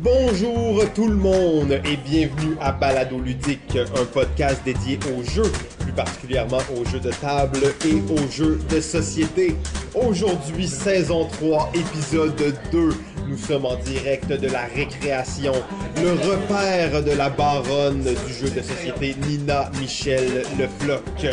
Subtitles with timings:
[0.00, 5.90] Bonjour tout le monde et bienvenue à Balado Ludique, un podcast dédié aux jeux, plus
[5.90, 9.56] particulièrement aux jeux de table et aux jeux de société.
[9.96, 12.40] Aujourd'hui, saison 3, épisode
[12.70, 12.90] 2.
[13.26, 15.52] Nous sommes en direct de la récréation,
[16.00, 21.26] le repère de la baronne du jeu de société Nina Michel Le Floc.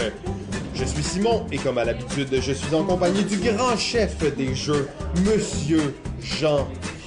[0.74, 4.56] Je suis Simon et comme à l'habitude, je suis en compagnie du grand chef des
[4.56, 4.90] jeux,
[5.24, 5.94] Monsieur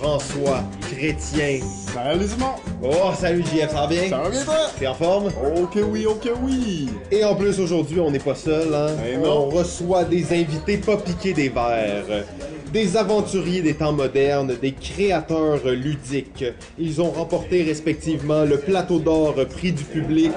[0.00, 1.60] Jean-François Chrétien.
[1.92, 2.46] Salut Simon!
[2.82, 4.08] Oh, salut JF, ça va bien?
[4.08, 4.54] Ça va bien toi?
[4.78, 5.26] T'es en forme?
[5.56, 6.88] Ok oui, ok oui!
[7.10, 8.90] Et en plus, aujourd'hui, on n'est pas seul, hein?
[9.06, 9.16] Eh.
[9.26, 12.24] On reçoit des invités pas piqués des verres.
[12.72, 16.44] Des aventuriers des temps modernes, des créateurs ludiques.
[16.78, 20.32] Ils ont remporté respectivement le plateau d'or prix du public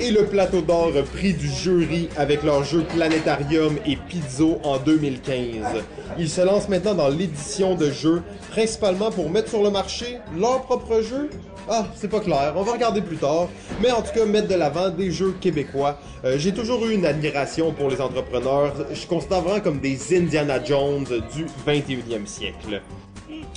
[0.00, 5.84] et le plateau d'or prix du jury avec leur jeu Planétarium et Pizzo en 2015.
[6.18, 8.20] Ils se lancent maintenant dans l'édition de jeux,
[8.50, 11.30] principalement pour mettre sur le marché leur propre jeu?
[11.68, 13.48] Ah, c'est pas clair, on va regarder plus tard.
[13.82, 15.98] Mais en tout cas, mettre de l'avant des jeux québécois.
[16.24, 18.72] Euh, J'ai toujours eu une admiration pour les entrepreneurs.
[18.92, 22.80] Je considère vraiment comme des Indiana Jones du 21e siècle.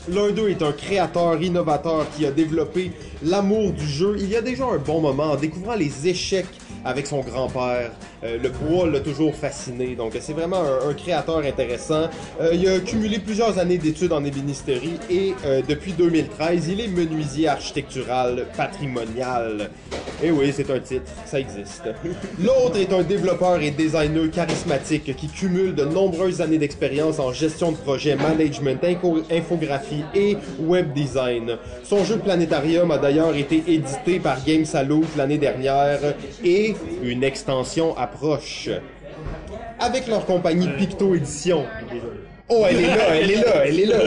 [0.07, 2.91] L'un d'eux est un créateur innovateur qui a développé
[3.23, 6.47] l'amour du jeu il y a déjà un bon moment en découvrant les échecs
[6.85, 7.91] avec son grand-père.
[8.23, 12.09] Euh, le bois l'a toujours fasciné, donc c'est vraiment un, créateur intéressant.
[12.41, 16.87] Euh, il a cumulé plusieurs années d'études en ébénisterie et euh, depuis 2013, il est
[16.87, 19.69] menuisier architectural patrimonial.
[20.21, 21.83] Et oui, c'est un titre, ça existe.
[22.39, 27.71] L'autre est un développeur et designer charismatique qui cumule de nombreuses années d'expérience en gestion
[27.71, 28.79] de projet, management,
[29.31, 31.57] infographie et web design.
[31.83, 35.99] Son jeu Planétarium a d'ailleurs été édité par Game Salute l'année dernière
[36.43, 36.68] et
[37.03, 38.69] une extension approche.
[39.79, 41.65] Avec leur compagnie Picto Édition.
[42.49, 43.97] Oh, elle est là, elle est là, elle est là,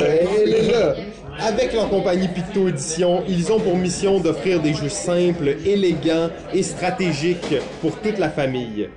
[0.42, 0.94] elle est là.
[1.40, 6.62] Avec leur compagnie Picto Édition, ils ont pour mission d'offrir des jeux simples, élégants et
[6.62, 8.88] stratégiques pour toute la famille.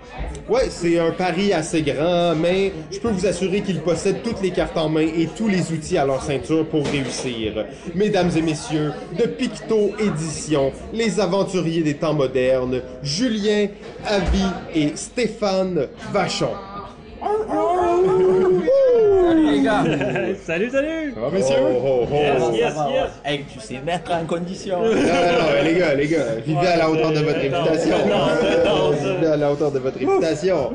[0.49, 4.51] Ouais, c'est un pari assez grand, mais je peux vous assurer qu'ils possèdent toutes les
[4.51, 7.65] cartes en main et tous les outils à leur ceinture pour réussir.
[7.95, 13.67] Mesdames et messieurs, de Picto Édition, les aventuriers des temps modernes, Julien
[14.05, 14.43] Avi
[14.73, 16.49] et Stéphane Vachon.
[19.55, 21.13] Salut les gars salut, salut!
[21.13, 21.55] Ça va messieurs?
[21.61, 22.15] Oh, oh, oh.
[22.15, 23.09] Yes, yes, Ça yes.
[23.23, 24.81] Hey, tu sais mettre en condition.
[24.81, 27.97] Non, non, non, les gars, les gars, vivez à la hauteur de votre réputation.
[27.97, 29.13] ça.
[29.13, 30.71] Vivez à la hauteur de votre réputation.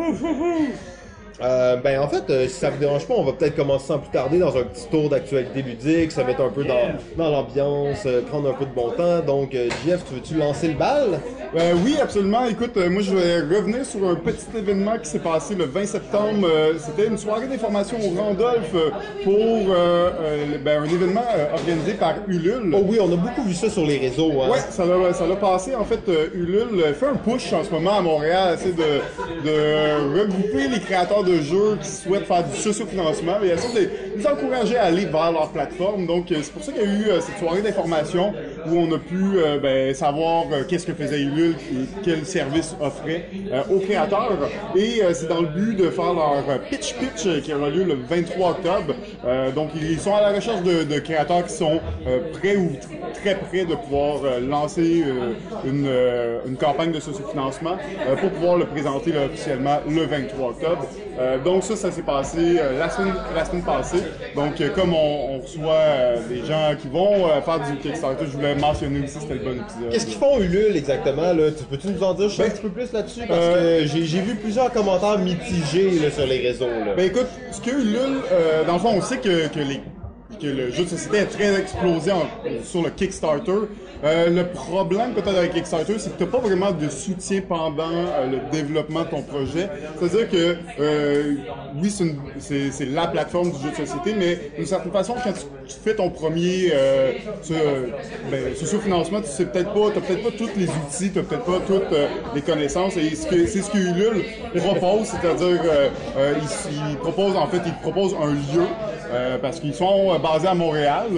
[1.43, 3.99] Euh, ben en fait, euh, si ça vous dérange pas, on va peut-être commencer sans
[3.99, 6.77] plus tarder dans un petit tour d'actualité ludique, se mettre un peu dans,
[7.17, 9.21] dans l'ambiance, euh, prendre un peu de bon temps.
[9.21, 11.19] Donc, euh, Jeff, tu veux-tu lancer le bal?
[11.57, 12.47] Euh, oui, absolument.
[12.47, 15.85] Écoute, euh, moi je vais revenir sur un petit événement qui s'est passé le 20
[15.85, 16.47] septembre.
[16.49, 18.91] Euh, C'était une soirée d'information au Randolph euh,
[19.25, 19.75] pour
[20.65, 22.73] ben, un événement organisé par Ulule.
[22.73, 24.31] Oh oui, on a beaucoup vu ça sur les réseaux.
[24.43, 24.51] Hein.
[24.51, 25.75] Ouais, ça l'a, ça l'a passé.
[25.75, 26.01] En fait,
[26.35, 29.01] Ulule fait un push en ce moment à Montréal, essaie de,
[29.45, 34.27] de regrouper les créateurs de jeux qui souhaitent faire du sociofinancement et essaie de les
[34.27, 36.07] encourager à aller vers leur plateforme.
[36.07, 38.33] Donc, c'est pour ça qu'il y a eu cette soirée d'information
[38.69, 39.19] où on a pu
[39.61, 41.40] ben, savoir qu'est-ce que faisait Ulule
[42.05, 44.39] quel service offrait euh, aux créateurs.
[44.77, 47.85] Et euh, c'est dans le but de faire leur euh, pitch pitch qui aura lieu
[47.85, 48.95] le 23 octobre.
[49.55, 51.81] Donc, ils sont à la recherche de, créateurs qui sont
[52.33, 55.05] prêts ou tr- très près de pouvoir lancer
[55.65, 57.77] une, campagne de sociofinancement
[58.21, 60.87] pour pouvoir le présenter officiellement le 23 octobre.
[61.45, 64.03] Donc ça, ça s'est passé la, semaine, la semaine passée.
[64.35, 69.19] Donc comme on, reçoit des gens qui vont faire du Kickstarter, je voulais mentionner aussi,
[69.21, 69.91] c'était le bon épisode.
[69.91, 71.30] Qu'est-ce qu'ils font Ulule exactement?
[71.35, 73.21] Là peux-tu nous en dire un petit peu plus là-dessus?
[73.27, 76.95] parce Euh, que j'ai j'ai vu plusieurs commentaires mitigés là, sur les réseaux là.
[76.97, 79.81] Ben écoute, ce que Ulule, euh, dans le fond, on sait que, que, les,
[80.43, 82.13] le jeu de société est très explosé
[82.65, 83.53] sur le Kickstarter.
[84.03, 87.91] Euh, le problème peut-être avec Kickstarter, c'est que tu n'as pas vraiment de soutien pendant
[87.91, 89.69] euh, le développement de ton projet.
[89.99, 91.35] C'est-à-dire que, euh,
[91.81, 91.91] oui,
[92.39, 96.11] c'est la plateforme du jeu de société, mais d'une certaine façon, quand tu, fais ton
[96.11, 96.73] premier
[97.49, 101.97] ben, socio-financement, tu sais peut-être pas, peut-être pas tous les outils, t'as peut-être pas toutes
[102.35, 104.25] les connaissances, et c'est ce que Ulule
[104.55, 108.67] propose, c'est-à-dire, euh, euh, il, il propose, en fait, un lieu,
[109.43, 111.09] parce qu'ils sont basés à Montréal.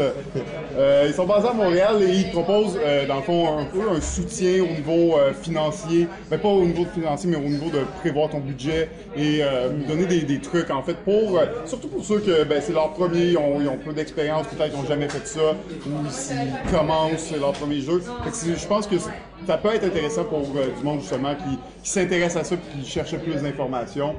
[0.77, 3.91] Euh, ils sont basés à Montréal et ils proposent, euh, dans le fond, un peu
[3.91, 6.09] un soutien au niveau euh, financier.
[6.31, 9.43] Ben, pas au niveau financier, mais au niveau de prévoir ton budget et
[9.87, 13.37] donner des, trucs, en fait, pour, surtout pour ceux que ben, c'est leur premier, ils
[13.37, 15.55] ont, ils ont peu d'expérience, peut-être ils n'ont jamais fait ça,
[15.87, 16.37] ou s'ils
[16.71, 18.03] commencent leur premier jeu.
[18.25, 18.97] Je pense que
[19.47, 23.17] ça peut être intéressant pour du monde justement qui, s'intéresse à ça et qui cherche
[23.17, 24.15] plus d'informations.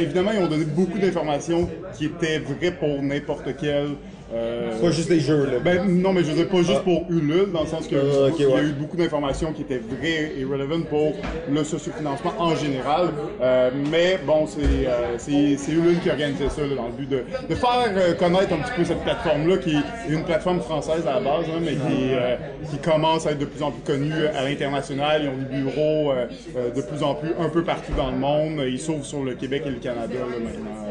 [0.00, 3.88] Évidemment, ils ont donné beaucoup d'informations qui étaient vraies pour n'importe quel
[4.34, 5.58] Euh, Pas juste des jeux, là.
[5.64, 6.84] Ben non, mais je veux dire pas juste Ah.
[6.84, 8.62] pour Ulule, dans le sens que Ah, qu'il y a ouais.
[8.64, 11.14] eu beaucoup d'informations qui étaient vraies et relevant pour
[11.50, 13.06] le sociofinancement en général.
[13.40, 17.54] Euh, mais bon, c'est euh, Ulule qui organisait ça là, dans le but de, de
[17.54, 21.20] faire euh, connaître un petit peu cette plateforme-là, qui est une plateforme française à la
[21.20, 22.36] base, hein, mais qui, euh,
[22.70, 25.22] qui commence à être de plus en plus connue à l'international.
[25.24, 26.12] Ils ont des bureaux
[26.76, 28.62] de plus en plus un peu partout dans le monde.
[28.68, 30.87] Ils s'ouvrent sur le Québec et le Canada là, maintenant,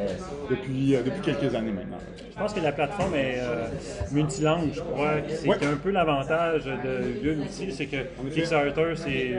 [0.49, 1.97] depuis, euh, depuis quelques années maintenant.
[2.33, 3.65] Je pense que la plateforme est euh,
[4.11, 5.13] multilangue, je crois.
[5.27, 5.55] C'est Ouais.
[5.65, 7.97] un peu l'avantage de Ulule aussi, c'est que
[8.31, 9.37] Kickstarter, c'est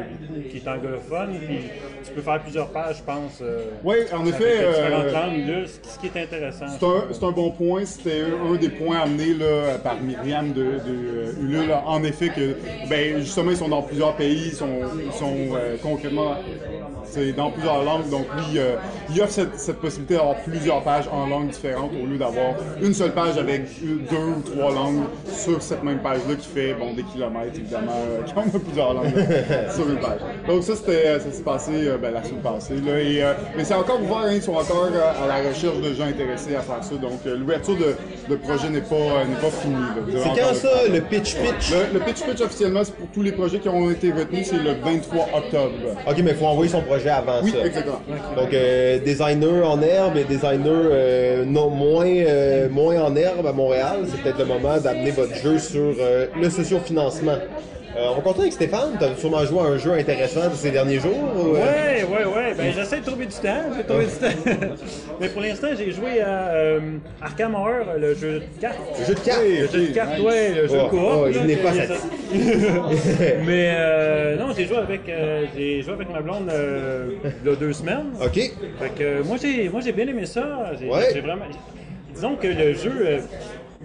[0.50, 1.58] qui est anglophone, puis
[2.04, 3.38] tu peux faire plusieurs pages, je pense.
[3.40, 4.66] euh, Oui, en effet.
[4.66, 6.66] différentes langues, Ulule, ce qui est intéressant.
[6.68, 7.84] C'est un, un bon point.
[7.84, 11.72] C'était un des points amenés là, par Myriam de, de Ulule.
[11.86, 12.56] En effet, que
[12.90, 16.34] ben, justement, ils sont dans plusieurs pays, ils sont, ils sont euh, concrètement
[17.04, 18.10] c'est dans plusieurs langues.
[18.10, 18.74] Donc, lui, euh,
[19.10, 22.92] il offre cette, cette possibilité d'avoir plusieurs pages en langues différentes au lieu d'avoir une
[22.92, 27.04] seule page avec deux ou trois langues sur cette même page-là qui fait bon, des
[27.04, 30.20] kilomètres, évidemment, euh, qui ont plusieurs langues là, sur une page.
[30.48, 32.74] Donc, ça, c'était, ça s'est passé euh, ben, la semaine passée.
[32.84, 35.78] Là, et, euh, mais c'est encore ouvert, hein, ils sont encore euh, à la recherche
[35.80, 36.94] de gens intéressés à faire ça.
[36.96, 37.94] Donc, euh, l'ouverture de,
[38.28, 39.76] de projet n'est pas, euh, n'est pas finie.
[40.12, 41.70] C'est quand ça, le pitch pitch?
[41.70, 44.56] Le, le pitch pitch officiellement, c'est pour tous les projets qui ont été retenus, c'est
[44.56, 45.72] le 23 octobre.
[46.08, 47.64] Ok, mais il faut envoyer son projet avant Oui, ça.
[47.64, 48.00] exactement.
[48.36, 53.52] Donc, euh, designer en herbe et designer euh, non, moins, euh, moins en herbe à
[53.52, 57.38] Montréal, c'est peut-être le moment d'amener votre jeu sur euh, le sociofinancement.
[57.98, 60.70] Euh, on continue avec Stéphane, tu as sûrement joué à un jeu intéressant de ces
[60.70, 61.18] derniers jours.
[61.34, 61.58] ou, euh?
[61.58, 62.54] Ouais, ouais, ouais.
[62.56, 63.62] Ben, j'essaie de trouver du temps.
[63.76, 64.52] J'ai trouvé du temps.
[65.20, 66.80] Mais pour l'instant, j'ai joué à euh,
[67.20, 68.78] Arkham Horror, le jeu de cartes.
[69.00, 69.40] Le jeu de cartes.
[69.42, 71.00] Le jeu de cartes, ouais, le jeu Oh, de coop.
[71.02, 73.36] oh, il n'est pas satisfait.
[73.44, 77.08] Mais euh, non, j'ai joué avec euh, j'ai joué avec ma blonde euh,
[77.42, 78.12] il y a deux semaines.
[78.22, 78.34] Ok.
[78.34, 80.70] Fait que moi j'ai moi j'ai bien aimé ça.
[80.80, 81.20] J'ai Ouais.
[81.20, 81.46] vraiment
[82.14, 83.18] disons que le jeu euh,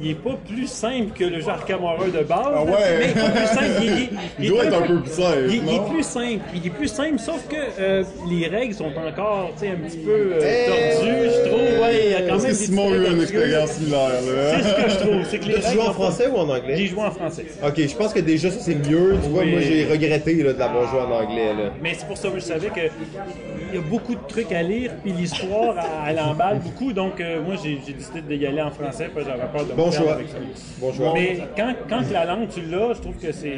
[0.01, 2.39] il est pas plus simple que le jeu Arkham Horror de base.
[2.55, 2.71] Ah ouais.
[2.99, 3.65] Mais il est pas plus simple.
[3.81, 4.09] Il, il-
[4.39, 6.39] il Il doit est être un peu plus simple, Il, est plus simple.
[6.55, 9.97] Il est plus simple, sauf que euh, les règles sont encore tu sais, un petit
[9.99, 10.67] peu euh, Eh.
[10.95, 11.59] tordues, je trouve.
[11.83, 14.09] Ouais, il y a quand même que des Simon a eu une expérience similaire.
[14.19, 15.25] C'est ce que je trouve.
[15.29, 16.75] C'est que les Tu joues en français ou en anglais?
[16.75, 17.45] J'ai joué en français.
[17.63, 19.15] Ok, je pense que déjà ça c'est mieux.
[19.23, 19.51] Tu vois, Oui.
[19.51, 21.53] moi j'ai regretté là, de l'avoir joué en anglais.
[21.53, 21.71] Là.
[21.83, 22.79] Mais c'est pour ça que je savais que
[23.71, 25.75] il y a beaucoup de trucs à lire, puis l'histoire,
[26.07, 26.93] elle emballe beaucoup.
[26.93, 29.89] Donc, euh, moi, j'ai décidé d'y aller en français, parce que j'avais peur de Bon
[29.91, 30.13] perdre choix.
[30.15, 30.37] avec ça.
[30.79, 31.11] Bon choix.
[31.13, 33.51] Mais quand, quand la langue, tu l'as, je trouve que c'est.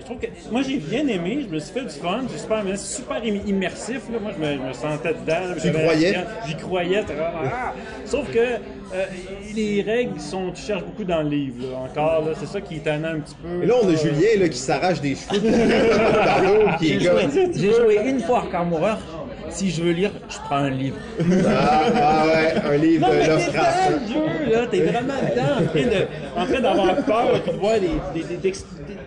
[0.00, 0.26] Je trouve que.
[0.50, 3.16] Moi, j'ai bien aimé, je me suis fait du fun, c'est super, mais c'est super
[3.18, 4.02] im- immersif.
[4.12, 4.18] Là.
[4.20, 5.48] Moi, je me, je me sentais dedans.
[5.48, 6.14] là, Tu j'avais- croyais?
[6.46, 7.00] J'y croyais.
[7.20, 7.72] ah!
[8.04, 9.04] Sauf que euh,
[9.54, 10.50] les règles sont.
[10.54, 12.24] Tu cherches beaucoup dans le livre, là, encore.
[12.26, 12.32] là.
[12.38, 13.62] C'est ça qui est tannant un petit peu.
[13.62, 15.40] Et là on a Julien là, qui s'arrache des cheveux.
[15.50, 17.00] dans l'eau, qui est
[17.54, 18.98] J'ai joué, une fois Horror.
[19.52, 20.96] Si je veux lire, je prends un livre.
[21.46, 23.90] Ah, ah ouais, un livre Non, de Lovecraft.
[24.08, 25.82] jeu, là, t'es vraiment dedans,
[26.36, 28.52] en train d'avoir peur, puis de voir des, des, des,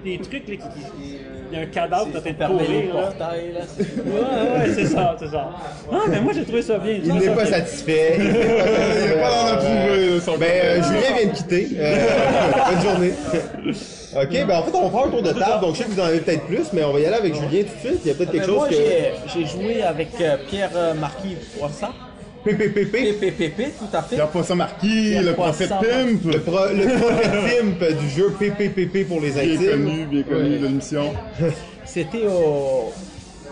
[0.04, 1.15] des- trucs, là, qui,
[1.56, 3.02] y a un cadavre les courir, là.
[3.04, 3.60] portails, là.
[3.80, 5.50] Ouais, ouais, c'est ça, c'est ça.
[5.92, 6.94] Non, mais moi, j'ai trouvé ça bien.
[7.04, 8.16] Il n'est pas satisfait.
[8.20, 11.68] Il n'est pas dans son Ben, euh, Julien vient de quitter.
[11.78, 11.96] Euh,
[12.72, 13.14] bonne journée.
[14.16, 15.62] Ok, ben en fait, on va faire un tour de table.
[15.62, 17.36] Donc, je sais que vous en avez peut-être plus, mais on va y aller avec
[17.36, 18.02] Julien tout de suite.
[18.06, 18.76] Il y a peut-être quelque Mais chose moi, que.
[18.76, 21.88] j'ai- j'ai joué avec euh, Pierre euh, Marquis Poisson.
[22.46, 22.92] PPPP.
[23.20, 24.16] PPPP, tout à fait.
[24.16, 25.70] Il n'y a pas ça marqué, Il y a le prophète.
[25.70, 26.32] Pimp.
[26.32, 27.32] Le, pro, le prophète
[27.80, 29.72] Pimp du jeu PPPP pour les Bien intimes.
[29.86, 31.14] connu, bien connu de l'émission.
[31.86, 32.92] C'était au-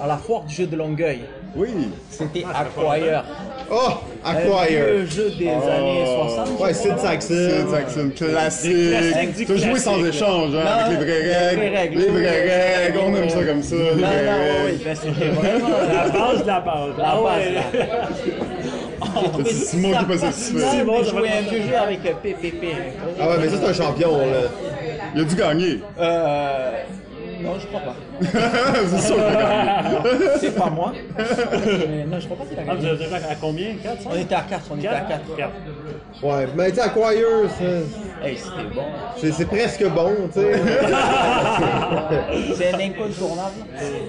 [0.02, 1.20] à la foire du jeu de Longueuil.
[1.56, 1.70] Oui.
[2.10, 3.24] C'était Acquire.
[3.72, 3.78] Oh,
[4.26, 4.86] Un Acquire.
[4.86, 6.60] vieux jeu des années 60.
[6.60, 6.98] Ouais, Sid.
[6.98, 7.28] Saxon.
[7.30, 9.46] C'est Jackson, classique.
[9.46, 12.00] Tu as joué sans échange, hein, Non, avec les vraies les règles.
[12.00, 13.76] Les vraies règles, on aime ça comme ça.
[13.76, 14.66] les vraies non, règles.
[14.66, 16.90] oui, ben, c'était vraiment La base de la base.
[16.98, 18.10] La Ah base, là.
[19.46, 22.66] C'est Simon qui être un vieux jeu avec euh, PPP.
[23.20, 24.50] Ah ouais, mais ça, c'est un champion, là.
[25.16, 25.80] Il a dû gagner.
[26.00, 26.72] Euh,
[27.42, 27.96] non, je crois pas.
[28.88, 29.16] c'est sûr.
[30.40, 30.92] C'est pas moi.
[31.18, 32.90] Mais non, je crois pas qu'il a Ah, vous gagné.
[32.90, 33.68] avez joué à combien?
[33.84, 35.22] 4, 5 On était à 4, on était à 4.
[35.38, 35.50] 4.
[36.24, 37.28] Ouais, mais tu sais, Acquire,
[38.24, 38.84] Hey, c'était bon.
[39.18, 40.54] c'est c'est presque bon, tu sais.
[42.56, 43.56] C'est un incontournable.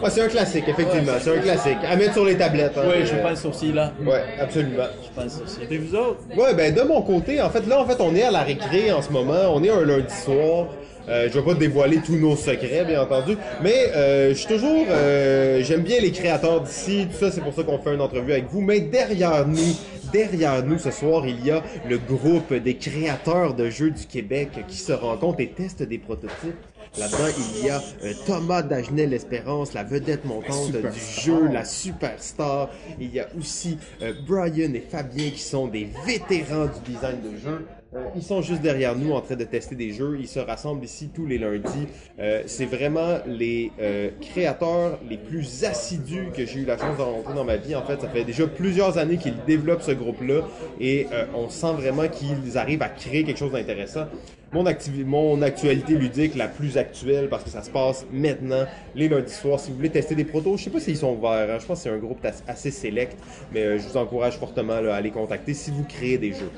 [0.03, 1.13] Ouais, c'est un classique, effectivement.
[1.21, 1.79] C'est un classique.
[1.91, 2.77] À mettre sur les tablettes.
[2.77, 2.83] hein.
[2.87, 3.93] Oui, je pense aussi là.
[4.05, 4.85] Ouais, absolument.
[5.03, 5.59] Je pense aussi.
[5.71, 6.21] Et vous autres?
[6.37, 8.93] Ouais, ben de mon côté, en fait, là, en fait, on est à la récré
[8.93, 9.35] en ce moment.
[9.53, 10.67] On est un lundi soir.
[11.07, 14.87] Euh, je vais pas dévoiler tous nos secrets, bien entendu, mais euh, je suis toujours,
[14.89, 18.33] euh, j'aime bien les créateurs d'ici, tout ça, c'est pour ça qu'on fait une entrevue
[18.33, 18.61] avec vous.
[18.61, 19.77] Mais derrière nous,
[20.13, 24.51] derrière nous ce soir, il y a le groupe des créateurs de jeux du Québec
[24.69, 26.57] qui se rencontrent et testent des prototypes.
[26.97, 27.27] Là-dedans,
[27.59, 32.71] il y a euh, Thomas Dagenel-Espérance, la vedette montante du jeu, la superstar.
[33.01, 37.37] Il y a aussi euh, Brian et Fabien qui sont des vétérans du design de
[37.37, 37.67] jeu.
[37.95, 40.17] Euh, ils sont juste derrière nous en train de tester des jeux.
[40.19, 41.87] Ils se rassemblent ici tous les lundis.
[42.19, 47.03] Euh, c'est vraiment les euh, créateurs les plus assidus que j'ai eu la chance de
[47.03, 47.75] rencontrer dans ma vie.
[47.75, 50.41] En fait, ça fait déjà plusieurs années qu'ils développent ce groupe-là
[50.81, 54.07] et euh, on sent vraiment qu'ils arrivent à créer quelque chose d'intéressant.
[54.53, 54.65] Mon,
[55.07, 59.59] mon actualité ludique la plus actuelle parce que ça se passe maintenant, les lundis soirs.
[59.59, 61.49] Si vous voulez tester des protos, je sais pas s'ils sont ouverts.
[61.51, 61.59] hein.
[61.61, 63.17] Je pense que c'est un groupe as- assez select,
[63.53, 66.51] mais euh, je vous encourage fortement là, à les contacter si vous créez des jeux.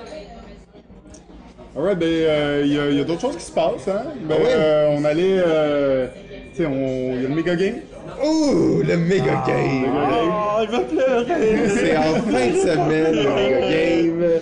[1.76, 4.02] Alright, ben, euh, il y a, d'autres choses qui se passent, hein.
[4.26, 4.48] Ben, Ah ouais?
[4.54, 6.06] euh, on allait, euh,
[6.54, 7.74] tu sais, on, il y a le méga game.
[8.24, 9.82] Ouh, le méga game!
[9.82, 10.32] Méga game.
[10.32, 11.68] Oh, il va pleurer!
[11.68, 14.40] C'est en fin de semaine, le méga game.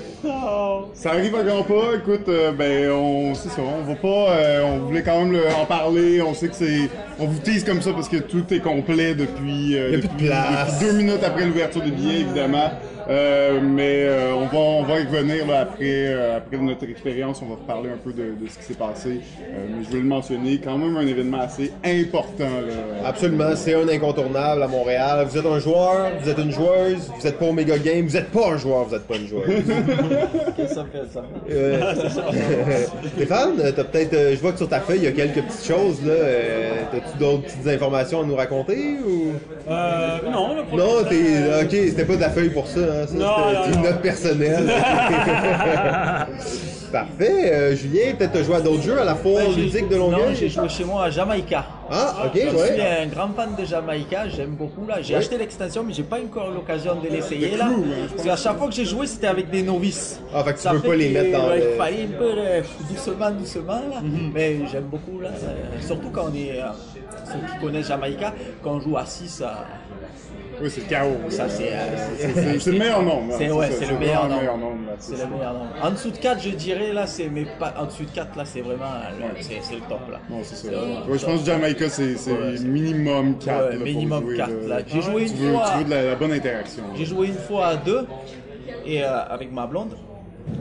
[0.95, 1.97] Ça arrive à grands pas.
[1.97, 5.49] Écoute, euh, ben, on, c'est ça, on va pas, euh, on voulait quand même le-
[5.61, 6.23] en parler.
[6.23, 6.89] On sait que c'est,
[7.19, 9.99] on vous tease comme ça parce que tout est complet depuis, euh, Il y a
[9.99, 10.75] plus de depuis- place.
[10.79, 12.71] depuis deux minutes après l'ouverture des billets, évidemment.
[13.09, 17.41] Euh, mais euh, on va, on va y revenir là, après, euh, après notre expérience.
[17.43, 19.21] On va reparler un peu de, de ce qui s'est passé.
[19.43, 22.45] Euh, mais je veux le mentionner, quand même un événement assez important.
[22.67, 23.09] Là.
[23.09, 25.27] Absolument, c'est un incontournable à Montréal.
[25.29, 28.17] Vous êtes un joueur, vous êtes une joueuse, vous êtes pas au méga game, vous
[28.17, 29.45] êtes pas un joueur, vous êtes pas une joueuse.
[30.75, 31.23] Ça fait, ça?
[31.51, 31.95] Euh,
[33.17, 35.43] Stéphane, euh, t'as peut-être, euh, je vois que sur ta feuille il y a quelques
[35.43, 36.13] petites choses là.
[36.13, 39.33] Euh, T'as-tu d'autres petites informations à nous raconter ou?
[39.71, 42.81] Euh, non, là, pour Non, t'es, ok, c'était pas de la feuille pour ça.
[42.95, 43.83] Hein, ça Non, c'était non, une non.
[43.91, 44.67] note personnelle.
[46.93, 49.21] Parfait, euh, Julien, peut-être t'as joué à d'autres jeux à la Ouais,
[49.53, 50.37] j'ai- ludique de Non, Longueuil?
[50.37, 51.65] j'ai joué chez moi à Jamaïca.
[51.91, 52.99] Ah, ok, Je suis ouais.
[53.03, 55.03] un grand fan de Jamaïca, j'aime beaucoup là.
[55.03, 55.19] J'ai Ouais.
[55.19, 57.65] acheté l'extension, mais j'ai pas encore l'occasion de l'essayer Le là.
[57.67, 57.85] clou,
[58.15, 60.21] Parce qu'à chaque fois que j'ai joué, c'était avec des novices.
[60.33, 62.17] Ah, fait que tu Ça peux pas les mettre dans ouais, le- Il fallait un
[62.19, 64.01] peu euh, doucement, doucement là.
[64.33, 65.31] Mais j'aime beaucoup là.
[65.31, 66.61] euh, Surtout quand on est.
[66.61, 66.67] euh,
[67.27, 68.33] ceux qui connaissent Jamaïca,
[68.63, 69.65] quand on joue à 6, ça,
[70.63, 71.17] Oui, c'est le chaos.
[71.31, 71.71] ça c'est.
[71.73, 73.35] euh, C'est le meilleur nombre.
[73.39, 74.41] C'est ouais, ça, c'est le meilleur le nombre.
[74.41, 74.87] meilleur nombre.
[74.87, 75.67] là, C'est le meilleur nombre.
[75.83, 78.45] En dessous de 4, je dirais là, c'est mais pas en dessous de 4 là,
[78.45, 78.85] c'est vraiment
[79.41, 80.21] c'est c'est le top là.
[80.31, 80.63] Non, c'est ça.
[80.63, 82.17] C'est vraiment Ouais, je pense que Jamaica, c'est
[82.65, 83.71] minimum 4.
[83.71, 84.49] Ouais, minimum là.
[84.87, 86.83] J'ai joué une fois- Tu veux de la, bonne interaction.
[86.97, 88.07] J'ai joué une fois à deux
[88.87, 89.97] et euh, avec ma blonde.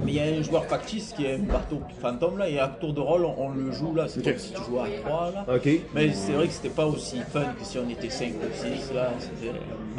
[0.06, 2.68] Mais il y a un joueur factice qui est un bateau fantôme là et à
[2.68, 4.26] tour de rôle on, on le joue là, c'est Ok.
[4.26, 5.46] comme si tu jouais à 3 là.
[5.56, 5.70] Ok.
[5.94, 8.54] Mais c'est vrai que c'était pas aussi fun que si on était 5 ou
[8.88, 9.10] 6 là.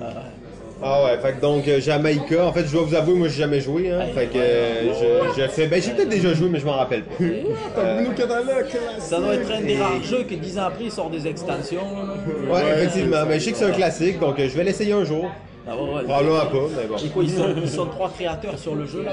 [0.00, 0.10] euh,
[0.82, 3.38] Ah ouais, fait que donc euh, Jamaïca, en fait je dois vous avouer, moi j'ai
[3.42, 4.00] jamais joué, hein.
[4.14, 7.04] Fait que euh, je, je fais, ben j'ai peut-être déjà joué mais je m'en rappelle
[8.16, 8.66] catalogues,
[8.98, 11.26] ça doit être un des Et- rares jeux que 10 ans après il sort des
[11.26, 11.82] extensions.
[12.48, 15.04] Ouais, Ouais, effectivement, mais je sais que c'est un classique, donc je vais l'essayer un
[15.04, 15.26] jour.
[15.66, 16.02] Ah ouais, ouais.
[16.04, 16.96] Probablement pas, mais bon.
[16.96, 19.12] Et quoi, ils sont, ils sont trois créateurs sur le jeu là.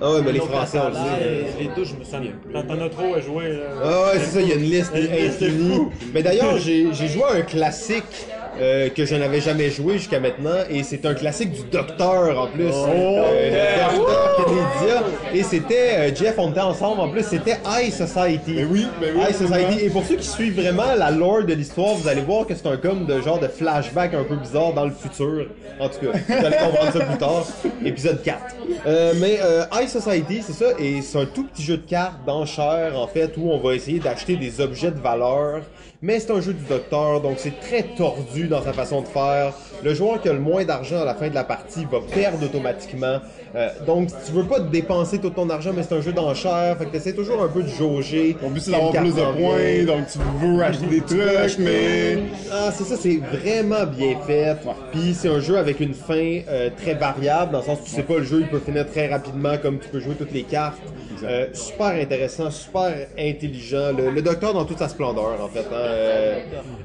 [0.00, 1.24] Ah ouais, mais les Donc, Français, on le là, sait.
[1.60, 2.52] et Les deux, je me souviens plus.
[2.52, 3.48] T'en as trop à jouer.
[3.50, 3.58] là.
[3.84, 5.74] Ah ouais, c'est ça, il y a une liste infinie.
[5.76, 5.92] fou.
[6.12, 8.26] Mais d'ailleurs, j'ai j'ai joué à un classique
[8.60, 12.46] euh, que je n'avais jamais joué jusqu'à maintenant, et c'est un classique du Docteur en
[12.48, 12.64] plus.
[12.70, 15.02] Euh, le Docteur Canadien.
[15.34, 18.54] Et c'était, euh, Jeff, on était ensemble en plus, c'était High Society.
[18.54, 19.34] Ben oui, ben oui, High.
[19.34, 19.84] Society.
[19.84, 22.66] Et pour ceux qui suivent vraiment la lore de l'histoire, vous allez voir que c'est
[22.66, 25.46] un comme de genre de flashback un peu bizarre dans le futur.
[25.80, 27.46] En tout cas, vous allez comprendre ça plus tard.
[27.84, 28.38] Épisode 4.
[28.86, 32.24] Euh, mais euh, High Society, c'est ça, et c'est un tout petit jeu de cartes
[32.26, 35.62] d'enchères en fait où on va essayer d'acheter des objets de valeur.
[36.04, 39.52] Mais c'est un jeu du docteur, donc c'est très tordu dans sa façon de faire.
[39.84, 42.44] Le joueur qui a le moins d'argent à la fin de la partie va perdre
[42.44, 43.20] automatiquement.
[43.54, 46.86] Euh, donc tu veux pas dépenser tout ton argent, mais c'est un jeu d'enchères, fait
[46.86, 48.36] que t'essaies toujours un peu de jauger.
[48.40, 52.18] Ton but, c'est d'avoir plus de points, donc tu veux acheter des trucs, mais.
[52.50, 54.56] Ah, c'est ça, c'est vraiment bien fait.
[54.90, 57.90] Puis c'est un jeu avec une fin euh, très variable, dans le sens où tu
[57.90, 60.42] sais pas, le jeu il peut finir très rapidement, comme tu peux jouer toutes les
[60.42, 60.82] cartes.
[61.24, 63.92] Euh, super intéressant, super intelligent.
[63.96, 65.66] Le, le docteur dans toute sa splendeur, en fait.
[65.72, 65.90] hein.
[65.92, 66.38] Euh,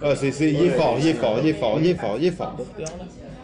[0.04, 2.18] ah, c'est, c'est- il est fort, il est fort, il est fort, il est fort,
[2.20, 2.56] il est fort.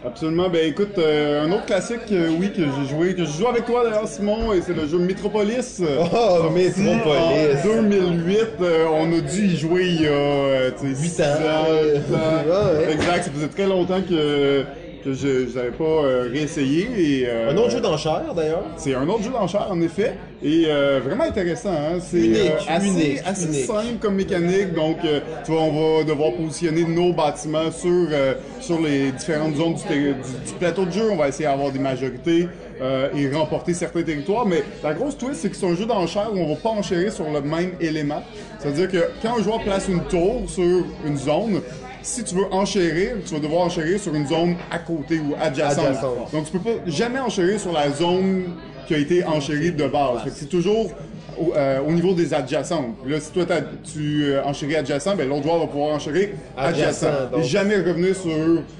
[0.06, 0.50] Absolument.
[0.50, 3.64] Ben écoute, euh, un autre classique, euh, oui, que j'ai joué, que je joue avec
[3.64, 5.80] toi d'ailleurs, Simon, et c'est le jeu Metropolis.
[5.80, 7.64] Oh, Metropolis.
[7.64, 11.22] En 2008, euh, on a dû y jouer il y a tu sais, Huit six
[11.22, 11.24] ans.
[11.82, 12.90] huit ans.
[12.92, 14.64] Exact, ça faisait très longtemps que
[15.06, 16.88] je n'avais pas euh, réessayé.
[16.96, 18.62] Et, euh, Un autre jeu d'enchères, d'ailleurs.
[18.76, 21.70] C'est un autre jeu d'enchères, en effet, et euh, vraiment intéressant.
[21.72, 21.98] Hein?
[22.00, 23.64] C'est Unique, euh, assez, unique, assez unique.
[23.66, 24.72] simple comme mécanique.
[24.74, 29.56] Donc, euh, tu vois, on va devoir positionner nos bâtiments sur, euh, sur les différentes
[29.56, 31.10] zones du, du- du plateau de jeu.
[31.10, 32.48] On va essayer d'avoir des majorités
[32.80, 34.46] euh, et remporter certains territoires.
[34.46, 37.12] Mais la grosse twist, c'est que c'est un jeu d'enchères où on va pas enchérir
[37.12, 38.22] sur le même élément.
[38.58, 41.60] C'est-à-dire que quand un joueur place une tour sur une zone,
[42.04, 45.86] si tu veux enchérir, tu vas devoir enchérir sur une zone à côté ou adjacente.
[45.86, 46.32] Adjacente.
[46.32, 48.44] Donc, tu peux pas jamais enchérir sur la zone
[48.86, 50.20] qui a été enchérie de base.
[50.34, 50.90] C'est toujours
[51.38, 52.94] au, euh, au niveau des adjacents.
[53.06, 53.44] Là, si toi
[53.92, 57.06] tu euh, enchéris adjacent, ben l'autre joueur va pouvoir enchérir Adjacent.
[57.38, 58.30] Et jamais revenir sur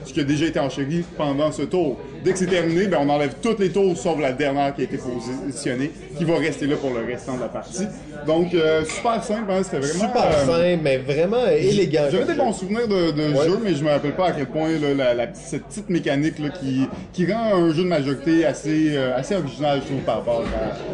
[0.04, 1.98] ce qui a déjà été enchéri pendant ce tour.
[2.24, 4.84] Dès que c'est terminé, ben on enlève toutes les tours sauf la dernière qui a
[4.84, 7.86] été positionnée, qui va rester là pour le restant de la partie.
[8.26, 12.04] Donc euh, super simple, hein, c'était vraiment Super euh, simple, mais vraiment élégant.
[12.10, 13.46] j'avais des bons souvenirs de, de Ouais.
[13.48, 16.38] jeu, mais je me rappelle pas à quel point là, la, la- cette petite mécanique
[16.38, 20.16] là, qui, qui rend un jeu de majorité assez, euh, assez original, je trouve, par
[20.18, 20.44] rapport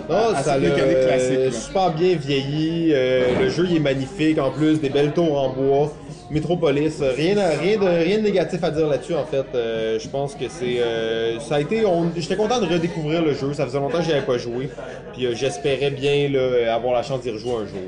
[0.08, 1.49] à, à, à ça cette l'a mécanique classique.
[1.52, 2.92] Super bien vieilli.
[2.94, 5.92] euh, le jeu il est magnifique en plus, des belles tours en bois.
[6.30, 9.44] Metropolis, euh, rien, rien, de, rien de négatif à dire là-dessus en fait.
[9.54, 10.80] Euh, je pense que c'est.
[10.80, 11.82] euh, ça a été.
[12.16, 13.52] J'étais content de redécouvrir le jeu.
[13.52, 14.68] Ça faisait longtemps que j'y avais pas joué.
[15.12, 17.80] Puis euh, j'espérais bien là, avoir la chance d'y rejouer un jour.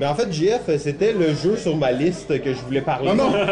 [0.00, 3.08] Mais en fait, JF, c'était le jeu sur ma liste que je voulais parler.
[3.08, 3.32] Non, non!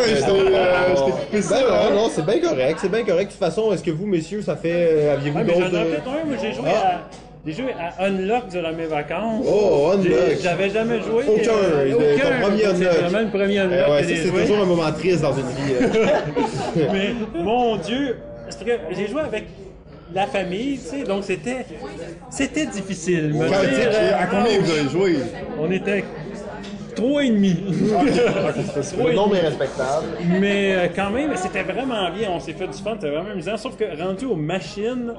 [0.00, 1.56] Ouais, ouais, je t'ai je t'ai coupé ça.
[1.60, 3.26] Ben non, non, c'est bien correct, c'est bien correct.
[3.26, 5.08] De toute façon, est-ce que vous, messieurs, ça fait.
[5.10, 6.24] Aviez-vous Ouais, j'en ai peut-être un.
[6.24, 6.86] Moi, j'ai joué Ah.
[6.96, 7.00] à.
[7.46, 9.46] J'ai joué à Unlock durant mes vacances.
[9.48, 10.36] Oh, Unlock.
[10.42, 11.24] J'avais jamais joué.
[11.26, 12.24] Aucun, euh, le- aucun.
[12.40, 12.92] ton premier C'est Unlock.
[12.98, 15.74] vraiment le premier Unlock Eh ouais, ça, c'est toujours un moment triste dans une vie.
[15.80, 16.86] euh.
[16.92, 18.16] Mais mon Dieu,
[18.50, 19.44] c'est que j'ai joué avec
[20.12, 21.64] la famille, tu sais, donc c'était
[22.30, 23.32] c'était difficile.
[23.38, 25.16] Quand- dire, sais, euh, à combien vous avez joué?
[25.58, 26.04] On était
[26.94, 27.56] trois et demi.
[27.68, 30.06] Le nombre est respectable.
[30.40, 32.30] Mais euh, quand même, c'était vraiment bien.
[32.32, 33.56] On s'est fait du fun, c'était vraiment amusant.
[33.56, 35.12] Sauf que rendu aux machines,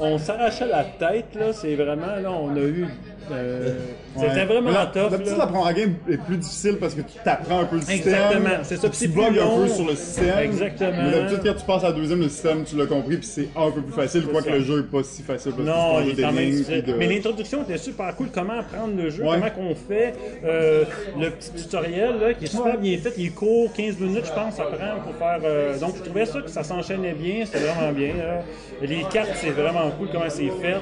[0.00, 1.34] on s'arrachait la tête.
[1.34, 2.86] Là, c'est vraiment là, on a eu.
[3.32, 3.74] Euh,
[4.16, 4.44] C'était Ouais.
[4.46, 5.10] vraiment la, tough.
[5.12, 7.82] La petite apprendre à game est plus difficile parce que tu t'apprends un peu le
[7.82, 8.14] système.
[8.14, 10.38] Exactement, c'est ça, Tu plus un peu sur le système.
[10.40, 10.90] Exactement.
[11.04, 13.48] Mais d'habitude, quand tu passes à la deuxième, le système, tu l'as compris, puis c'est
[13.56, 14.26] un peu plus facile.
[14.26, 16.82] Quoique le jeu est pas si facile parce Non, que il est quand des même
[16.82, 18.28] de- Mais l'introduction était super cool.
[18.34, 19.36] Comment apprendre le jeu, Ouais.
[19.52, 20.14] comment qu'on fait.
[20.44, 20.84] euh,
[21.18, 23.12] le petit tutoriel là, qui est super bien fait.
[23.18, 25.38] Il est court, 15 minutes, je pense, ça prend pour faire.
[25.44, 27.44] euh, Donc, je trouvais ça que ça s'enchaînait bien.
[27.44, 28.14] C'était vraiment bien.
[28.16, 28.42] là.
[28.82, 30.76] Les cartes, c'est vraiment cool comment c'est fait.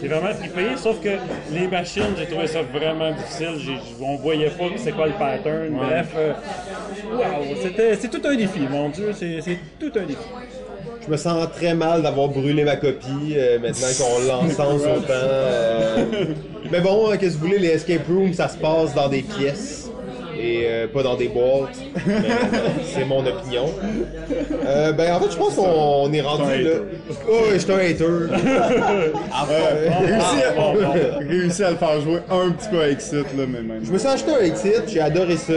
[0.00, 1.08] C'est vraiment trippé, sauf que
[1.52, 3.54] les machines, j'ai trouvé ça vraiment difficile.
[3.58, 5.70] J'ai- on voyait pas c'est quoi le pattern.
[5.74, 6.32] Bref, euh,
[7.12, 10.18] wow, c'était, c'est tout un défi, mon Dieu, c'est, c'est tout un défi.
[11.04, 15.08] Je me sens très mal d'avoir brûlé ma copie euh, maintenant qu'on l'encense autant.
[15.10, 16.04] euh.
[16.70, 19.87] Mais bon, qu'est-ce que vous voulez, les escape rooms, ça se passe dans des pièces
[20.38, 21.76] et euh, pas dans des boîtes.
[22.84, 23.66] C'est mon opinion.
[24.66, 25.64] Euh, ben en fait, je pense qu'on
[26.04, 26.70] on est rendu là.
[27.30, 28.04] Oh, je suis un hater.
[31.20, 33.84] Réussi, à, à le faire jouer un petit peu avec Exit, là, mais même.
[33.84, 35.52] Je me suis acheté un Exit, j'ai adoré ça.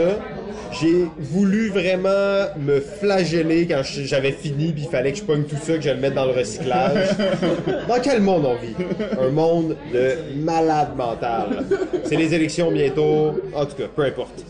[0.79, 5.57] J'ai voulu vraiment me flageller quand j'avais fini, puis il fallait que je pogne tout
[5.61, 7.09] ça, que je le mette dans le recyclage.
[7.87, 8.75] Dans quel monde on vit?
[9.19, 11.65] Un monde de malade mental.
[12.05, 13.33] C'est les élections bientôt.
[13.53, 14.45] En tout cas, peu importe.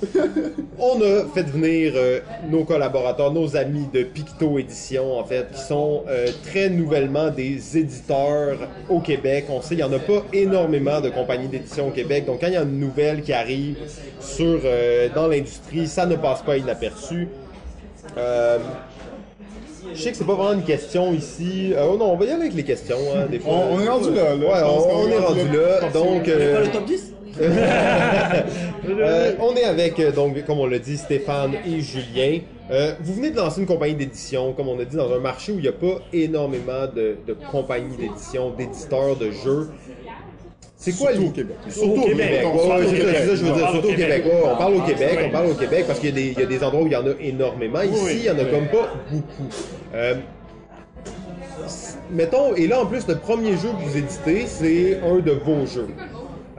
[0.79, 5.61] On a fait venir euh, nos collaborateurs, nos amis de Picto Édition, en fait, qui
[5.61, 8.57] sont euh, très nouvellement des éditeurs
[8.89, 9.45] au Québec.
[9.49, 12.25] On sait, il n'y en a pas énormément de compagnies d'édition au Québec.
[12.25, 13.75] Donc, quand il y a une nouvelle qui arrive
[14.19, 17.27] sur, euh, dans l'industrie, ça ne passe pas inaperçu.
[18.17, 18.57] Euh,
[19.93, 21.73] je sais que c'est pas vraiment une question ici.
[21.75, 22.97] Euh, oh non, on va y aller avec les questions.
[23.15, 23.53] Hein, des fois.
[23.53, 24.35] On- on est rendu là.
[24.35, 25.81] Ouais, on, on est est rendu là.
[25.81, 25.89] là.
[25.89, 30.79] Donc, euh, Pas le top 10 euh, on est avec, euh, donc, comme on l'a
[30.79, 32.39] dit, Stéphane et Julien.
[32.69, 35.51] Euh, vous venez de lancer une compagnie d'édition, comme on a dit, dans un marché
[35.51, 39.69] où il n'y a pas énormément de, de compagnies d'édition, d'éditeurs de jeux.
[40.83, 41.55] C'est quoi Surtout le- au Québec.
[41.69, 42.29] Surtout au Québec.
[42.33, 44.23] C'est ça, je veux On dire, parle surtout au Québec.
[44.43, 46.81] On parle au Ah, Québec, on parle au Québec parce qu'il y, a des- endroits
[46.81, 47.81] où il y en a énormément.
[47.83, 49.49] Ici, il y en a comme pas beaucoup.
[49.93, 50.15] Euh,
[52.11, 55.67] mettons, et là en plus, le premier jeu que vous éditez, c'est un de vos
[55.67, 55.87] jeux.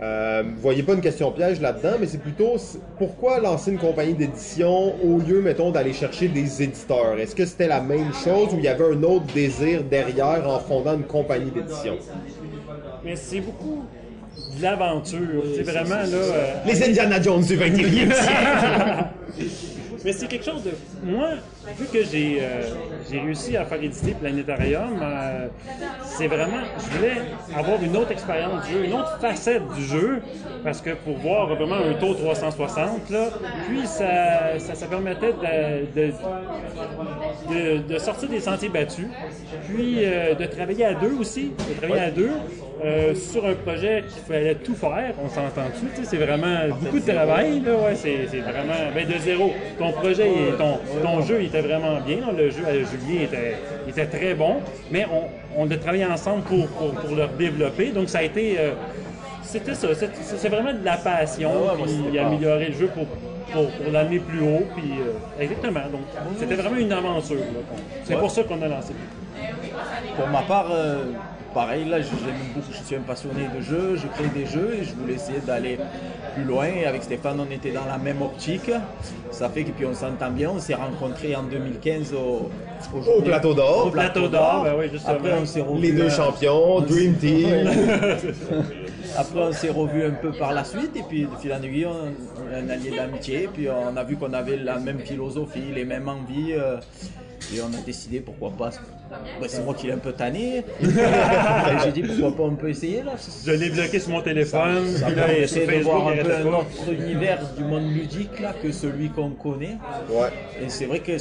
[0.01, 2.57] Euh, vous voyez pas une question piège là-dedans, mais c'est plutôt
[2.99, 7.19] pourquoi lancer une compagnie d'édition au lieu, mettons, d'aller chercher des éditeurs?
[7.19, 10.59] Est-ce que c'était la même chose ou il y avait un autre désir derrière en
[10.61, 11.97] fondant une compagnie d'édition?
[13.05, 13.83] Mais c'est beaucoup
[14.57, 15.43] de l'aventure.
[15.57, 16.07] C'est vraiment là.
[16.13, 18.13] euh, Les Indiana Jones du 21e siècle!
[20.05, 20.71] Mais c'est quelque chose de.
[21.05, 21.31] Moi,
[21.79, 22.63] vu que j'ai euh,
[23.11, 25.49] j'ai réussi à faire éditer Planétarium, euh,
[26.05, 26.63] c'est vraiment.
[26.79, 27.17] Je voulais
[27.57, 30.23] avoir une autre expérience du jeu, une autre facette du jeu,
[30.65, 33.29] parce que pour voir vraiment un taux 360, là,
[33.69, 36.13] puis ça, ça, permettait de,
[37.89, 39.07] de, sortir des sentiers battus,
[39.69, 42.31] puis euh, de travailler à deux aussi, de travailler à deux.
[42.85, 46.99] euh, sur un projet qu'il fallait tout faire, on s'entend-tu, tu sais, c'est vraiment beaucoup
[46.99, 49.53] de travail, là, ouais, c'est vraiment, ben de zéro.
[49.79, 52.63] Ton projet, ton, ton jeu, il était vraiment bien, le jeu
[53.07, 53.27] Julien
[53.89, 54.57] était, très bon,
[54.91, 58.57] mais on, on a travaillé ensemble pour, pour, pour le développer, donc ça a été,
[58.59, 58.73] euh,
[59.43, 59.89] c'était ça,
[60.37, 63.07] c'est vraiment de la passion, Ah ouais, puis améliorer le jeu pour,
[63.53, 66.03] pour, pour l'amener plus haut, puis euh, exactement, donc
[66.39, 67.37] c'était vraiment une aventure,
[68.05, 68.21] c'est Ouais.
[68.21, 68.93] pour ça qu'on a lancé.
[70.17, 71.05] Pour ma part, euh,
[71.55, 72.11] pareil, là, j'aime
[72.55, 75.39] beaucoup, je suis un passionné de jeux, je crée des jeux et je voulais essayer
[75.41, 75.79] d'aller
[76.35, 76.67] plus loin.
[76.67, 78.71] Et avec Stéphane, on était dans la même optique.
[79.31, 80.51] Ça fait que puis on s'entend bien.
[80.51, 82.51] On s'est rencontrés en 2015 au,
[82.95, 83.87] Au plateau d'or.
[83.87, 84.65] Au plateau d'or.
[84.65, 85.15] ben oui, justement.
[85.15, 85.65] Après, on s'est.
[85.81, 87.69] Les deux euh, champions, Dream Team.
[89.17, 91.87] Après, on s'est revus un peu par la suite, et puis de fil en aiguille,
[91.87, 91.91] on,
[92.43, 95.85] on est un allié d'amitié, puis on a vu qu'on avait la même philosophie, les
[95.85, 96.79] mêmes envies, euh,
[97.57, 98.71] et on a décidé pourquoi pas.
[99.11, 100.59] bah, c'est moi qui l'ai un peu tanné.
[100.83, 100.87] et
[101.85, 103.13] j'ai dit pourquoi pas on peut essayer là.
[103.45, 104.87] Je l'ai bloqué sur mon téléphone.
[104.97, 108.41] Ça puis là, sur d'essayer de voir un peu un autre univers du monde ludique
[108.41, 109.77] là que celui qu'on connaît.
[110.09, 110.29] Ouais.
[110.63, 111.13] Et c'est vrai que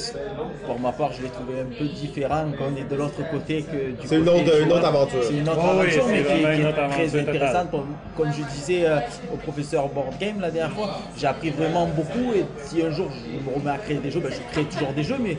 [0.66, 3.64] pour ma part, je l'ai trouvé un peu différent quand on est de l'autre côté
[3.64, 4.78] que du C'est une côté autre- une joueur.
[4.78, 5.24] autre aventure.
[5.24, 7.72] C'est une autre Oh aventure, mais qui, est- qui très intéressante.
[7.72, 9.00] Comme, comme je disais euh,
[9.34, 12.34] au professeur Board Game la dernière fois, j'ai appris vraiment beaucoup.
[12.36, 14.94] Et si un jour je me remets à créer des jeux, ben, je crée toujours
[14.94, 15.38] des jeux, mais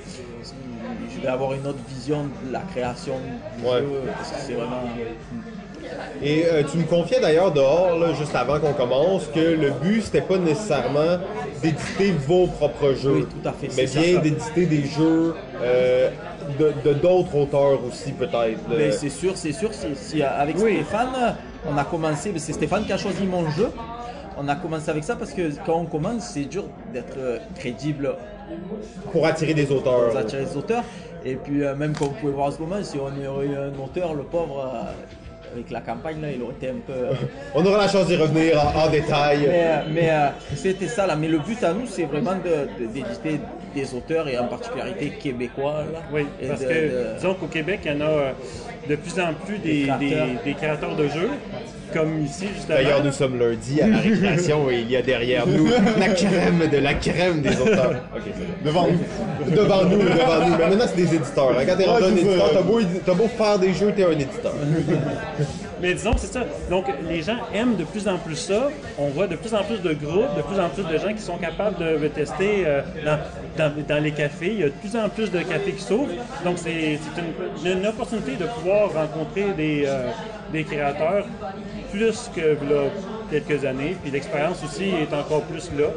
[1.15, 3.15] je vais avoir une autre vision de la création
[3.59, 3.81] du Ouais.
[3.81, 4.83] jeu parce que c'est vraiment.
[6.23, 10.03] Et euh, tu me confiais d'ailleurs dehors, là, juste avant qu'on commence, que le but
[10.03, 11.19] c'était pas nécessairement
[11.63, 16.11] d'éditer vos propres jeux, Oui, tout à fait, mais bien d'éditer des jeux euh,
[16.59, 18.61] de d'autres auteurs aussi peut-être.
[18.71, 19.71] Mais c'est sûr, c'est sûr.
[19.97, 20.77] Si, avec Oui.
[20.77, 21.37] Stéphane,
[21.69, 22.33] on a commencé.
[22.37, 23.69] C'est Stéphane qui a choisi mon jeu.
[24.39, 28.15] On a commencé avec ça parce que quand on commence, c'est dur d'être euh, crédible
[29.13, 30.13] pour attirer des auteurs.
[30.13, 30.85] aux attirer les auteurs.
[31.25, 33.55] Et puis euh, même comme vous pouvez voir en ce moment, si on aurait eu
[33.57, 34.91] un auteur, le pauvre, euh,
[35.55, 36.93] avec la campagne là, il aurait été un peu.
[36.93, 37.13] euh,
[37.55, 39.47] On aura la chance d'y revenir en, en détail.
[39.49, 40.11] mais mais,
[40.57, 41.15] c'était ça là.
[41.15, 43.39] Mais le but à nous, c'est vraiment de- de- d'éditer
[43.75, 45.85] des auteurs et en particularité québécois.
[45.93, 48.33] Là, Oui, Et parce de- que de- disons qu'au Québec, il y en a
[48.89, 50.27] de plus en plus des, Des créateurs.
[50.27, 51.31] des- des créateurs de jeux,
[51.93, 52.77] comme ici justement.
[52.79, 56.69] D'ailleurs, nous sommes lundi à la récréation et il y a derrière nous la crème
[56.71, 57.95] de la crème des auteurs.
[58.65, 59.55] Devant nous.
[59.55, 60.57] Devant nous, devant nous.
[60.59, 61.51] Mais maintenant, c'est des éditeurs.
[61.59, 61.63] hein.
[61.67, 64.53] Quand t'es rendu un éditeur, t'as beau, t'as beau faire des jeux, t'es un éditeur.
[65.81, 66.41] Mais disons, c'est ça.
[66.71, 68.69] Donc, les gens aiment de plus en plus ça.
[68.99, 71.23] On voit de plus en plus de groupes, de plus en plus de gens qui
[71.23, 73.19] sont capables de tester euh, dans,
[73.59, 74.53] dans- dans les cafés.
[74.53, 76.13] Il y a de plus en plus de cafés qui s'ouvrent.
[76.45, 80.07] Donc, c'est c'est une, une opportunité de pouvoir rencontrer des, euh,
[80.53, 81.27] des créateurs
[81.93, 82.85] plus que là,
[83.31, 83.97] quelques années.
[84.03, 85.89] Puis l'expérience aussi est encore plus là.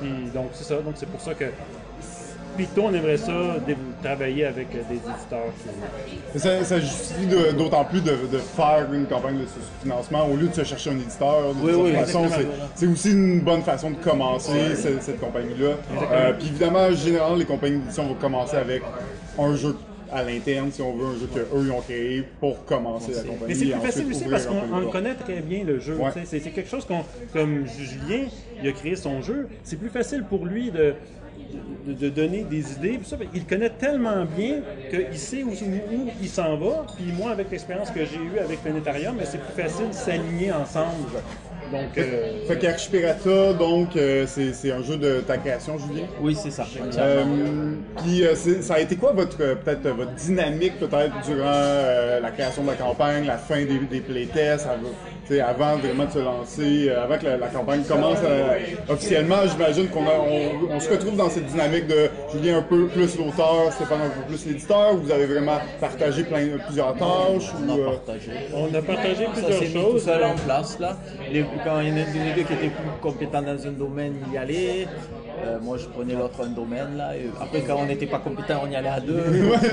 [0.00, 0.76] Puis, donc, c'est ça.
[0.76, 1.46] Donc, c'est pour ça que
[2.56, 3.32] Picto, on aimerait ça
[4.02, 5.52] travailler avec euh, des éditeurs.
[6.36, 9.46] Ça, ça justifie de- d'autant plus de, de faire une campagne de
[9.82, 11.54] financement au lieu de se chercher un éditeur.
[11.54, 12.26] De Oui, toute oui, façon,
[12.74, 15.74] c'est, aussi une bonne façon de commencer cette, cette compagnie-là.
[16.12, 18.82] Euh, puis évidemment, généralement, les compagnies d'édition vont commencer avec
[19.38, 19.76] un jeu
[20.12, 23.44] à l'interne, si on veut, un jeu qu'eux ils ont créé pour commencer la compagnie.
[23.48, 25.96] Mais c'est plus facile aussi parce qu'on connaît très bien le jeu.
[25.96, 26.10] Ouais.
[26.24, 28.26] C'est quelque chose qu'on, comme Julien,
[28.62, 30.94] il a créé son jeu, c'est plus facile pour lui de,
[31.86, 33.00] de, de donner des idées.
[33.04, 36.86] ça, ben, il connaît tellement bien qu'il sait où, où- il s'en va.
[36.96, 40.52] Puis moi, avec l'expérience que j'ai eue avec Planétarium, ben, c'est plus facile de s'aligner
[40.52, 41.18] ensemble.
[41.72, 46.06] Donc, euh, Fait qu'Archipirata, donc, euh, c'est, un jeu de ta création, Julien?
[46.20, 46.66] Oui, c'est ça.
[46.98, 47.24] Euh,
[47.98, 51.44] puis euh, c'est- ça a été quoi votre euh, peut-être euh, votre dynamique peut-être durant
[51.46, 54.66] euh, la création de la campagne, la fin des, des playtests,
[55.46, 58.48] avant, vraiment de se lancer, euh, avant que la, la campagne commence euh,
[58.88, 62.88] officiellement, j'imagine qu'on a, on, on se retrouve dans cette dynamique de Julien un peu
[62.88, 67.52] plus l'auteur, Stéphane un peu plus l'éditeur, ou vous avez vraiment partagé plein, plusieurs tâches
[67.64, 68.30] On a ou, euh, partagé.
[68.54, 70.04] on a partagé Ça plusieurs s'est mis tout choses.
[70.04, 70.96] seul en place là.
[71.32, 73.72] Les- quand il y en a un des deux qui était plus compétent dans un
[73.72, 74.86] domaine, il y allait.
[75.42, 77.16] Euh, moi je prenais l'autre un domaine là.
[77.16, 79.14] Et après quand on n'était pas compétent, on y allait à deux.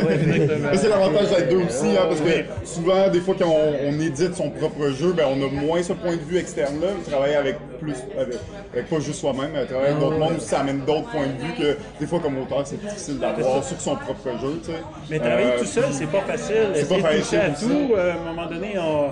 [0.08, 4.00] Ouais, c'est l'avantage d'être deux aussi, hein, parce que souvent, des fois, quand on, on
[4.00, 6.88] édite son propre jeu, ben, on a moins ce point de vue externe-là.
[7.10, 8.36] Travailler avec plus, avec,
[8.74, 11.54] avec pas juste soi-même, mais travailler avec d'autres mondes, ça amène d'autres points de vue
[11.58, 14.78] que des fois, comme auteur, c'est difficile d'avoir sur son propre jeu, tu sais.
[15.10, 16.56] Mais travailler Euh, tout seul, c'est pas facile.
[16.76, 19.10] c'est pas toucher à facile tout, euh, à un moment donné, on-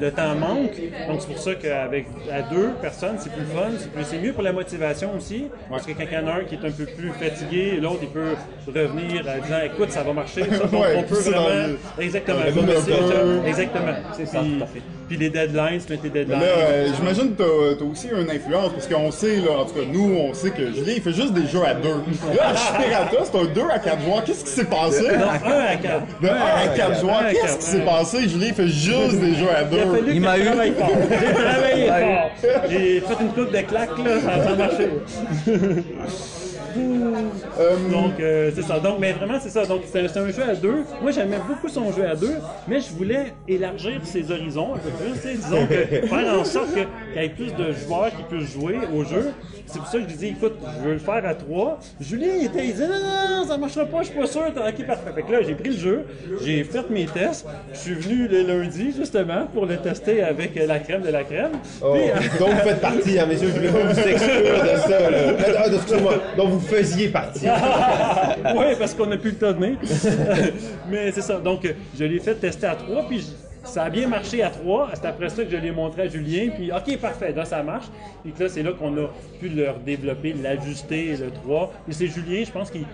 [0.00, 0.72] le temps manque.
[1.08, 3.70] Donc c'est pour ça qu'avec à deux personnes, c'est plus fun.
[3.78, 5.46] C'est plus- C'est mieux pour la motivation aussi.
[5.70, 8.00] Parce que quand il y en a un qui est un peu plus fatigué, l'autre
[8.02, 8.34] il peut
[8.66, 10.42] revenir en disant écoute, ça va marcher.
[10.44, 11.48] Ça, donc Ouais, on peut vraiment.
[11.98, 12.38] le- Exactement.
[13.46, 13.94] Exactement.
[14.16, 14.82] C'est ça, Puis- tout à fait.
[15.08, 16.40] Puis les deadlines, mettre les Mais deadlines.
[16.40, 19.74] là, euh, j'imagine que t'as t'as aussi une influence, parce qu'on sait, là, en tout
[19.74, 21.88] cas, nous, on sait que Julien, il fait juste des jeux à deux.
[22.36, 24.24] Là, Archipirata, c'est un 2 à 4 joueurs.
[24.24, 25.02] Qu'est-ce qui s'est passé?
[25.02, 26.20] Non, un à quatre.
[26.22, 28.28] De 1 à 4 joueurs, à qu'est-ce qui s'est passé?
[28.28, 29.92] Julien, il fait juste des jeux à Il a deux.
[29.94, 30.44] fallu Il m'a eu.
[30.44, 30.88] fort.
[31.10, 32.30] J'ai travaillé fort.
[32.70, 34.88] J'ai fait une coupe de claques, là, ça a marché.
[36.74, 37.90] beaucoup.
[37.90, 38.78] Donc, euh, c'est ça.
[38.78, 39.64] Donc, mais vraiment, c'est ça.
[39.66, 40.84] Donc, c'est un jeu à deux.
[41.02, 42.36] Moi, j'aimais beaucoup son jeu à deux,
[42.68, 45.12] mais je voulais élargir ses horizons un peu plus.
[45.12, 45.34] tu sais.
[45.34, 49.04] Disons que faire en sorte qu'il y ait plus de joueurs qui puissent jouer au
[49.04, 49.32] jeu.
[49.66, 51.78] C'est pour ça que je disais, écoute, je veux le faire à trois.
[52.00, 54.42] Julien, il, était, il disait, non, non, non, ça marchera pas, je suis pas sûr.
[54.42, 55.10] Ok, parfait.
[55.14, 56.04] Fait que là, j'ai pris le jeu,
[56.42, 57.46] j'ai fait mes tests.
[57.72, 61.52] Je suis venu le lundi, justement, pour le tester avec la crème de la crème.
[61.82, 64.78] Oh, Puis, euh, donc vous faites partie, hein, messieurs, je voulais pas vous exclure de
[64.78, 65.10] ça.
[65.10, 65.18] Là.
[65.56, 67.46] Ah, excusez-moi, donc vous faisiez partie.
[68.56, 69.76] oui, parce qu'on n'a plus le temps de venir.
[70.90, 71.38] Mais c'est ça.
[71.38, 73.26] Donc, je l'ai fait tester à trois, puis
[73.64, 74.90] ça a bien marché à trois.
[74.94, 77.86] C'est après ça que je l'ai montré à Julien, puis OK, parfait, là, ça marche.
[78.22, 79.08] Puis que là, c'est là qu'on a
[79.40, 81.72] pu leur développer, l'ajuster, le 3.
[81.88, 82.84] Et c'est Julien, je pense qu'il.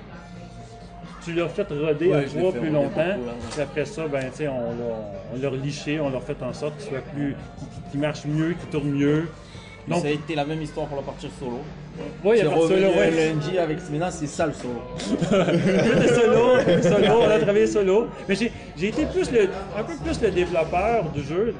[1.25, 3.15] Tu l'as fait roder Ouais, à trois plus longtemps.
[3.51, 7.35] Puis après ça, ben, on l'a reliché, on l'a fait en sorte qu'il soit plus.
[7.59, 9.27] qu'il- qu'il marche mieux, qu'il tourne mieux.
[9.91, 11.59] Donc, ça a été la même histoire pour la partie solo.
[12.25, 13.11] ouais, il y a revenu solo, ouais.
[13.11, 14.81] le lundi avec Smina, c'est ça le solo.
[15.19, 18.07] J'étais solo, solo, on a travaillé solo.
[18.29, 21.55] Mais j'ai j'ai été plus le, un peu plus le développeur du jeu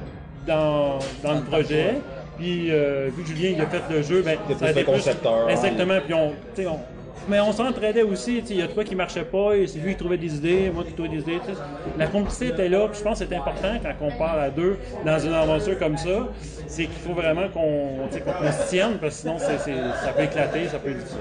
[0.47, 1.95] dans, dans le projet.
[2.37, 4.81] Puis euh, vu que Julien il a fait le jeu, ben, T'es ça a plus
[4.81, 5.49] été le concepteur.
[5.49, 5.99] Exactement.
[6.03, 6.79] Puis on, tu sais, on-
[7.27, 8.43] mais on s'entraidait aussi.
[8.49, 10.83] Il y a toi qui marchait pas, et c'est lui qui trouvait des idées, moi
[10.83, 11.39] qui trouvais des idées.
[11.45, 11.59] tu sais.
[11.97, 12.87] La complicité était là.
[12.89, 15.97] Puis je pense que c'est important quand on part à deux dans une aventure comme
[15.97, 16.27] ça.
[16.67, 20.79] C'est qu'il faut vraiment qu'on qu'on se tienne, parce que sinon ça peut éclater, ça
[20.79, 21.17] peut être difficile.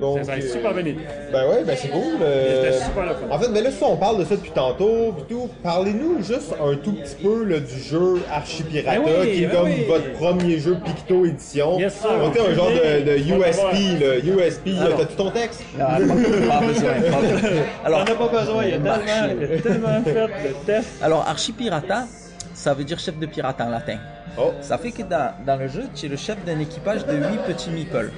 [0.00, 1.00] Donc, Ça a été euh, super bien été.
[1.32, 2.02] Ben ouais, ben c'est cool.
[2.20, 3.32] euh, super le.
[3.32, 6.76] En fait, mais là, si on parle de ça depuis tantôt, tout, parlez-nous juste un
[6.76, 9.84] tout petit peu là, du jeu Archipirata, Ben oui, qui est ben comme oui.
[9.88, 11.78] votre premier jeu Picto édition.
[11.78, 14.16] Yes, un genre de, de USP, là.
[14.46, 14.82] USP, là.
[14.86, 14.98] Alors.
[14.98, 15.62] t'as-tu ton texte?
[15.80, 16.90] Ah, pas, besoin, pas besoin.
[17.82, 18.94] On Alors, n'a pas besoin, il y a tellement,
[19.40, 21.02] il y a tellement fait de tests.
[21.02, 22.06] alors Archipirata,
[22.54, 23.98] ça veut dire chef de pirate en latin.
[24.38, 27.14] Oh, Ça fait que dans, dans le jeu, tu es le chef d'un équipage de
[27.16, 28.10] 8 petits meeples.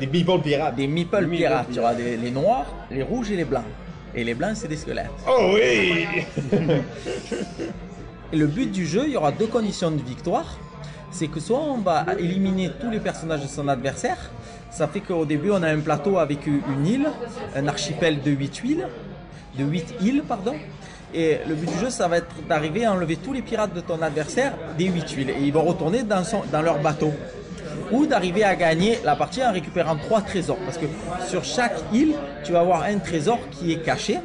[0.00, 0.76] des people pirates.
[0.76, 1.66] Des meeples pirates.
[1.72, 3.64] Tu auras des- les noirs, les rouges et les blancs.
[4.14, 5.10] Et les blancs, c'est des squelettes.
[5.28, 6.06] Oh oui!
[8.32, 10.56] Et le but du jeu, il y aura deux conditions de victoire.
[11.10, 14.18] C'est que soit on va éliminer tous les personnages de son adversaire.
[14.70, 17.08] Ça fait qu'au début, on a un plateau avec une île,
[17.56, 18.86] un archipel de 8 îles,
[19.58, 20.54] de 8 îles, pardon.
[21.14, 23.80] Et le but du jeu, ça va être d'arriver à enlever tous les pirates de
[23.80, 25.30] ton adversaire des 8 îles.
[25.30, 27.12] Et ils vont retourner dans, dans leur bateau.
[27.90, 30.58] Ou d'arriver à gagner la partie en récupérant trois trésors.
[30.58, 30.86] Parce que
[31.26, 34.18] sur chaque île, tu vas avoir un trésor qui est caché.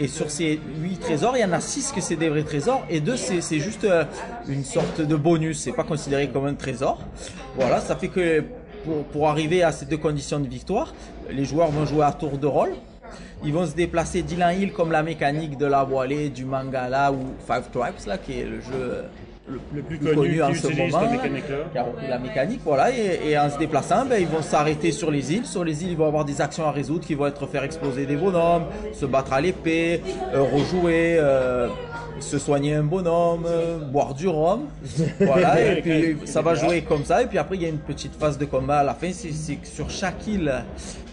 [0.00, 2.84] Et sur ces 8 trésors, il y en a 6 que c'est des vrais trésors
[2.90, 4.02] et 2 c'est c'est juste euh,
[4.48, 6.98] une sorte de bonus, c'est pas considéré comme un trésor.
[7.56, 8.42] Voilà, ça fait que
[8.84, 10.94] pour, pour arriver à ces deux conditions de victoire,
[11.30, 12.72] les joueurs vont jouer à tour de rôle.
[13.44, 17.12] Ils vont se déplacer d'île en île comme la mécanique de la voilée, du Mangala
[17.12, 19.04] ou Five Tribes là, qui est le jeu
[19.46, 21.06] le, Le plus plus connu, en ce moment,
[21.72, 24.90] qui a repris la mécanique, voilà, et, et en se déplaçant, ben, ils vont s'arrêter
[24.90, 25.46] sur les îles.
[25.46, 28.06] Sur les îles, ils vont avoir des actions à résoudre qui vont être faire exploser
[28.06, 30.00] des bonhommes, se battre à l'épée,
[30.34, 31.68] euh, rejouer, euh,
[32.20, 34.62] se soigner un bonhomme, euh, boire du rhum,
[35.20, 37.22] voilà, et puis ça va jouer comme ça.
[37.22, 39.12] Et puis après, il y a une petite phase de combat à la fin.
[39.12, 40.64] C'est c'est que sur chaque île,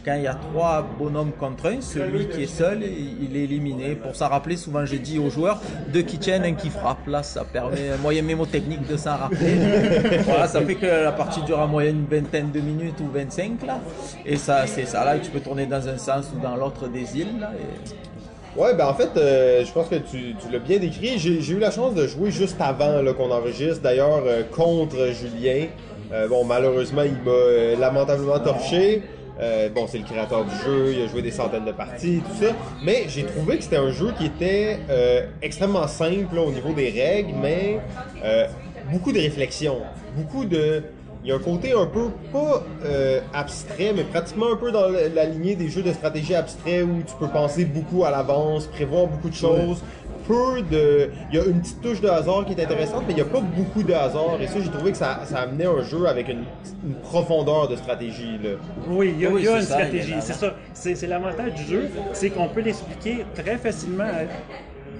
[0.04, 3.96] quand il y a trois bonhommes contre un, celui qui est seul, il est éliminé.
[3.96, 5.60] Pour s'en rappeler, souvent j'ai dit aux joueurs,
[5.90, 7.06] deux qui tiennent, un qui frappe.
[7.08, 9.56] Là, ça permet un moyen mémotechnique de s'en rappeler.
[10.26, 13.66] voilà, ça fait que la partie dure en moyenne une vingtaine de minutes ou 25
[13.66, 13.80] là.
[14.26, 16.88] Et ça, c'est ça là, et tu peux tourner dans un sens ou dans l'autre
[16.88, 17.52] des îles là.
[17.58, 21.18] et- Ouais, ben en fait, euh, je pense que tu, tu l'as bien décrit.
[21.18, 25.68] J'ai eu la chance de jouer juste avant qu'on enregistre, d'ailleurs, euh, contre Julien.
[26.12, 29.04] Euh, bon, malheureusement, il m'a lamentablement torché.
[29.42, 32.46] Euh, bon, c'est le créateur du jeu, il a joué des centaines de parties, tout
[32.46, 32.54] ça.
[32.84, 36.74] Mais j'ai trouvé que c'était un jeu qui était euh, extrêmement simple là, au niveau
[36.74, 37.80] des règles, mais
[38.24, 38.46] euh,
[38.92, 39.78] beaucoup de réflexion,
[40.16, 40.84] beaucoup de...
[41.24, 44.88] Il y a un côté un peu, pas euh, abstrait, mais pratiquement un peu dans
[44.88, 48.66] la, la lignée des jeux de stratégie abstrait où tu peux penser beaucoup à l'avance,
[48.66, 49.84] prévoir beaucoup de choses.
[50.28, 51.10] Peu de.
[51.32, 53.26] Il y a une petite touche de hasard qui est intéressante, mais il n'y a
[53.26, 54.38] pas beaucoup de hasard.
[54.42, 56.44] Et ça, j'ai trouvé que ça, ça amenait un jeu avec une,
[56.86, 58.38] une profondeur de stratégie.
[58.44, 58.52] Là.
[58.88, 60.16] Oui, il y a, Oui, il y a c'est une ça, stratégie.
[60.22, 60.54] C'est ça.
[60.74, 64.06] C'est c'est l'avantage du jeu, c'est qu'on peut l'expliquer très facilement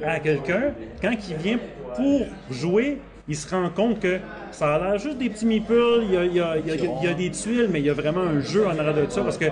[0.04, 0.74] à, à quelqu'un.
[1.02, 1.58] Quand il vient
[1.96, 4.18] pour jouer, il se rend compte que
[4.52, 6.72] ça a l'air juste des petits meeples, il y a, il y a- il y
[6.72, 8.94] a- il y a des tuiles, mais il y a vraiment un jeu en arrière
[8.96, 9.46] de ça parce que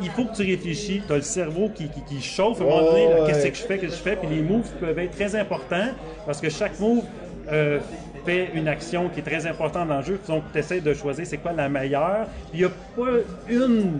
[0.00, 2.60] il faut que tu réfléchis, tu as le cerveau qui, qui, qui chauffe.
[2.60, 3.14] À un moment donné, Ouais.
[3.26, 5.88] qu'est-ce que je fais, qu'est-ce que je fais, puis les moves peuvent être très importants
[6.26, 7.02] parce que chaque move
[7.52, 7.78] euh,
[8.24, 11.26] fait une action qui est très importante dans le jeu, donc tu essaies de choisir
[11.26, 12.26] c'est quoi la meilleure.
[12.52, 13.18] Il n'y a pas
[13.48, 13.98] une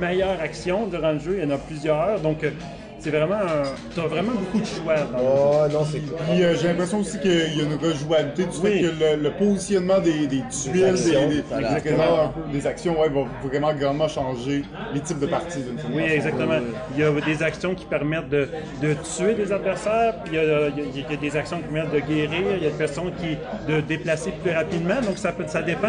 [0.00, 2.50] meilleure action durant le jeu, il y en a plusieurs, donc euh,
[3.00, 3.62] c'est vraiment un,
[3.94, 4.96] t'as vraiment beaucoup de choix.
[4.96, 5.24] Dans le.
[5.24, 5.98] Oh non, c'est.
[6.00, 8.70] Puis euh, j'ai l'impression aussi qu'il y a une rejouabilité du Oui.
[8.70, 11.78] fait que le, le positionnement des, des tuiles, actions, des, des, voilà.
[11.78, 15.78] vraiment un peu des actions, ouais, va vraiment grandement changer les types de parties d'une
[15.94, 16.14] Oui, façon.
[16.14, 16.54] exactement.
[16.96, 18.48] Il y a des actions qui permettent de,
[18.82, 21.36] de tuer des adversaires, puis il y, a, il y a- il y a des
[21.36, 23.36] actions qui permettent de guérir, il y a des personnes qui
[23.72, 25.88] de déplacer plus rapidement, donc ça, peut, ça dépend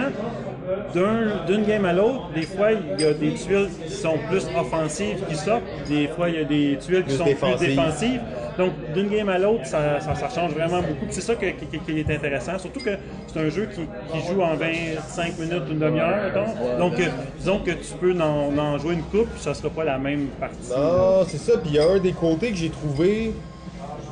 [0.93, 2.29] d'un- d'une game à l'autre.
[2.35, 6.29] Des fois, il y a des tuiles qui sont plus offensives qui sortent, des fois,
[6.29, 8.21] il y a des tuiles qui Plus sont plus défensives.
[8.57, 11.05] Donc, d'une game à l'autre, ça, ça, ça change vraiment beaucoup.
[11.09, 12.89] C'est ça que- qui, qui est intéressant, surtout que
[13.27, 16.33] c'est un jeu qui, qui joue en 25 minutes, une demi-heure.
[16.77, 17.05] Donc, euh,
[17.37, 20.27] disons que tu peux en, en jouer une coupe, puis ça sera pas la même
[20.39, 20.71] partie.
[20.75, 21.57] Non, c'est ça.
[21.57, 23.31] Puis il y a un des côtés que j'ai trouvé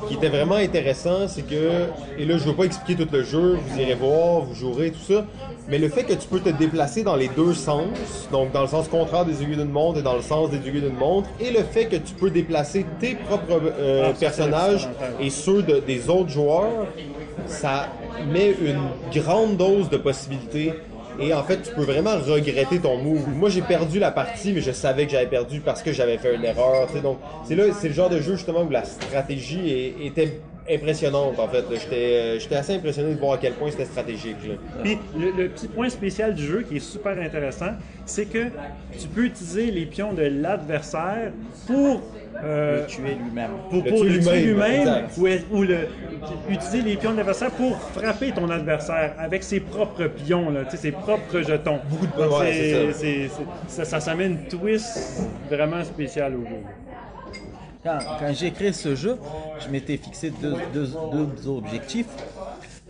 [0.06, 1.86] qui était vraiment intéressant, c'est que,
[2.18, 5.12] et là je veux pas expliquer tout le jeu, vous irez voir, vous jouerez, tout
[5.12, 5.24] ça,
[5.68, 7.86] mais le fait que tu peux te déplacer dans les deux sens,
[8.32, 10.82] donc dans le sens contraire des aiguilles d'une montre et dans le sens des aiguilles
[10.82, 14.88] d'une montre, et le fait que tu peux déplacer tes propres euh, Ah, personnages
[15.20, 16.86] et ceux de- des autres joueurs,
[17.46, 17.88] ça
[18.32, 20.72] met une grande dose de possibilités.
[21.20, 23.28] Et en fait, tu peux vraiment regretter ton move.
[23.28, 26.34] Moi, j'ai perdu la partie, mais je savais que j'avais perdu parce que j'avais fait
[26.34, 26.86] une erreur.
[26.86, 27.00] tu sais.
[27.00, 27.54] Donc, c'est
[27.88, 31.38] le genre de jeu justement où la stratégie est- était impressionnante.
[31.38, 34.36] En fait, j'étais, euh, j'étais assez impressionné de voir à quel point c'était stratégique.
[34.46, 34.54] là.
[34.82, 37.72] Puis le, le petit point spécial du jeu qui est super intéressant,
[38.06, 38.44] c'est que
[38.98, 41.32] tu peux utiliser les pions de l'adversaire
[41.66, 42.02] pour
[42.44, 43.50] euh, tuer lui-même.
[43.70, 45.78] pour, Le pour tuer le tuer lui-même, ou, ou le,
[46.48, 50.92] utiliser les pions de l'adversaire pour frapper ton adversaire avec ses propres pions, là, ses
[50.92, 51.80] propres jetons.
[51.90, 52.92] Beaucoup de- ouais,
[53.68, 56.62] ça, ça, ça met une twist vraiment spéciale au jeu.
[58.18, 59.16] Quand, j'ai créé ce jeu,
[59.64, 60.32] je m'étais fixé
[60.72, 60.96] deux,
[61.46, 62.06] objectifs.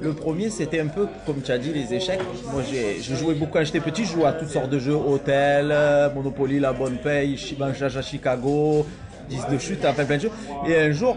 [0.00, 2.20] Le premier, c'était un peu, comme tu as dit, les échecs.
[2.52, 5.70] Moi, je jouais beaucoup quand j'étais petit, je jouais à toutes sortes de jeux, Hôtel,
[5.72, 8.86] euh, Monopoly, La Bonne Paye, Shibanjaja Chicago,
[9.28, 10.30] 10 de chute, enfin plein de jeux.
[10.68, 11.16] Et un jour,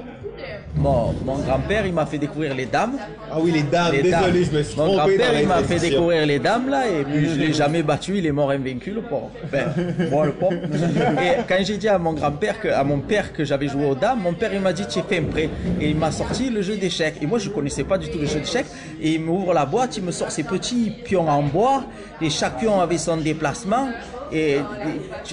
[0.75, 2.97] mon, mon grand-père, il m'a fait découvrir les dames.
[3.31, 4.43] Ah oui, les dames, Les désolé, dames.
[4.51, 7.35] je me suis Mon grand-père, il m'a fait découvrir les dames là, et puis je
[7.35, 9.31] l'ai jamais battu, il est mort invaincu le pauvre.
[9.51, 9.65] Ben,
[10.09, 10.53] moi le pauvre.
[11.21, 13.95] Et quand j'ai dit à mon grand-père, que, à mon père que j'avais joué aux
[13.95, 15.49] dames, mon père il m'a dit tu es fait un prêt.
[15.79, 17.15] Et il m'a sorti le jeu d'échecs.
[17.21, 18.67] Et moi je connaissais pas du tout le jeu d'échecs.
[19.01, 21.83] Et il m'ouvre la boîte, il me sort ces petits pions en bois,
[22.21, 23.89] et chaque pion avait son déplacement.
[24.31, 24.59] Et et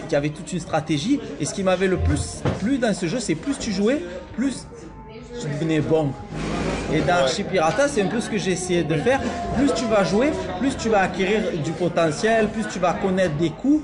[0.07, 1.21] il y avait toute une stratégie.
[1.41, 4.03] Et ce qui m'avait le plus plu dans ce jeu, c'est plus tu jouais,
[4.37, 4.67] plus
[5.41, 6.13] tu devenais bon.
[6.93, 9.21] Et dans Archipirata, c'est un peu ce que j'ai essayé de faire.
[9.57, 13.51] Plus tu vas jouer, plus tu vas acquérir du potentiel, plus tu vas connaître des
[13.51, 13.83] coups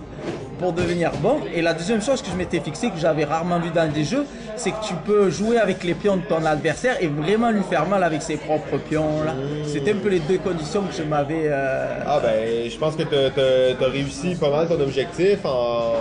[0.65, 1.41] pour devenir bon.
[1.55, 4.25] Et la deuxième chose que je m'étais fixé, que j'avais rarement vu dans des jeux,
[4.57, 7.87] c'est que tu peux jouer avec les pions de ton adversaire et vraiment lui faire
[7.87, 9.23] mal avec ses propres pions.
[9.27, 9.35] là.
[9.67, 11.49] C'était un peu les deux conditions que je m'avais...
[11.49, 15.93] euh, Ah ben, je pense que t'as as, réussi pas mal ton objectif en,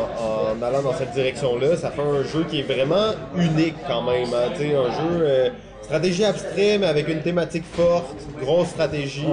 [0.58, 1.76] en allant dans cette direction-là.
[1.76, 4.30] Ça fait un jeu qui est vraiment unique quand même.
[4.34, 4.52] hein.
[4.56, 5.50] Tu sais, un jeu euh,
[5.84, 9.26] stratégie abstrait mais avec une thématique forte, grosse stratégie.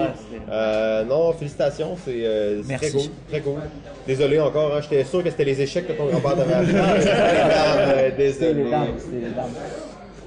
[0.50, 2.96] Euh, non, félicitations, c'est euh, c'est très Merci.
[3.08, 3.60] cool, très cool.
[4.06, 6.72] Désolé encore, hein, j'étais sûr que c'était les échecs que ton grand-père t'avait appris.
[7.10, 8.64] Euh, C'était Désolé.
[8.64, 9.50] les dames, les dames.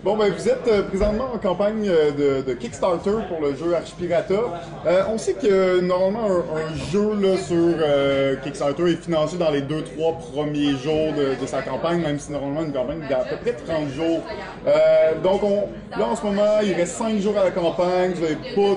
[0.03, 4.33] Bon, ben, vous êtes euh, présentement en campagne euh, de, Kickstarter pour le jeu Archipirata.
[4.85, 9.61] Euh, on sait que normalement un, jeu là, sur euh, Kickstarter est financé dans les
[9.61, 13.91] 2-3 premiers jours de, sa campagne, même si normalement une campagne d'à peu près 30
[13.91, 14.21] jours.
[15.23, 18.55] Donc on, là en ce moment, il reste 5 jours à la campagne, vous n'êtes
[18.55, 18.75] pas,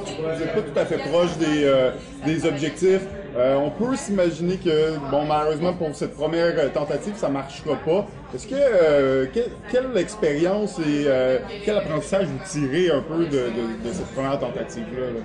[0.55, 1.91] pas tout à fait proche des,
[2.25, 3.03] des objectifs.
[3.37, 8.07] Euh, on peut s'imaginer que, bon, malheureusement pour cette première euh, tentative, ça marchera pas.
[8.35, 13.31] Est-ce que, euh, que- quelle expérience et euh, quel apprentissage vous tirez un peu de,
[13.31, 15.07] de- de cette première tentative-là?
[15.07, 15.21] là?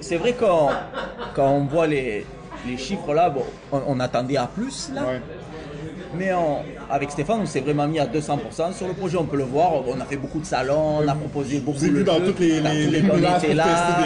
[0.00, 0.70] C'est vrai qu'on
[1.34, 2.26] quand on voit les,
[2.66, 5.02] les chiffres là, bon, on, on attendait à plus là.
[5.02, 5.20] Ouais.
[6.14, 6.58] Mais on-
[6.90, 9.16] avec Stéphane, on s'est vraiment mis à 200% sur le projet.
[9.18, 9.72] On peut le voir.
[9.86, 12.26] On a fait beaucoup de salons, on a proposé beaucoup de vu dans jeux.
[12.26, 13.54] toutes les- Dans les- tous les on places tester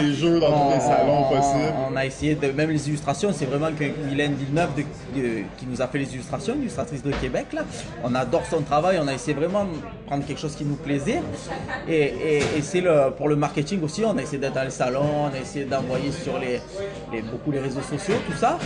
[0.01, 1.73] des jeux dans tous les salons on- possibles.
[1.91, 3.31] On a essayé de même les illustrations.
[3.33, 4.81] C'est vraiment que Mylène Villeneuve de-
[5.19, 7.61] de- qui nous a fait les illustrations, illustratrice de Québec là.
[8.03, 8.99] On adore son travail.
[9.01, 9.69] On a essayé vraiment de
[10.05, 11.21] prendre quelque chose qui nous plaisait.
[11.87, 14.03] Et, et- et c'est le pour le marketing aussi.
[14.05, 16.59] On a essayé d'être dans les salons, on a essayé d'envoyer sur les,
[17.13, 18.57] les- beaucoup les réseaux sociaux, tout ça.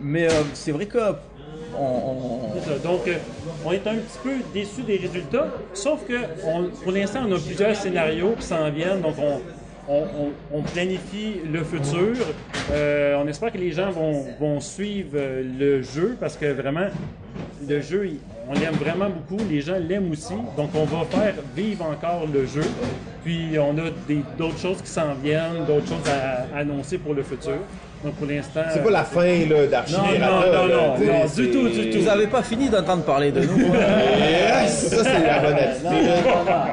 [0.00, 0.98] Mais euh, c'est vrai que
[2.82, 3.16] Donc, euh,
[3.64, 6.14] on est un petit peu déçus des résultats, sauf que
[6.82, 9.14] pour l'instant, on a plusieurs scénarios qui s'en viennent, donc
[9.88, 12.14] on, planifie le futur.
[12.72, 16.88] Euh, on espère que les gens vont, vont suivre euh, le jeu parce que vraiment,
[17.68, 18.10] le jeu,
[18.48, 22.46] on l'aime vraiment beaucoup, les gens l'aiment aussi, donc on va faire vivre encore le
[22.46, 22.64] jeu.
[23.24, 23.90] Puis on a
[24.38, 27.58] d'autres choses qui s'en viennent, d'autres choses à annoncer pour le futur.
[28.06, 28.60] Donc pour l'instant.
[28.72, 29.56] C'est pas la fin là.
[29.90, 31.98] Non, non, là, non, sais, non, du tout, du tout.
[31.98, 33.58] Vous n'avez pas fini d'entendre parler de nous.
[33.58, 35.84] Yes, ça c'est la bonne attitude.
[35.90, 36.64] Non, non, non.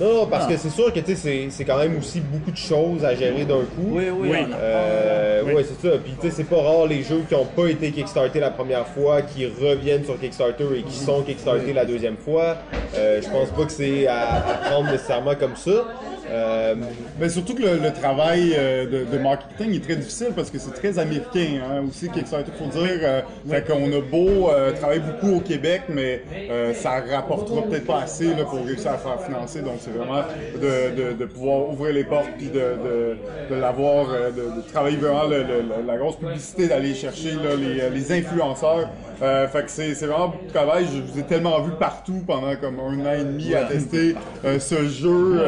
[0.00, 2.50] Non, non, parce que c'est sûr que tu sais, c'est- c'est quand même aussi beaucoup
[2.50, 3.90] de choses à gérer d'un coup.
[3.92, 4.38] Oui, oui, Oui.
[4.52, 5.52] Euh, Oui.
[5.52, 5.94] Ouais, c'est ça.
[6.02, 8.88] Puis tu sais, c'est pas rare les jeux qui ont pas été kickstartés la première
[8.88, 12.56] fois, qui reviennent sur Kickstarter et qui sont kickstartés la deuxième fois.
[12.96, 15.84] Euh, je pense pas que c'est à, à prendre nécessairement comme ça.
[16.30, 16.74] Euh,
[17.20, 20.58] Mais surtout que le, le travail euh, de, de marketing est très difficile parce que
[20.58, 22.98] c'est très américain hein, aussi Kickstarter faut dire.
[23.02, 27.86] Euh, Fait qu'on a beau euh, travailler beaucoup au Québec, mais euh, ça rapportera peut-être
[27.86, 29.60] pas assez là, pour réussir à faire financer.
[29.60, 30.22] Donc c'est vraiment
[30.54, 33.16] de, de, de pouvoir ouvrir les portes puis de, de,
[33.54, 37.90] de l'avoir, de, de travailler vraiment le- le- la grosse publicité, d'aller chercher là, les,
[37.90, 38.88] les influenceurs.
[39.22, 40.86] Euh, fait que c'est c'est vraiment beaucoup de travail.
[40.92, 44.58] Je vous ai tellement vu partout pendant comme un an et demi à tester euh,
[44.58, 45.38] ce jeu.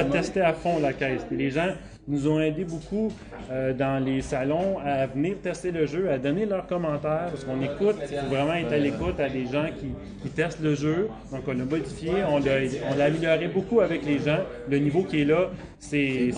[0.00, 0.22] Incessamment.
[0.22, 1.22] testé à fond la caisse.
[1.30, 1.72] Les gens
[2.08, 3.12] nous ont aidé beaucoup
[3.52, 7.60] euh, dans les salons à venir tester le jeu, à donner leurs commentaires, parce qu'on
[7.62, 9.88] écoute, il faut vraiment être à l'écoute à des gens qui,
[10.22, 11.08] qui testent le jeu.
[11.30, 12.52] Donc on l'a modifié, on l'a
[12.92, 14.38] on l'a amélioré beaucoup avec les gens.
[14.68, 16.30] Le niveau qui est là, c'est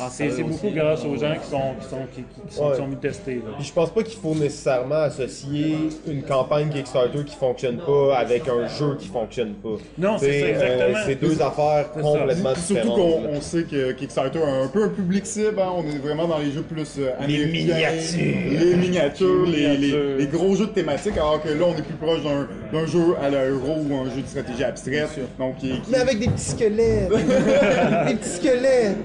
[0.42, 2.70] beaucoup grâce aux gens qui sont, qui sont, qui, qui- qui sont, Ouais.
[2.72, 3.34] qui sont venus tester.
[3.36, 3.52] là.
[3.56, 8.46] Puis je pense pas qu'il faut nécessairement associer une campagne Kickstarter qui fonctionne pas avec
[8.48, 9.76] un jeu qui fonctionne pas.
[9.98, 10.98] Non, c'est ça, exactement.
[11.06, 12.08] c'est deux affaires C'est ça.
[12.18, 13.22] complètement Puis Surtout différentes.
[13.22, 15.72] qu'on on sait que Kickstarter a un peu un public cible, hein.
[15.76, 18.60] on est vraiment dans les jeux plus euh, Les américains, miniatures.
[18.60, 20.16] les miniatures, Les les, les- miniatures.
[20.18, 23.14] les gros jeux de thématique, alors que là on est plus proche d'un d'un jeu
[23.22, 25.08] à la euro ou un jeu de stratégie abstraite,
[25.38, 27.10] donc qui, qui- Mais avec des petits squelettes!
[28.08, 28.96] des petits squelettes!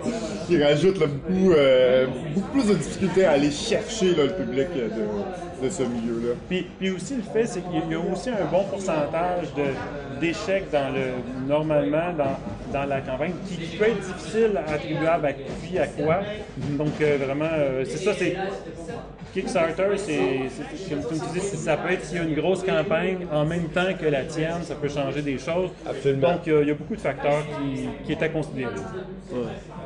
[0.47, 4.68] qui rajoute là, beaucoup, euh, beaucoup plus de difficulté à aller chercher là, le public
[4.78, 5.01] euh, de,
[5.62, 6.36] de ce milieu-là.
[6.49, 9.47] Puis, puis aussi, le fait, c'est qu'il y a aussi un bon pourcentage
[10.20, 15.26] d'échecs dans le, normalement dans, dans la campagne qui, qui peut être difficile à attribuable
[15.26, 16.20] à qui, à quoi.
[16.78, 18.36] Donc, euh, vraiment, euh, c'est ça, c'est.
[19.34, 20.18] Kickstarter, c'est,
[20.89, 23.93] comme, tu dis, ça peut être s'il y a une grosse campagne en même temps
[23.99, 25.70] que la tienne, ça peut changer des choses.
[25.88, 26.32] Absolument.
[26.32, 28.72] Donc, il y a- il y, a beaucoup de facteurs qui, qui est à considérer.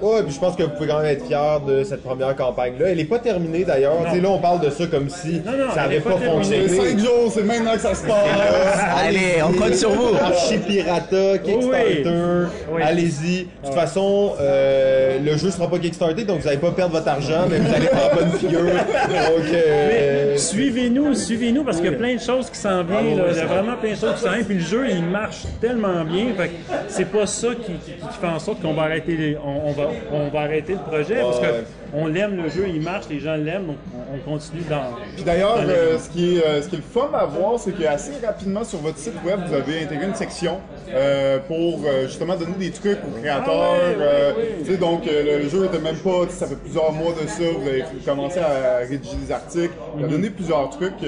[0.02, 2.90] Ouais, puis je pense que vous pouvez quand même être fier de cette première campagne-là.
[2.90, 4.02] Elle est pas terminée d'ailleurs.
[4.04, 6.20] Là, on parle de ça comme si Non, non, ça elle avait est pas pas
[6.20, 6.44] terminée.
[6.44, 6.90] C'est fonctionné.
[6.92, 8.80] cinq jours, c'est maintenant que ça se passe!
[9.06, 10.16] Allez, on compte sur vous.
[10.16, 12.82] Archipirata, Kickstarter, Oui.
[12.84, 13.44] allez-y.
[13.44, 17.08] De toute façon, euh, le jeu sera pas Kickstarté, donc vous n'allez pas perdre votre
[17.08, 18.60] argent, mais vous allez faire bonne figure.
[18.62, 23.18] Donc, euh, Suivez-nous, suivez-nous parce qu'il y a plein de choses qui s'en viennent.
[23.18, 23.24] là.
[23.32, 24.46] Il y a vraiment plein de choses qui s'en viennent.
[24.46, 26.28] Puis le jeu, il marche tellement bien.
[26.38, 26.54] Fait que
[26.88, 29.72] c'est pas ça qui, qui- qui fait en sorte qu'on va arrêter, les- on, on
[29.74, 31.64] va, on va arrêter le projet parce que Ouais.
[31.94, 34.96] On l'aime le jeu, il marche, les gens l'aiment, donc on, on continue dans.
[35.16, 37.72] Puis d'ailleurs, euh, ce, qui est, euh, ce qui est le fun à voir, c'est
[37.72, 40.60] que assez rapidement sur votre site web, vous avez intégré une section
[40.94, 43.76] euh, pour euh, justement donner des trucs aux créateurs.
[43.76, 44.34] Ah euh,
[44.66, 47.68] sais, donc, euh, le jeu était même pas, ça fait plusieurs mois de ça, vous
[47.68, 49.74] avez commencé à rédiger des articles,
[50.04, 51.06] à donner plusieurs trucs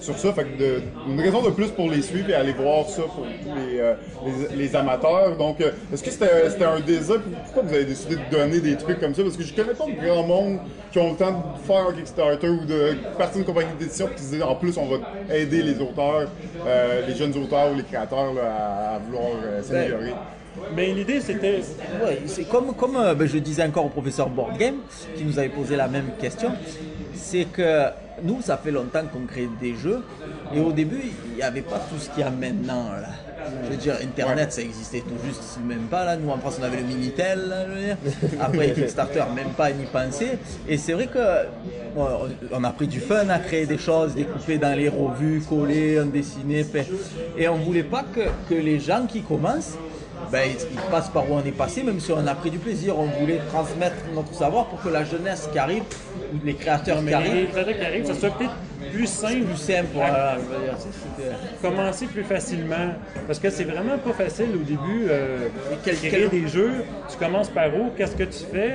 [0.00, 0.32] sur ça.
[0.32, 3.24] Fait que de- une raison de plus pour les suivre et aller voir ça pour
[3.24, 5.36] tous les, les, amateurs.
[5.36, 7.20] Donc, est-ce que c'était un désir?
[7.44, 9.22] Pourquoi vous avez décidé de donner des trucs comme ça?
[9.22, 10.58] Parce que je connais pas grand monde
[10.92, 14.22] qui ont le temps de faire un Kickstarter ou de partir d'une compagnie d'édition qui
[14.22, 14.96] se disent en plus on va
[15.34, 16.28] aider les auteurs,
[17.06, 20.14] les jeunes auteurs ou les créateurs là, à, à vouloir euh, s'améliorer.
[20.74, 21.60] Mais l'idée, c'était.
[22.02, 24.76] Ouais, c'est comme, comme euh, ben, je disais encore au professeur Board Game,
[25.16, 26.52] qui nous avait posé la même question,
[27.14, 27.86] c'est que
[28.22, 30.02] nous, ça fait longtemps qu'on crée des jeux,
[30.54, 32.90] et au début, il n'y avait pas tout ce qu'il y a maintenant.
[32.92, 33.08] Là.
[33.64, 36.04] Je veux dire, Internet, ça existait tout juste, même pas.
[36.04, 36.16] Là.
[36.16, 37.48] Nous, en France, on avait le Minitel.
[37.48, 37.96] Là, je veux dire.
[38.40, 40.38] Après, Kickstarter, même pas n'y penser.
[40.68, 41.18] Et c'est vrai que
[41.94, 42.06] bon,
[42.52, 46.06] on a pris du fun à créer des choses, découper dans les revues, coller, en
[46.06, 46.64] dessiner.
[46.64, 46.86] fait-
[47.36, 49.74] Et on voulait pas que, que les gens qui commencent
[50.32, 52.58] ben, ils ils passent par où on est passé, même si on a pris du
[52.58, 52.98] plaisir.
[52.98, 55.82] On voulait transmettre notre savoir pour que la jeunesse qui arrive,
[56.34, 58.54] ou les créateurs qui Mais les arrivent, qui arrivent, ça soit peut-être
[58.92, 59.46] plus simple.
[61.16, 61.32] c'était-
[61.62, 62.94] commencer plus facilement.
[63.26, 65.06] Parce que c'est vraiment pas facile au début.
[65.08, 65.48] Euh,
[66.08, 66.72] créer des jeux,
[67.10, 68.74] tu commences par où, qu'est-ce que tu fais?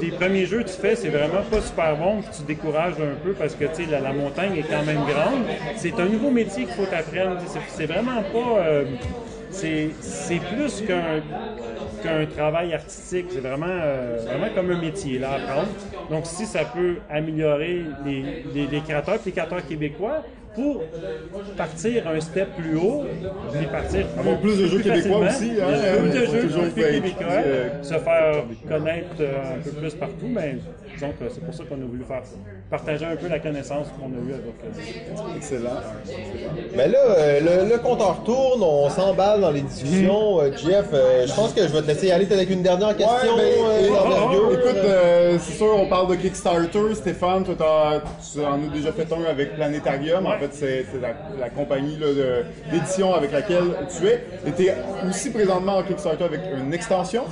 [0.00, 2.94] Les premiers jeux que tu fais, c'est vraiment pas super bon, puis tu te décourages
[2.94, 5.44] un peu parce que tu sais, la, la montagne est quand même grande.
[5.76, 7.38] C'est un nouveau métier qu'il faut t'apprendre.
[7.76, 8.60] C'est- vraiment pas.
[8.60, 8.84] euh,
[9.50, 9.90] c'est
[10.54, 11.20] plus qu'un
[12.02, 15.68] qu'un travail artistique, c'est vraiment, euh, vraiment comme un métier là, à apprendre.
[16.10, 18.24] Donc si ça peut améliorer les,
[18.54, 20.22] les, les créateurs, les créateurs québécois,
[20.58, 20.82] pour
[21.56, 23.04] partir un step plus haut,
[23.52, 25.66] puis partir Avoir plus de jeux québécois aussi, hein,
[26.00, 30.28] plus de euh, jeux plus québécois, euh, se faire connaître euh, un peu plus partout,
[30.28, 30.56] mais
[31.06, 32.22] que c'est pour ça qu'on a voulu faire
[32.70, 35.70] partager un peu la connaissance qu'on a eue avec euh, Excellent.
[36.76, 40.40] Mais là, euh, le, le compteur tourne, on s'emballe dans les discussions.
[40.40, 42.96] Euh, Jeff, euh, je pense que je vais te laisser aller peut-être avec une dernière
[42.96, 43.54] question Ouais,
[43.88, 44.52] ben, euh.
[44.54, 46.94] Écoute, euh, c'est sûr, on parle de Kickstarter.
[46.94, 50.26] Stéphane, toi, tu en as déjà fait un avec Planétarium.
[50.26, 51.96] En fait, c'est la, la compagnie
[52.72, 53.64] d'édition avec laquelle
[53.96, 54.24] tu es.
[54.46, 54.74] Et t'es
[55.08, 57.24] aussi présentement en Kickstarter avec une extension.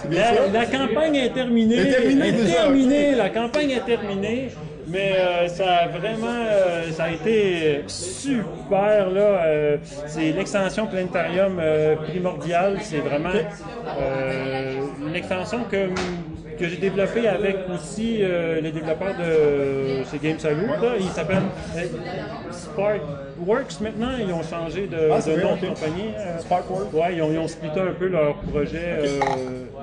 [0.00, 0.32] C'est bien ça?
[0.52, 1.76] La, la campagne est terminée.
[1.76, 4.50] Elle est terminée Elle est déjà, terminée, La campagne est terminée.
[4.86, 9.20] Mais euh, ça a vraiment, euh, ça a été super là.
[9.20, 11.60] euh, c'est l'extension planétarium
[12.08, 12.78] primordiale.
[12.82, 13.30] C'est vraiment
[15.06, 15.90] une extension que
[16.62, 20.68] que j'ai développée avec aussi euh, les développeurs de chez Game Salute.
[20.68, 20.92] Là.
[20.98, 21.38] Ils s'appellent
[21.76, 21.82] euh,
[22.52, 24.10] Sparkworks maintenant.
[24.20, 26.10] Ils ont changé de, Ah, de nom de compagnie.
[26.16, 26.92] euh, Sparkworks?
[26.94, 28.98] Ouais, ils ont, ils ont splitté un peu leur projet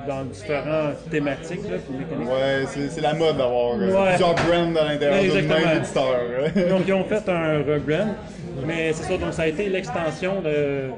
[0.08, 2.30] dans différentes thématiques, là, puis mécaniques.
[2.30, 4.10] Ouais, c'est la mode d'avoir Ouais.
[4.10, 5.56] plusieurs brands à l'intérieur Exactement.
[5.56, 6.70] même éditeur.
[6.70, 8.16] Donc, ils ont fait un rebrand,
[8.66, 10.90] mais c'est ça, donc ça a été l'extension de.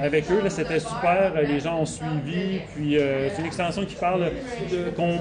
[0.00, 4.30] Avec eux, c'était super, les gens ont suivi, puis euh, c'est une extension qui parle
[4.70, 5.18] de qu'on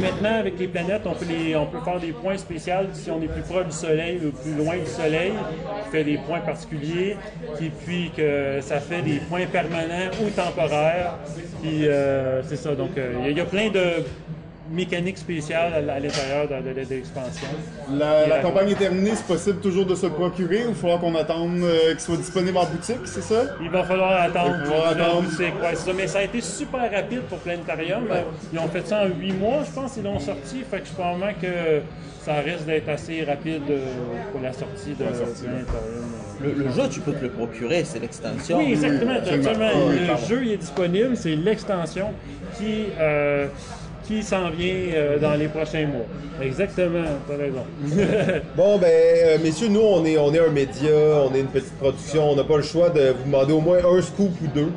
[0.00, 3.20] maintenant avec les planètes, on peut les, on peut faire des points spéciaux si on
[3.22, 5.32] est plus proche du Soleil ou plus loin du Soleil,
[5.84, 7.16] qui fait des points particuliers,
[7.60, 11.14] et puis que ça fait des points permanents ou temporaires,
[11.62, 12.74] puis euh, c'est ça.
[12.74, 14.04] Donc euh, il y, a plein de
[14.70, 17.48] mécaniques spéciales à, à l'intérieur de, de- de l'expansion.
[17.92, 20.98] La, la campagne est terminée, c'est possible toujours de se le procurer ou il faudra
[20.98, 23.42] qu'on attende euh, qu'il soit disponible en boutique, c'est ça?
[23.62, 24.56] Il va falloir attendre.
[24.64, 25.22] Il va falloir la attendre.
[25.22, 25.90] boutique, ouais, ça.
[25.96, 28.04] Mais ça a été super rapide pour Planétarium.
[28.10, 30.62] Euh, Ils ont fait ça en 8 mois, je pense, ils l'ont sorti.
[30.70, 31.80] Fait que je pense vraiment que
[32.22, 33.78] ça risque d'être assez rapide euh,
[34.32, 35.64] pour la sortie de Planétarium.
[36.40, 38.58] Le, le jeu, tu peux te le procurer, c'est l'extension.
[38.58, 39.14] Oui, exactement.
[39.16, 39.70] absolument.
[39.88, 41.16] oui, le jeu il est disponible.
[41.16, 42.10] C'est l'extension
[42.56, 43.46] qui, euh,
[44.08, 46.06] qui s'en vient euh, dans les prochains mois.
[46.40, 47.64] Exactement, t'as raison.
[48.56, 50.90] Bon, ben, euh, messieurs, nous, on est, on est un média,
[51.28, 53.78] on est une petite production, on n'a pas le choix de vous demander au moins
[53.78, 54.72] un scoop ou deux.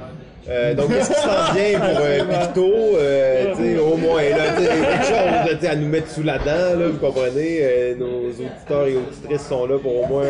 [0.50, 2.74] Euh, donc, qu'est-ce qui s'en vient pour euh, Picto?
[2.98, 7.60] Euh, au moins, là, quelque chose à nous mettre sous la dent, là, vous comprenez?
[7.62, 10.24] Euh, nos auditeurs et auditrices sont là pour au moins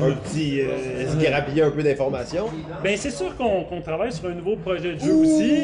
[0.00, 0.60] un, un petit
[1.10, 2.46] se grappiller un peu d'informations.
[2.82, 5.62] Ben c'est sûr qu'on travaille sur un nouveau projet de jeu aussi.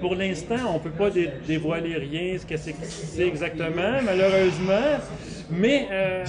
[0.00, 4.98] Pour l'instant, on peut pas dé- dévoiler rien, ce que c'est exactement, malheureusement.
[5.50, 6.24] Mais euh,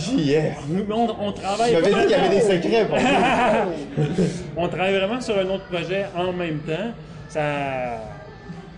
[0.67, 1.71] nous, on, on travaille.
[1.73, 2.97] Je m'avais dit qu'il y avait des secrets pour
[4.57, 6.91] on travaille vraiment sur un autre projet en même temps.
[7.29, 7.41] Ça,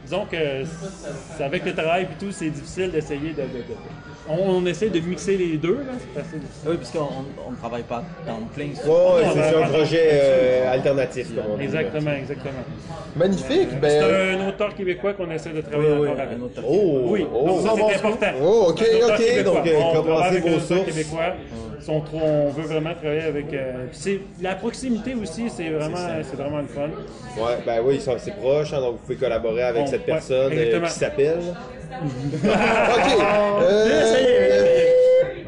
[0.05, 0.63] disons que
[1.43, 4.99] avec le travail et tout, c'est difficile d'essayer de, de- de- on, on essaie de
[4.99, 5.77] mixer les deux.
[5.79, 5.93] là.
[6.13, 6.69] C'est assez difficile.
[6.69, 10.09] Oui, parce qu'on ne travaille pas dans plein sur Ouais, ouais, c'est c'est un projet
[10.11, 11.63] euh, alternatif, comme on dit.
[11.65, 12.63] Exactement, exactement.
[13.15, 13.67] Magnifique.
[13.71, 16.37] C'est Ben, un auteur québécois qu'on essaie de travailler Oui, oui, encore avec.
[16.67, 17.47] oh, Oui, oh.
[17.47, 18.27] donc ça c'est important.
[18.41, 20.85] Oh, ok, ok, donc, euh, on commencez vos un auteur sources.
[20.85, 21.33] québécois.
[21.85, 23.53] Sont trop- on veut vraiment travailler avec.
[23.53, 26.89] euh, c'est la proximité aussi, c'est vraiment, c'est vraiment le fun.
[27.37, 30.01] Ouais, ben oui, ils sont assez proches, hein, donc vous pouvez collaborer avec Bon, cette
[30.01, 31.39] ouais, personne euh, qui s'appelle.
[31.93, 32.43] ok.
[33.61, 34.83] euh.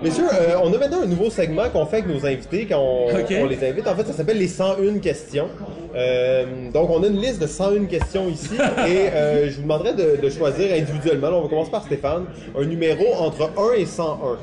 [0.01, 3.07] Messieurs, euh, on a maintenant un nouveau segment qu'on fait avec nos invités quand on,
[3.47, 3.87] les invite.
[3.87, 5.47] En fait, ça s'appelle les 101 questions.
[5.95, 8.51] Euh, donc, on a une liste de 101 questions ici
[8.87, 11.29] et euh, je vous demanderai de, de choisir individuellement.
[11.29, 12.25] On va commencer par Stéphane.
[12.55, 14.37] Un numéro entre 1 et 101.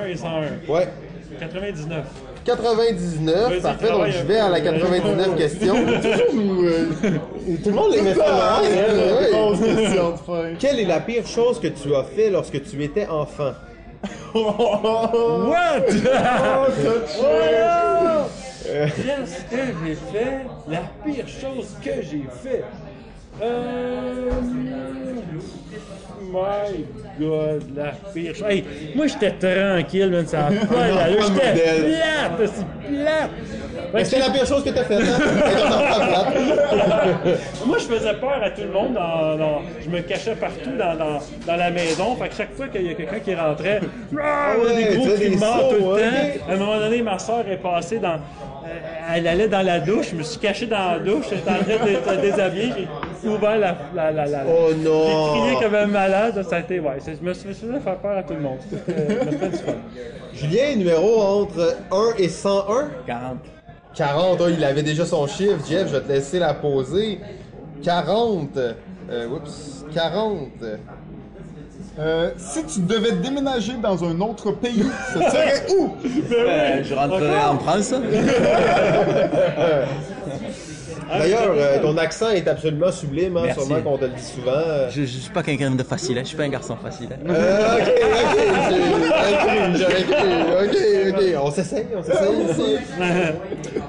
[0.00, 0.72] 1 et 101.
[0.72, 0.88] Ouais.
[1.38, 2.04] 99.
[2.44, 3.88] 99, Vas-y, parfait.
[3.88, 4.70] Donc, je vais à la peu.
[4.70, 5.74] 99 question.
[5.74, 6.86] Ou, euh,
[7.62, 10.56] Tout le monde les met ça ouais.
[10.58, 13.52] Quelle est la pire chose que tu as fait lorsque tu étais enfant?
[14.34, 14.34] What?
[14.82, 15.52] Oh.
[17.20, 18.26] Voilà!
[18.62, 20.46] Qu'est-ce que j'ai fait?
[20.68, 22.64] La pire chose que j'ai fait?
[23.42, 24.30] Euh.
[26.22, 26.84] My
[27.18, 28.46] God, la pire chose.
[28.48, 28.64] Hey,
[28.94, 30.52] moi j'étais tranquille, man, ça a pas
[31.08, 32.66] de J'étais plate, c'est
[33.92, 34.04] plate.
[34.04, 36.24] C'est la pire chose que tu as faite, hein?
[37.66, 38.94] Moi, je faisais peur à tout le monde.
[38.94, 42.14] Dans, dans- je me cachais partout dans, dans, dans la maison.
[42.16, 43.80] Fait que chaque fois qu'il y a quelqu'un qui rentrait,
[44.22, 46.00] ah, ouais, des gros de mort sauts, tout le ok.
[46.00, 46.50] temps.
[46.50, 48.14] À un moment donné, ma soeur est passée dans.
[48.14, 48.16] euh,
[49.14, 50.10] elle allait dans la douche.
[50.12, 51.26] Je me suis caché dans la douche.
[51.30, 52.88] J'étais en train de te déshabiller.
[53.22, 53.76] J'ai ouvert la.
[53.94, 55.40] la, la, la- Oh J'ai non!
[55.42, 56.42] crié comme un malade.
[56.48, 56.80] Ça a été.
[56.80, 58.58] Ouais, je me suis faisais faire peur à tout le monde.
[58.86, 59.08] Fait.
[60.34, 62.88] Julien, numéro entre 1 et 101?
[63.06, 63.36] 40.
[63.94, 65.58] 40, oh, il avait déjà son chiffre.
[65.68, 67.18] Jeff, je vais te laisser la poser.
[67.82, 68.56] 40.
[68.56, 69.84] Euh, oups.
[69.92, 70.48] 40.
[71.98, 75.90] Euh, si tu devais déménager dans un autre pays, ce serait où?
[76.30, 77.92] Ben, je rentrerai en France.
[81.18, 83.60] D'ailleurs, euh, ton accent est absolument sublime, hein, Merci.
[83.66, 84.88] sûrement qu'on te le dit souvent.
[84.90, 86.22] Je, je suis pas quelqu'un de facile, hein.
[86.22, 87.08] je suis pas un garçon facile.
[87.12, 87.16] hein.
[87.28, 88.36] Euh, ok, ok,
[89.76, 90.30] j'ai- cru, cru.
[90.64, 90.76] Ok,
[91.18, 92.76] ok, on s'essaye, on s'essaye ici.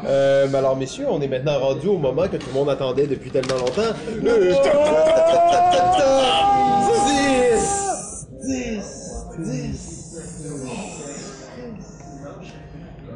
[0.08, 3.06] Euh, mais alors, messieurs, on est maintenant rendu au moment que tout le monde attendait
[3.06, 3.94] depuis tellement longtemps.
[4.22, 4.54] Le...
[7.06, 9.88] 10, 10, 10.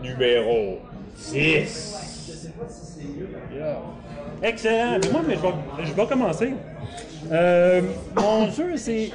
[0.03, 0.79] Numéro
[2.97, 3.05] 10.
[4.43, 4.99] Excellent.
[5.03, 6.53] Mais moi, mais je, vais, je vais commencer.
[7.31, 7.81] Euh,
[8.15, 9.11] mon jeu, c'est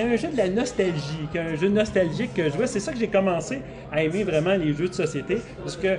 [0.00, 2.66] un jeu de la nostalgie, un jeu nostalgique que je jouais.
[2.66, 3.60] C'est ça que j'ai commencé
[3.92, 5.96] à aimer vraiment les jeux de société, parce que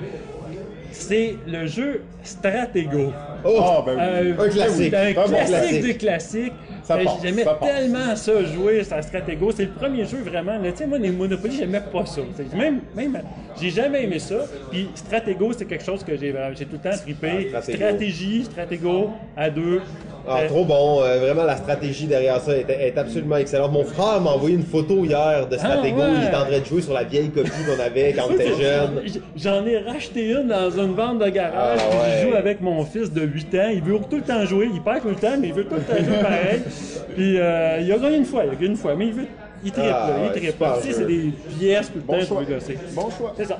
[0.91, 3.11] c'est le jeu Stratego.
[3.43, 4.01] Oh, ben oui.
[4.01, 4.93] Euh, Un classique.
[4.93, 5.81] Un Un bon classique classique.
[5.83, 6.53] des classiques.
[6.83, 9.51] Ça J'aimais ça tellement ça jouer à Stratego.
[9.51, 10.59] C'est le premier jeu vraiment.
[10.61, 12.21] Tu sais, moi, les Monopoly, j'aimais pas ça.
[12.55, 13.21] Même, même,
[13.59, 14.45] j'ai jamais aimé ça.
[14.69, 16.33] Puis Stratego, c'est quelque chose que j'ai
[16.65, 17.51] tout le temps trippé.
[17.53, 17.61] Ah.
[17.61, 19.81] Stratégie, Stratego, à deux.
[20.27, 21.01] Ah, Euh, trop bon.
[21.03, 23.71] Euh, vraiment, la stratégie derrière ça est, est absolument excellente.
[23.71, 25.97] Mon frère m'a envoyé une photo hier de Stratego.
[26.01, 26.13] Ah, ouais.
[26.21, 28.55] Il était en train de jouer sur la vieille copie qu'on avait quand on était
[28.55, 29.01] jeune.
[29.35, 32.21] J'en ai racheté une dans une vente de garage, Ah, ouais.
[32.23, 33.69] je joue avec mon fils de 8 ans.
[33.73, 35.75] Il veut tout le temps jouer, il perd tout le temps, mais il veut tout
[35.75, 36.61] le temps jouer pareil.
[37.15, 39.25] Puis euh, il a gagné une fois, il a gagné une fois, mais il veut.
[39.65, 40.51] Il triple, Ah, là, il triple.
[40.51, 42.37] super Tu sais, c'est des pièces tout le Bon temps, choix.
[42.39, 42.77] tu veux gosser.
[42.95, 43.33] Bon choix.
[43.37, 43.59] C'est ça.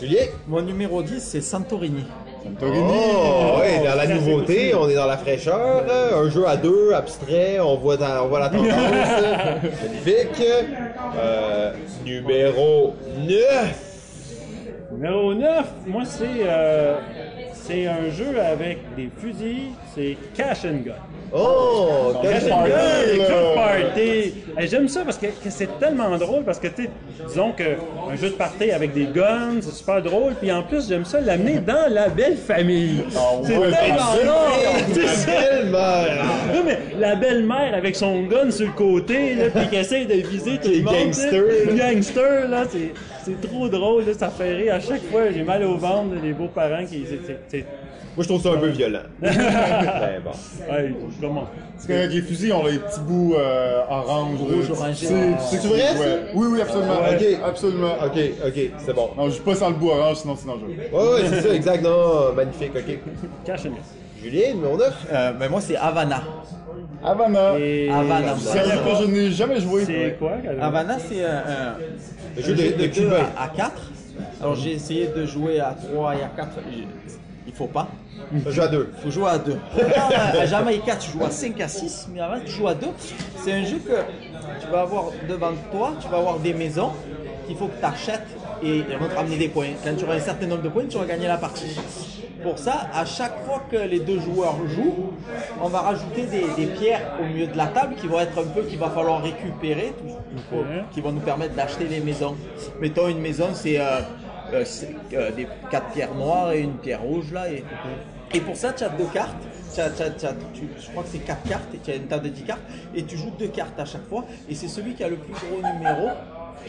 [0.00, 0.22] Julien?
[0.46, 2.04] Mon numéro 10, c'est Santorini.
[2.42, 2.84] Santorini.
[2.90, 5.84] Oh, ouais, dans la nouveauté, on est dans la fraîcheur.
[6.14, 8.66] Un jeu à deux, abstrait, on voit, dans- on voit la tendance.
[9.82, 10.44] Magnifique.
[11.16, 11.72] Euh,
[12.04, 12.94] numéro
[13.26, 13.84] 9.
[14.92, 16.96] Numéro 9, moi, c'est euh,
[17.52, 20.92] c'est un jeu avec des fusils, c'est Cash and Gun.
[21.32, 24.34] Oh, Cash quel and party,
[24.66, 26.90] J'aime ça parce que, que c'est tellement drôle parce que, tu sais,
[27.28, 30.34] disons qu'un jeu de party avec des guns, c'est super drôle.
[30.34, 33.04] Puis en plus, j'aime ça l'amener dans la belle famille.
[33.44, 35.24] c'est ouais, tellement c'est drôle.
[35.26, 36.02] Tellement.
[36.54, 40.14] Non, mais la belle-mère avec son gun sur le côté, là, puis qui essaie de
[40.14, 40.94] viser tout le Les monde.
[41.68, 42.92] Les gangsters, là, c'est,
[43.40, 44.74] c'est trop drôle, là, ça fait rire.
[44.74, 47.04] À chaque fois, j'ai mal au ventre, les beaux-parents qui.
[47.08, 47.66] C'est, c'est, c'est-
[48.16, 49.00] Moi, je trouve ça un peu violent.
[49.20, 49.30] Mais
[50.24, 50.30] bon.
[50.72, 51.46] Ouais, comment?
[51.74, 54.72] Parce qu'avec les fusils, on a les petits bouts euh, orange, Rouge.
[54.94, 56.00] C'est C'est vrai, ça?
[56.00, 56.18] ouais.
[56.34, 56.94] Oui, oui, absolument.
[56.94, 57.26] Ok.
[57.46, 57.92] Absolument.
[58.04, 59.10] Ok, ok, c'est bon.
[59.16, 60.74] Non, je joue pas sans le bout orange, sinon c'est dangereux.
[60.92, 61.82] Ouais, ouais, c'est ça, exact.
[61.84, 62.98] Non, magnifique, ok.
[63.46, 63.56] Gun.
[64.20, 65.06] Julien, numéro 9.
[65.12, 66.22] Euh, mais moi, c'est Havana.
[67.04, 67.58] Havana.
[67.58, 67.90] Et...
[67.90, 68.36] Havana.
[68.36, 69.84] Sérieux que je n'ai jamais joué.
[69.84, 70.32] C'est quoi?
[70.60, 71.76] Havana, c'est un, un,
[72.36, 73.26] Le un jeu de- jeu de de 2 Cubain.
[73.38, 73.72] à, 4.
[74.40, 76.48] Alors j'ai essayé de jouer à 3 et à 4.
[77.46, 77.88] Il faut pas.
[78.46, 78.90] Un jeu à deux.
[78.98, 79.56] Il faut jouer à 2.
[80.40, 82.86] À Jamaïca, tu joues à 5 à 6, mais avant, tu joues à 2.
[83.42, 83.92] C'est un jeu que
[84.60, 86.90] tu vas avoir devant toi, tu vas avoir des maisons
[87.46, 88.26] qu'il faut que tu achètes
[88.62, 89.68] et elles vont te ramener des points.
[89.82, 91.78] Quand tu auras un certain nombre de points, tu vas gagner la partie.
[92.42, 95.12] Pour ça, à chaque fois que les deux joueurs jouent,
[95.60, 98.46] on va rajouter des, des pierres au milieu de la table qui vont être un
[98.46, 100.14] peu qu'il va falloir récupérer, tout-
[100.92, 102.36] qui vont nous permettre d'acheter les maisons.
[102.80, 104.00] Mettons une maison, c'est euh,
[104.52, 104.64] euh,
[105.14, 107.50] euh, des quatre pierres noires et une pierre rouge là.
[107.50, 107.64] Et,
[108.34, 109.36] et pour ça, tu as deux cartes.
[109.74, 111.90] Tu as- tu as- tu as- tu- je crois que c'est quatre cartes et tu
[111.90, 112.62] as une table de 10 cartes
[112.94, 114.24] et tu joues deux cartes à chaque fois.
[114.48, 116.08] Et c'est celui qui a le plus gros numéro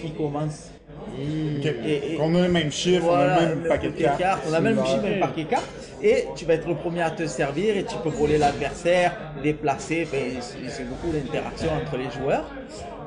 [0.01, 0.72] qui commence.
[1.08, 1.66] Ok.
[1.66, 4.43] Et- et- On a le même chiffre, on a Voilà, le même paquet de cartes.
[4.50, 5.68] On a même le même paquet de cartes.
[6.02, 9.12] Et tu vas être le premier à te servir et tu peux voler l'adversaire,
[9.43, 10.08] déplacer.
[10.08, 10.24] Enfin,
[10.70, 12.45] c'est beaucoup d'interaction entre les joueurs.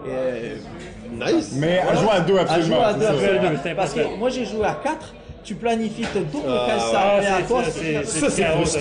[0.07, 0.59] Et,
[1.15, 1.53] Nice.
[1.57, 2.77] Mais à jouer à deux, à absolument.
[2.77, 3.51] jouer à c'est deux, absolument.
[3.77, 5.15] Parce que moi j'ai joué à 4.
[5.45, 8.81] Tu planifies ton tour, ça ouais, revient à c'est- toi, Ça, c'est frustrant.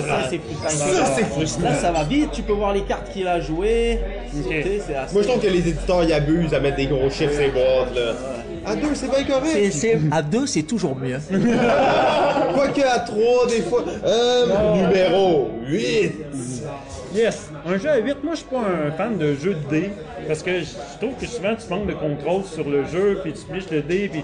[0.70, 1.64] ça, c'est frustrant.
[1.64, 2.30] Là, ça va vite.
[2.32, 3.98] Tu peux voir les cartes qu'il a jouées.
[4.32, 4.46] Ok.
[4.48, 6.86] Tu sais, c'est assez- Moi, je trouve que les éditeurs y abusent à mettre des
[6.86, 8.12] gros chiffres sur les boîtes, là.
[8.64, 9.72] À deux, c'est bien C'est- correct.
[9.72, 11.18] c'est- à deux, c'est toujours mieux.
[12.54, 13.84] Quoique à trois, des fois.
[14.04, 14.46] Euh,
[14.76, 16.12] numéro 8.
[17.14, 19.90] Yes, un jeu à 8, moi je suis pas un fan de jeu de dés
[20.26, 23.40] parce que je trouve que souvent tu manques de contrôle sur le jeu puis tu
[23.52, 24.22] piches le dé puis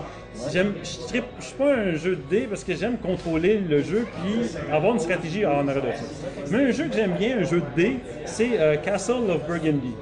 [0.51, 3.83] j'aime je trippe- je suis pas un jeu de dés parce que j'aime contrôler le
[3.83, 4.41] jeu puis
[4.73, 6.05] avoir une stratégie en arrière de ça.
[6.51, 9.93] Mais un jeu que j'aime bien, un jeu de dés, c'est euh, Castle of Burgundy.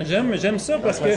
[0.00, 1.08] J'aime, j'aime ça parce que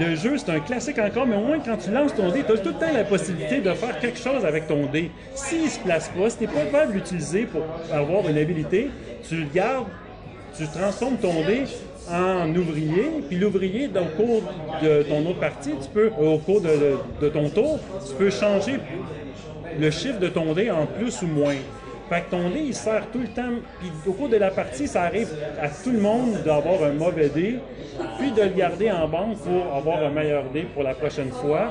[0.00, 2.52] le jeu, c'est un classique encore, mais au moins quand tu lances ton dé, tu
[2.52, 5.10] as tout le temps la possibilité de faire quelque chose avec ton dé.
[5.34, 8.90] S'il se place pas, si tu pas capable de l'utiliser pour avoir une habilité,
[9.28, 9.86] tu le gardes,
[10.58, 11.62] tu transformes ton dé
[12.10, 14.42] en ouvrier, puis l'ouvrier, au cours
[14.82, 17.78] de ton autre partie, tu peux, au cours de, de- de ton tour,
[18.08, 18.74] tu peux changer
[19.78, 21.54] le chiffre de ton dé en plus ou moins.
[22.08, 23.50] Fait que ton dé, il sert tout le temps.
[23.80, 25.28] Puis au cours de la partie, ça arrive
[25.60, 27.56] à tout le monde d'avoir un mauvais dé,
[28.18, 31.70] puis de le garder en banque pour avoir un meilleur dé pour la prochaine fois.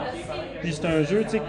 [0.62, 1.42] Puis c'est un jeu, tu sais,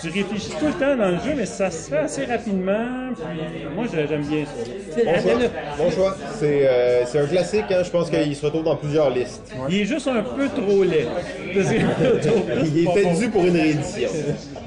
[0.00, 2.86] tu réfléchis tout le temps dans le jeu, mais ça se fait assez rapidement.
[3.16, 5.00] Puis moi, j'ai- j'aime bien ça.
[5.02, 5.48] Bon choix.
[5.78, 6.16] Bon choix.
[6.38, 7.82] C'est euh, c'est un classique, hein.
[7.82, 9.52] je pense qu'il se retrouve dans plusieurs listes.
[9.68, 11.08] Il est juste un peu trop laid.
[11.54, 14.08] Il était dû pour une réédition.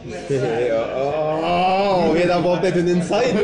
[0.09, 3.35] Oh, on vient d'avoir peut-être une inside.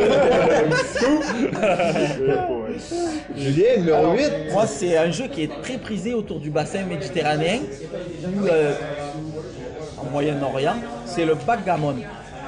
[3.35, 4.31] Julien, numéro 8.
[4.51, 7.59] Moi, c'est un jeu qui est très prisé autour du bassin méditerranéen,
[8.25, 8.73] ou euh,
[9.97, 10.75] en Moyen-Orient.
[11.05, 11.95] C'est le backgammon.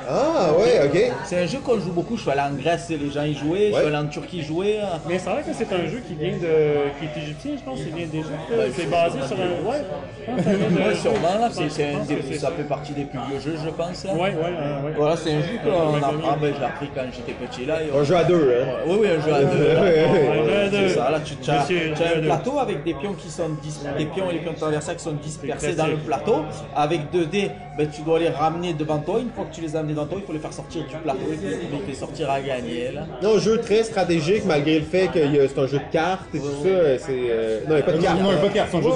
[0.08, 1.12] Ah, ouais, ok.
[1.26, 2.16] C'est un jeu qu'on joue beaucoup.
[2.18, 3.72] Je suis allé en Grèce, les gens y jouaient.
[3.72, 4.80] Je suis allé en Turquie jouer.
[5.08, 6.90] Mais c'est vrai que c'est un jeu qui vient de.
[7.00, 8.76] qui est égyptien, je pense, il vient d'Égypte.
[8.76, 9.68] c'est basé sur un.
[9.68, 11.50] Ouais, sûrement, là.
[11.52, 13.56] C'est, c'est je un pense des- que c'est ça fait partie des plus vieux jeux,
[13.64, 14.04] je pense.
[14.06, 14.14] là.
[14.14, 14.86] Ouais, ouais, ouais.
[14.86, 14.94] ouais.
[14.98, 16.38] Voilà, c'est un jeu qu'on apprend.
[16.42, 17.82] Ben, je l'ai appris quand j'étais petit, là.
[17.82, 18.66] et on- On joue à deux, hein.
[18.88, 20.78] Oui, oui, un jeu à deux.
[20.88, 23.80] C'est ça, là, tu tu as, jeu un plateau avec des pions qui sont dis-
[23.98, 26.44] des pions et les pions de ton adversaire qui sont dispersés dans le plateau.
[26.76, 29.20] Avec 2 dés, ben, tu dois les ramener devant toi.
[29.20, 31.36] Une fois que tu les as amenés il faut les faire sortir du plateau et
[31.36, 32.92] puis les sortir à gagner.
[32.94, 33.02] Là.
[33.22, 36.46] Non, jeu très stratégique, malgré le fait que c'est un jeu de cartes et tout
[36.46, 36.98] ça.
[37.00, 37.08] C'est.
[37.12, 38.20] euh, Non, il n'y a pas de cartes.
[38.22, 38.96] non, il y a pas de cartes, c'est un jeu de.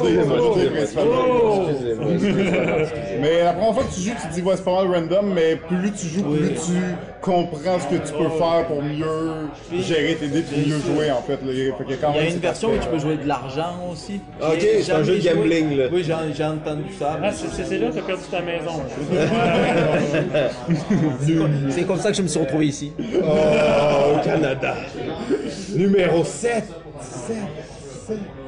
[3.22, 5.34] Mais la première fois que tu joues, tu te dis, ouais, c'est pas mal random,
[5.34, 6.72] mais plus tu joues, plus tu
[7.22, 9.50] comprends ce que tu peux faire pour mieux
[9.82, 11.40] gérer tes dés puis mieux jouer, en fait.
[11.46, 11.52] là.
[11.78, 14.22] Fait que quand Il y a une version où tu peux jouer de l'argent aussi.
[14.42, 15.62] Ok, J'ai c'est un jeu de jamais joué.
[15.62, 15.86] gambling, là.
[15.92, 17.20] Oui, j'ai, entendu ça.
[17.22, 18.82] Ah, c'est, là que t'as perdu ta maison.
[21.70, 22.92] C'est comme ça que je me suis retrouvé ici.
[23.24, 24.76] Oh, au Canada.
[25.76, 26.64] Numéro 7.
[27.02, 27.38] 7.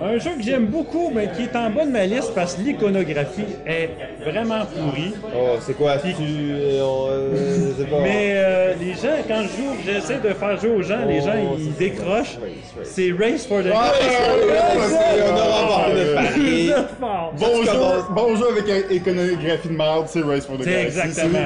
[0.03, 2.61] Un jeu que j'aime beaucoup, mais qui est en bas de ma liste parce que
[2.61, 3.89] l'iconographie est
[4.25, 5.13] vraiment pourrie.
[5.35, 5.97] Oh, c'est quoi?
[5.99, 6.07] Tu.
[6.19, 7.97] euh, on, euh, je sais pas.
[8.01, 11.33] Mais euh, les gens, quand je joue, j'essaie de faire jouer aux gens, les gens
[11.55, 12.37] ils décrochent.
[12.83, 16.65] C'est Race for the Ah, c'est- on a remporté notre pari.
[16.65, 17.33] Vous êtes fort.
[17.39, 18.09] Bon tu jeu, commences.
[18.09, 20.99] bon jeu avec iconographie de merde, c'est Race for the C'est Galaxy.
[20.99, 21.45] exactement.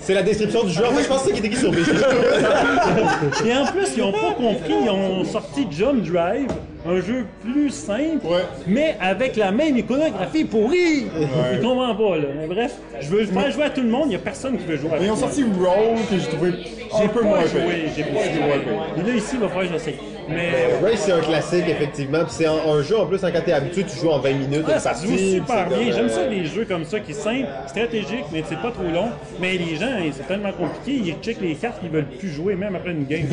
[0.00, 0.84] C'est- la description du jeu.
[0.84, 1.72] En fait, je pense que c'est qui était écrit sur
[3.46, 6.48] Et en plus, ils ont pas compris, ils ont sorti Jump Drive,
[6.84, 8.42] un jeu plus simple, Ouais.
[8.66, 11.06] mais avec la même iconographie pourrie.
[11.54, 12.28] Ils comprennent pas, là.
[12.40, 14.64] Mais bref, je veux faire jouer à tout le monde, il y a personne qui
[14.64, 16.52] veut jouer à Mais ils ont sorti Roll que j'ai trouvé
[16.94, 18.62] un peu moins j'ai pas joué.
[18.98, 19.96] Et là, ici, il va falloir que j'essaye.
[20.28, 22.20] Mais Race, c'est un classique, effectivement.
[22.24, 24.66] Puis c'est un, un jeu, en plus, quand t'es habitué, tu joues en 20 minutes.
[24.68, 25.78] Une ça joue super bien.
[25.78, 28.70] comme, J'aime euh, ça, des jeux comme ça qui sont simples, stratégiques, mais c'est pas
[28.70, 29.08] trop long.
[29.40, 32.74] Mais les gens, c'est tellement compliqué, ils checkent les cartes, ils veulent plus jouer, même
[32.76, 33.26] après une game.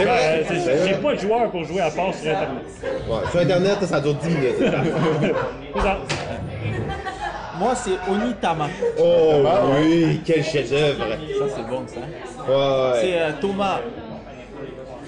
[0.00, 0.42] Euh,
[0.86, 2.64] J'ai pas de joueur pour jouer à part sur Internet.
[3.08, 4.54] Ouais, sur Internet, ça dure 10 minutes.
[4.58, 5.98] C'est ça.
[7.58, 8.68] Moi, c'est Onitama.
[8.98, 9.42] Oh
[9.82, 11.04] oui, quel chef-d'œuvre.
[11.08, 12.00] Ça, c'est bon, ça.
[12.48, 12.98] Ouais, ouais.
[13.02, 13.80] C'est euh, Thomas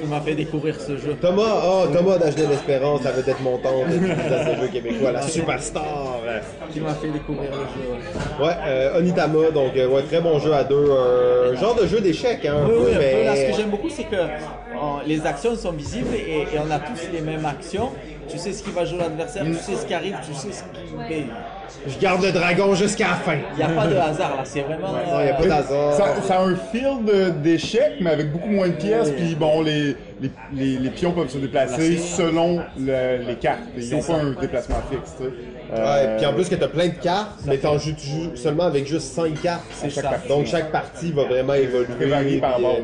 [0.03, 1.17] qui m'a fait découvrir ce jeu.
[1.21, 6.19] Thomas, oh, Thomas d'Agenais d'Espérance, la vedette montante de ce jeu québécois, la superstar.
[6.73, 8.41] Qui m'a fait découvrir le jeu.
[8.41, 8.47] ouais.
[8.47, 10.91] Ouais, euh, Onitama, donc euh, ouais, très bon jeu à deux.
[11.53, 13.25] Un genre de jeu d'échecs, hein, Oui, peu, oui, mais...
[13.25, 14.29] Là, ce que j'aime beaucoup, c'est que euh,
[15.07, 17.91] les actions sont visibles et, et on a tous les mêmes actions.
[18.29, 20.63] Tu sais ce qui va jouer l'adversaire, tu sais ce qui arrive, tu sais ce
[20.63, 21.25] qui.
[21.87, 23.37] Je garde le dragon jusqu'à la fin.
[23.53, 24.89] Il n'y a pas de hasard là, c'est vraiment.
[24.89, 25.93] Non, il n'y a pas euh, d'hasard.
[25.95, 29.11] Ça, ça a un feel de- d'échecs, mais avec beaucoup moins de pièces.
[29.11, 33.61] Puis bon, les, les, les, les pions peuvent se déplacer selon le- les cartes.
[33.77, 35.15] Ils n'ont pas un déplacement fixe.
[35.19, 35.31] tu sais.
[35.73, 38.37] Ouais, Euh, puis en plus que t'as plein de cartes, mais t'en joues, tu joues
[38.37, 39.63] seulement avec juste 5 cartes.
[39.73, 40.11] C'est chaque ça.
[40.11, 40.29] partie.
[40.29, 41.87] Donc chaque partie va vraiment évoluer.
[41.97, 42.83] très varié par rapport euh,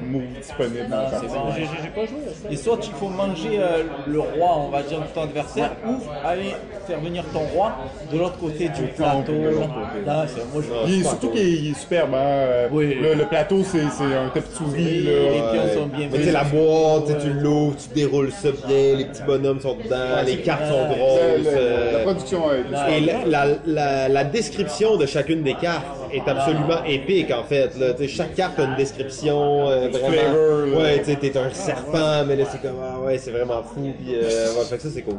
[0.89, 1.27] dans la c'est partie.
[1.27, 1.53] bon.
[1.55, 2.49] J'ai pas joué à ça.
[2.51, 5.97] Et soit il faut manger euh, le roi, on va dire, de ton adversaire, ou
[6.27, 6.55] aller
[6.87, 7.73] faire venir ton roi
[8.11, 9.33] de l'autre côté du plateau.
[9.33, 10.07] de l'autre côté.
[10.07, 12.15] Là, c'est- moi, je Il est, surtout qu'il est, superbe.
[12.15, 12.19] Hein?
[12.23, 12.95] euh, Oui.
[13.03, 14.83] Le, le plateau, c'est c'est un tapis de souris.
[15.03, 18.97] Les pions sont bien Mais tu sais, la boîte, tu l'ouvres, tu déroules ça bien,
[18.97, 23.25] les petits bonhommes sont dedans, les cartes sont le- euh, la production est Et la,
[23.27, 27.71] la, la- la description de chacune des cartes est absolument épique en fait.
[27.79, 27.89] Là.
[28.09, 30.79] Chaque carte a une description euh, vraiment.
[30.81, 33.93] ouais, tu t'es un serpent, mais là c'est comme ah ouais, c'est vraiment fou.
[33.99, 35.15] Puis euh, ouais, fait que ça c'est cool.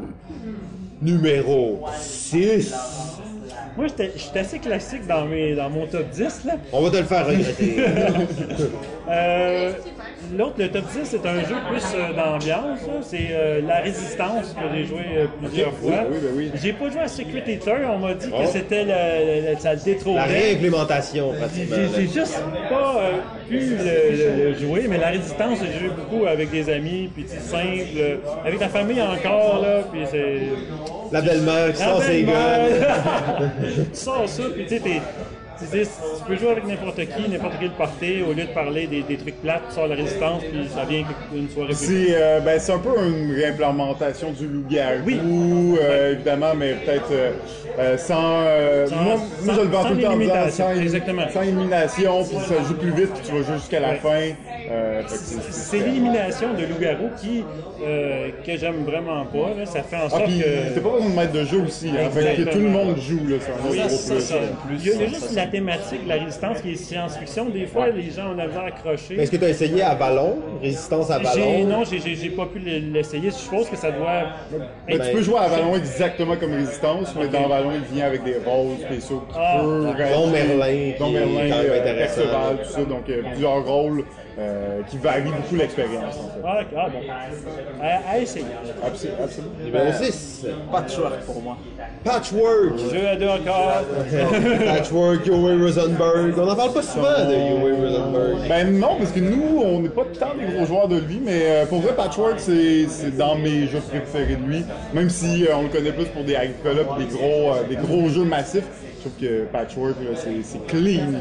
[1.02, 2.74] Numéro 6.
[3.78, 6.46] Moi, j'étais assez classique dans, mes, dans mon top 10.
[6.46, 6.54] Là.
[6.74, 7.76] On va te le faire regretter.
[9.12, 9.72] Euh,
[10.38, 12.80] L'autre, le top 10, c'est un jeu plus euh, d'ambiance.
[13.02, 16.04] C'est euh, La Résistance que j'ai joué euh, plusieurs oui, fois.
[16.12, 16.52] oui, ben oui.
[16.62, 17.90] J'ai pas joué à Secret Eater.
[17.92, 18.42] On m'a dit Oh.
[18.44, 20.22] que c'était le, le- le- ça le La détrônait.
[20.26, 21.76] réimplémentation J'ai pratiquement.
[21.96, 22.40] j'ai juste
[22.70, 23.12] pas euh,
[23.50, 28.20] pu le, jouer, mais la résistance, j'ai joué beaucoup avec des amis, puis c'est simple,
[28.46, 30.42] avec la famille encore, là, puis c'est...
[31.12, 32.32] La belle-mère qui sort ses gars.
[33.40, 33.52] ben,
[33.92, 35.02] tu sors ça, puis tu sais,
[35.60, 39.18] Tu peux jouer avec n'importe qui, n'importe quel party, au lieu de parler des, des
[39.18, 41.04] trucs plates, tu sors la résistance, puis ça vient
[41.36, 41.86] une soirée plus.
[41.86, 45.20] C'est euh, ben, c'est un peu une réimplémentation du loup-garou, Oui.
[45.82, 47.32] euh, évidemment, mais peut-être euh,
[47.78, 50.32] euh, sans, euh, Sans- moi, moi, je le vends sans tout le temps en disant
[50.34, 51.22] limitation, sans, exactement.
[51.34, 53.96] sans élimination, puis ça joue plus vite, puis tu vas jouer jusqu'à la Ouais.
[53.98, 54.20] fin.
[54.72, 57.44] Euh, c'est- C'est l'élimination de loup-garou qui,
[57.86, 59.54] euh, que j'aime vraiment pas.
[59.58, 59.66] là.
[59.66, 60.76] Ça fait en Ah, sorte puis que.
[60.76, 63.20] t'as pas besoin de mettre de jeu aussi, hein, fait que tout le monde joue,
[63.28, 64.22] là, c'est un autre Oui, gros c'est plus.
[64.24, 64.36] ça.
[64.72, 67.46] Il y a, il y a juste la thématique, la résistance qui est science-fiction.
[67.50, 69.16] Des fois, les gens à accrocher.
[69.16, 72.60] Mais Est-ce que tu as essayé à Vallon Résistance à Vallon Non, j'ai- pas pu
[72.60, 73.30] l'essayer.
[73.30, 74.24] Je suppose que ça doit.
[74.52, 78.06] Ben, Ben, tu peux jouer à Valon exactement comme Résistance, mais dans Valon, il vient
[78.08, 79.62] avec des rôles spéciaux qui Ah,
[79.98, 82.16] être- Merlin, est Merlin, euh, intéressant.
[82.22, 82.84] Perceval, tout ça.
[82.86, 84.04] Donc, euh, plusieurs rôles
[84.40, 86.68] euh, qui varient beaucoup l'expérience, en fait.
[86.78, 87.00] Ah, bon.
[87.84, 88.46] À, à essayer.
[88.86, 89.54] Absol- Absolument.
[89.64, 90.46] Numéro 6.
[90.72, 91.58] Patchwork pour moi.
[92.04, 92.78] Patchwork.
[92.92, 93.84] Jeu à deux encore.
[94.66, 96.34] Patchwork, Yoey Rosenberg.
[96.38, 98.48] On n'en parle pas souvent de Yoey Rosenberg.
[98.48, 101.42] Ben non, parce que nous, on n'est pas tant des gros joueurs de lui, mais
[101.44, 104.64] euh, pour vrai, Patchwork, c'est c'est dans mes jeux préférés de lui.
[104.94, 107.76] Même si euh, on le connaît plus pour des Agricola et des gros, euh, des
[107.76, 108.64] gros jeux massifs,
[109.10, 109.96] trouve que Patchwork,
[110.44, 111.12] c'est clean.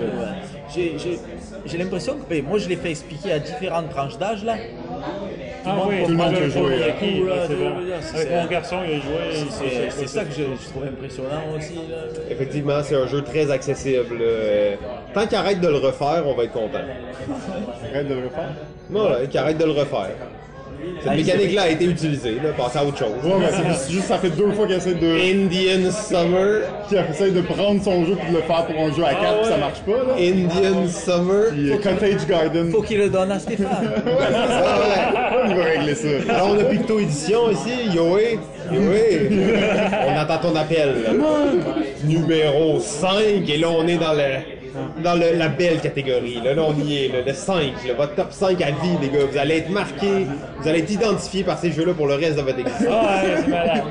[0.74, 1.18] J'ai- J'ai
[1.66, 4.57] j'ai l'impression que ben, moi je l'ai fait expliquer à différentes tranches d'âge là.
[5.66, 9.91] Ah oui, Tout le monde peut jouer, Avec mon garçon, il a joué.
[9.91, 11.74] C'est ça que je, je trouve impressionnant aussi.
[11.74, 11.97] Là.
[12.30, 14.18] Effectivement, c'est un jeu très accessible.
[14.20, 14.76] Euh,
[15.14, 16.78] Tant qu'il arrête de le refaire, on va être content.
[17.93, 18.51] Arrête de le refaire.
[18.91, 20.11] Ouais, qu'il arrête de le refaire.
[21.03, 23.09] Cette mécanique-là a été utilisée, là, passer à autre chose.
[23.24, 26.62] Ouais, mais c'est juste, ça fait deux fois qu'il essaie de, Indian Summer.
[26.89, 29.41] qu'il essaie de prendre son jeu et de le faire pour un jeu à 4
[29.41, 29.93] puis ça marche pas.
[29.93, 30.14] Là.
[30.18, 31.45] Indian Summer.
[31.53, 33.68] Puis, euh, Cottage Garden, Faut qu'il le donne à Stéphane.
[35.30, 36.09] Ah il va régler ça.
[36.09, 36.30] ouais.
[36.30, 37.95] Alors, on a Picto Édition ici.
[37.95, 38.39] Yoé.
[38.72, 39.30] Yoé.
[40.09, 40.95] On attend ton appel.
[42.05, 43.49] Numéro 5.
[43.49, 44.58] Et là, on est dans le.
[45.03, 48.14] Dans le- la belle catégorie, là, là on y est, là, le 5, là, votre
[48.14, 49.24] top 5 à vie, les gars.
[49.31, 50.26] Vous allez être marqués,
[50.61, 52.87] vous allez être identifiés par ces jeux-là pour le reste de votre existence.
[52.91, 53.83] Ah, ouais, c'est malade.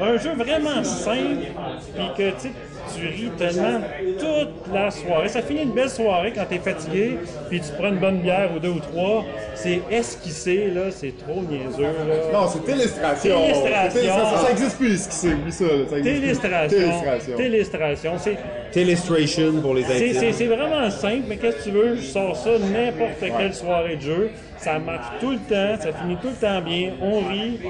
[0.00, 1.46] Un jeu vraiment simple,
[1.94, 2.52] puis que tu sais,
[2.94, 3.80] tu ris tellement
[4.18, 5.28] toute la soirée.
[5.28, 7.18] Ça finit une belle soirée quand t'es fatigué,
[7.48, 9.24] puis tu prends une bonne bière ou deux ou trois.
[9.54, 12.32] C'est esquissé, là, c'est trop niaiseux, là.
[12.32, 13.40] Non, c'est Télestration.
[13.40, 14.14] Télestration.
[14.14, 15.28] Ça, ça existe plus, c'est.
[15.28, 15.64] Oui, ça.
[15.88, 16.02] ça existe plus.
[16.02, 16.78] Télestration.
[16.78, 17.36] Télestration.
[17.36, 18.12] Télestration.
[18.18, 18.36] C'est,
[18.72, 20.32] Télestration pour les c'est, c'est, intimes.
[20.32, 21.96] c'est vraiment simple, mais qu'est-ce que tu veux?
[21.96, 24.30] Je sors ça n'importe quelle soirée de jeu.
[24.64, 27.60] Ça marche tout le temps, ça finit tout le temps bien, on rit.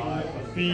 [0.55, 0.73] Puis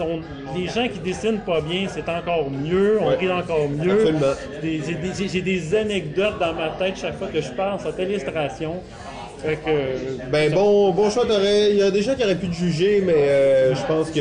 [0.00, 0.20] on-
[0.54, 3.16] les gens qui dessinent pas bien, c'est encore mieux, on Ouais.
[3.16, 4.14] rit encore mieux.
[4.62, 8.82] J'ai des, anecdotes dans ma tête chaque fois que je pense à Télestration.
[9.44, 10.30] Fait que.
[10.30, 13.02] Ben bon, bon choix, t'aurais- il y a des gens qui auraient pu te juger,
[13.04, 14.20] mais euh, je pense que...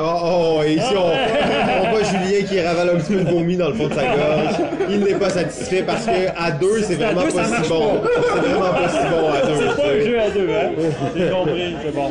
[0.00, 3.56] Oh, oh, et ici on, on voit Julien qui ravale un petit peu de vomi
[3.56, 4.54] dans le fond de sa gorge.
[4.90, 8.00] Il n'est pas satisfait parce que à deux, c'est vraiment deux, pas si bon.
[8.02, 9.54] C'est vraiment pas si bon à deux.
[9.68, 10.70] C'est pas un jeu à deux, hein?
[11.16, 12.10] J'ai compris, c'est bon.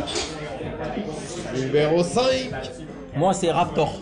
[1.56, 2.24] Numéro 5.
[3.16, 3.94] moi c'est Raptor.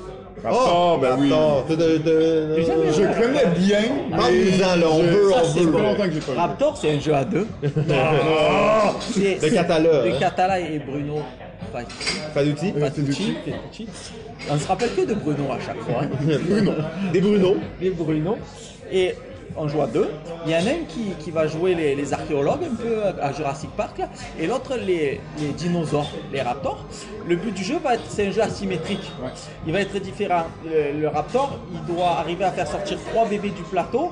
[0.44, 1.28] Ah, ben oui.
[1.28, 3.80] Attends, t'as de- de- Je connais bien.
[4.10, 5.72] mais Parle-nous-en, là, on veut, ça, on veut.
[5.72, 6.42] pas longtemps que j'ai pas.
[6.42, 7.48] Raptor c'est un jeu à deux.
[9.02, 10.20] C'est- De Catala, De.
[10.20, 11.22] Catala et Bruno.
[11.74, 11.84] Enfin,
[12.34, 12.74] Pas d'outils?
[12.80, 13.88] Fatucci, Fatucci.
[14.52, 16.02] On se rappelle que de Bruno à chaque fois.
[16.50, 16.72] Bruno.
[17.14, 17.56] Des Bruno.
[17.80, 18.38] les Bruno.
[18.92, 19.16] Et
[19.58, 20.10] on joue à deux.
[20.46, 23.32] Il y en a un qui, qui va jouer les, les archéologues un peu à
[23.34, 26.86] Jurassic Park là, et l'autre les, les dinosaures, les raptors.
[27.28, 29.12] Le but du jeu va être, c'est un jeu asymétrique.
[29.68, 30.44] Il va être différent.
[30.66, 34.12] Le, le raptor, il doit arriver à faire sortir trois bébés du plateau.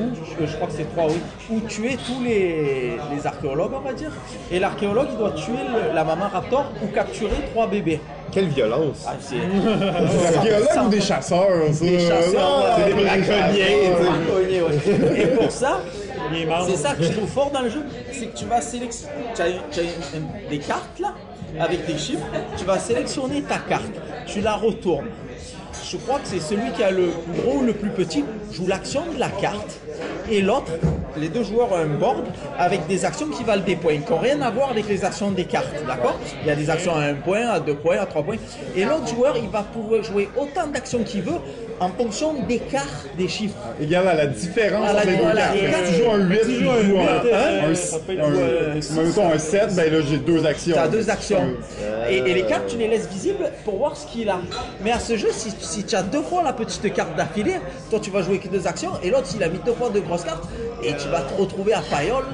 [0.00, 0.10] Ou,
[0.46, 1.20] je, crois que c'est trois, oui.
[1.50, 4.10] Ou tuer tous les, les archéologues, on va dire.
[4.50, 8.00] Et l'archéologue, il doit tuer le- la maman raptor ou capturer trois bébés.
[8.30, 9.04] Quelle violence.
[9.06, 11.84] Ah, c'est Des archéologues ou des chasseurs, ça?
[11.84, 15.22] Des chasseurs, c'est Des braconniers, ouais.
[15.22, 15.80] Et pour ça,
[16.66, 17.82] c'est ça que je trouve fort dans le jeu,
[18.12, 19.88] c'est que tu vas sélectionner, tu as, tu as une-
[20.22, 21.14] une- des cartes là,
[21.58, 22.26] avec des chiffres,
[22.56, 23.84] tu vas sélectionner ta carte,
[24.26, 25.06] tu la retournes.
[25.90, 28.22] Je crois que c'est celui qui a le plus gros ou le plus petit
[28.52, 29.80] joue l'action de la carte
[30.30, 30.72] et l'autre,
[31.16, 32.24] les deux joueurs ont un board
[32.58, 35.30] avec des actions qui valent des points, qui n'ont rien à voir avec les actions
[35.30, 36.18] des cartes, d'accord?
[36.42, 38.36] Il y a des actions à un point, à deux points, à trois points.
[38.76, 41.38] Et l'autre joueur, il va pouvoir jouer autant d'actions qu'il veut
[41.80, 42.82] en fonction d'écart
[43.16, 43.56] des chiffres.
[43.80, 45.86] Égal à la différence la- entre les deux cartes.
[45.86, 47.98] Si tu joues un 8, tu joues un joues un, huit, un, euh, un, ça
[48.00, 48.74] peut être un- euh,
[49.04, 50.74] mettons un 7, ben là j'ai deux actions.
[50.74, 51.46] Tu as deux actions.
[52.10, 54.40] Et, et les cartes, tu les laisses visibles pour voir ce qu'il a.
[54.82, 57.56] Mais à ce jeu, si, si tu as deux fois la petite carte d'affilée,
[57.90, 60.00] toi tu vas jouer que deux actions, et l'autre il a mis deux fois deux
[60.00, 60.44] grosses cartes,
[60.82, 62.24] et tu vas te retrouver à paillole.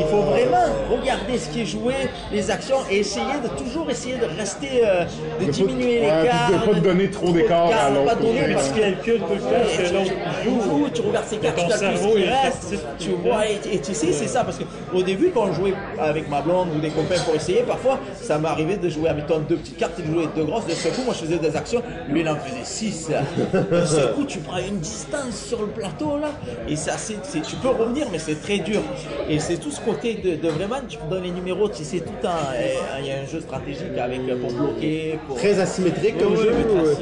[0.00, 1.94] Il faut vraiment regarder ce qui est joué,
[2.32, 5.04] les actions, et essayer de toujours essayer de rester, euh,
[5.40, 6.46] de pas- diminuer ouais, l'écart.
[6.48, 9.34] puis de pas te donner trop d'écart à l'autre Pas donner, parce que calcules tout
[9.34, 10.12] le temps ce que l'autre
[10.44, 10.88] joue.
[10.94, 14.12] tu regardes ses cartes, tu calcules ce qui est reste, tu vois, et, tu sais,
[14.12, 17.34] c'est ça, parce qu'au début, quand on jouait avec ma blonde ou des copains pour
[17.34, 20.66] essayer, parfois, ça m'arrivait de jouer, mettons, deux petites cartes et de jouer deux grosses,
[20.66, 23.08] de ce coup, moi je faisais des actions, lui il en faisait six.
[23.70, 26.28] De ce coup, tu prends une distance sur le plateau, là,
[26.68, 28.80] et assez, c'est- tu peux revenir, mais c'est très dur.
[29.28, 32.12] Et c'est tout ce côté de, de vraiment, tu donnes les numéros, tu sais, tout
[32.26, 35.36] un, euh, il y a un jeu stratégique avec, euh, pour bloquer, pour...
[35.36, 36.52] Très asymétrique comme jeu.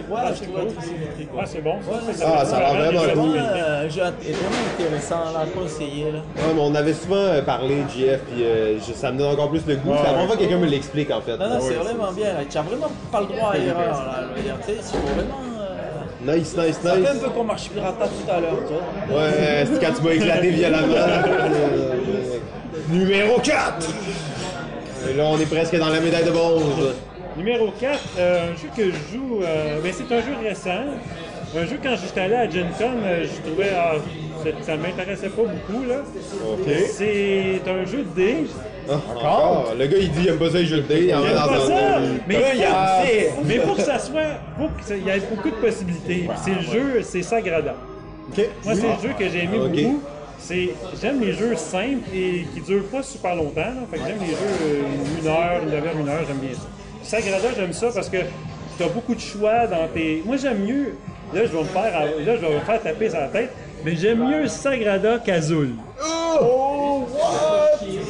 [0.08, 1.40] Voilà, je trouve être symétrique, ouais.
[1.42, 1.74] Ah, c'est bon.
[2.24, 3.38] Ah, ça a l'air vraiment cool.
[3.38, 6.18] un jeu vraiment intéressant là, à conseiller là.
[6.18, 9.50] Ouais, mais on avait souvent euh, parlé, JF, puis euh, je- ça me donne encore
[9.50, 9.90] plus le goût.
[9.90, 10.26] Ouais, C'est la première ouais.
[10.26, 11.36] fois que quelqu'un me l'explique, en fait.
[11.36, 12.26] Non, non, c'est c'est- vraiment bien.
[12.48, 14.20] Tu as vraiment pas le droit à erreur là.
[14.30, 15.40] Je veux dire, tu sais, il faut vraiment.
[16.28, 17.08] Euh, Nice, nice, Ça fait nice.
[17.14, 18.72] un peu comme Marche Pirata tout à l'heure, tu
[19.12, 19.22] vois.
[19.22, 20.94] Ouais, c'est quand tu m'as éclaté violemment.
[22.90, 23.88] Numéro 4!
[25.10, 26.94] Et là, on est presque dans la médaille de bronze.
[27.36, 30.84] Numéro 4, euh, un jeu que je joue, euh, ben, c'est un jeu récent.
[31.56, 33.92] Un jeu, quand j'étais allé à Gen Con, euh, je trouvais ah,
[34.42, 35.84] ça- ça m'intéressait pas beaucoup.
[35.86, 35.96] Là.
[36.88, 38.46] C'est un jeu de dés.
[38.88, 39.74] Ah, encore?
[39.78, 41.04] Le gars, il dit il aime pas ça, les jeux de dés.
[41.08, 43.58] Il en met J'aime dans pas un- ça, mais Là, il y a- c'est- mais
[43.58, 44.22] pour que ça soit,
[44.58, 46.28] pour que ça- il y a beaucoup de possibilités.
[46.44, 47.74] C'est le jeu, c'est Sagrada.
[48.30, 48.44] OK.
[48.64, 49.70] Moi, c'est le jeu que j'ai aimé Ok.
[49.72, 50.02] beaucoup.
[50.38, 50.68] C'est,
[51.00, 53.60] j'aime les jeux simples et qui durent pas super longtemps.
[53.60, 53.82] là.
[53.90, 56.66] Fait que j'aime les jeux euh, une heure, une demi-heure, une heure, j'aime bien ça.
[57.02, 58.18] Sagrada, j'aime ça parce que
[58.76, 60.22] tu as beaucoup de choix dans tes.
[60.24, 60.94] Moi, j'aime mieux.
[61.34, 62.06] Là, je vais me faire, là,
[62.36, 63.50] je vais me faire taper sur la tête.
[63.86, 65.68] Mais j'aime mieux Sagrada qu'Azul.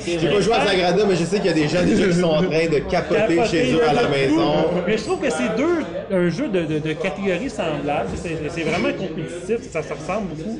[0.07, 2.15] J'ai pas joué à Sagrada, mais je sais qu'il y a des gens déjà qui
[2.15, 4.55] sont en train de capoter Capoter, chez eux à la maison.
[4.87, 8.09] Mais je trouve que c'est deux un jeu de, de, de catégories semblables.
[8.17, 10.59] C'est, c'est vraiment compétitif, ça se ressemble beaucoup.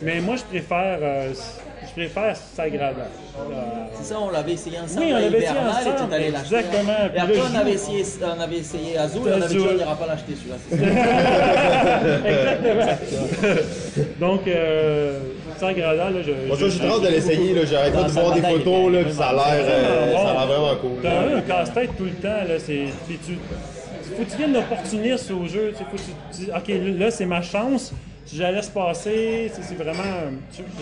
[0.00, 1.32] Mais moi, je préfère, euh,
[1.94, 3.06] je préfère Sagrada.
[3.38, 3.54] Euh,
[3.94, 5.04] C'est ça, on l'avait essayé ensemble.
[5.04, 6.92] Oui, on l'avait essayé Hibernal, et ensemble, tu exactement.
[7.14, 9.74] Et après, on je avait, essayé, on avait essayé Azul et on avait dit, on
[9.74, 10.56] n'ira pas l'acheter celui-là.
[12.24, 13.56] Exactement.
[14.20, 15.18] Donc, euh,
[15.58, 16.48] Sagrada, là, je.
[16.48, 17.66] Moi, ça, j'ai hâte de l'essayer.
[17.66, 20.32] J'arrête pas de voir des photos, il là, puis ça a l'air euh, ça a
[20.34, 20.98] l'air vraiment cool.
[21.02, 22.58] T'as un casse-tête tout le temps, là.
[22.58, 22.86] C'est.
[23.06, 23.38] puis tu.
[24.16, 25.72] Faut que tu viennes opportuniste au jeu.
[25.76, 27.92] Faut que tu OK, là, c'est ma chance.
[28.24, 30.02] Si je la laisse passer, c'est vraiment.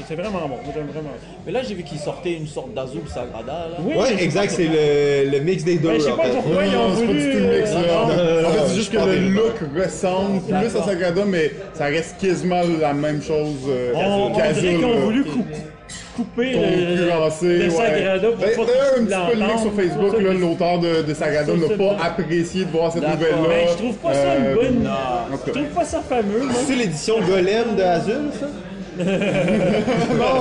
[0.07, 0.57] C'est vraiment bon.
[0.75, 1.09] J'aime vraiment.
[1.47, 3.69] Mais là, j'ai vu qu'il sortait une sorte d'Azul Sagrada.
[3.71, 3.77] Là.
[3.83, 5.89] Oui, Ouais, exact, c'est le, le mix des deux.
[5.89, 6.31] Ben, je sais pas fait.
[6.35, 7.25] pourquoi ils ont Non, c'est pas voulu.
[7.25, 8.49] du tout le mix, euh, là.
[8.49, 10.83] En fait, c'est juste que le look ressemble plus à.
[10.85, 15.25] Sagrada, mais ça reste quasiment la même chose euh, On, on dirait qu'ils ont voulu
[15.25, 15.45] cou-
[16.25, 17.71] couper le, le ouais.
[17.71, 19.73] Sagrada pour Ben, pas un petit peu le mix sur.
[19.75, 23.37] Facebook, Ça, là, ça, l'auteur de, de Sagrada n'a pas apprécié de voir cette nouvelle-là.
[23.49, 24.91] Mais je trouve pas ça une Euh, bonne.
[25.47, 26.43] Je trouve pas ça fameux.
[26.67, 28.47] C'est l'édition Golem de Azul, ça?
[29.01, 29.07] non,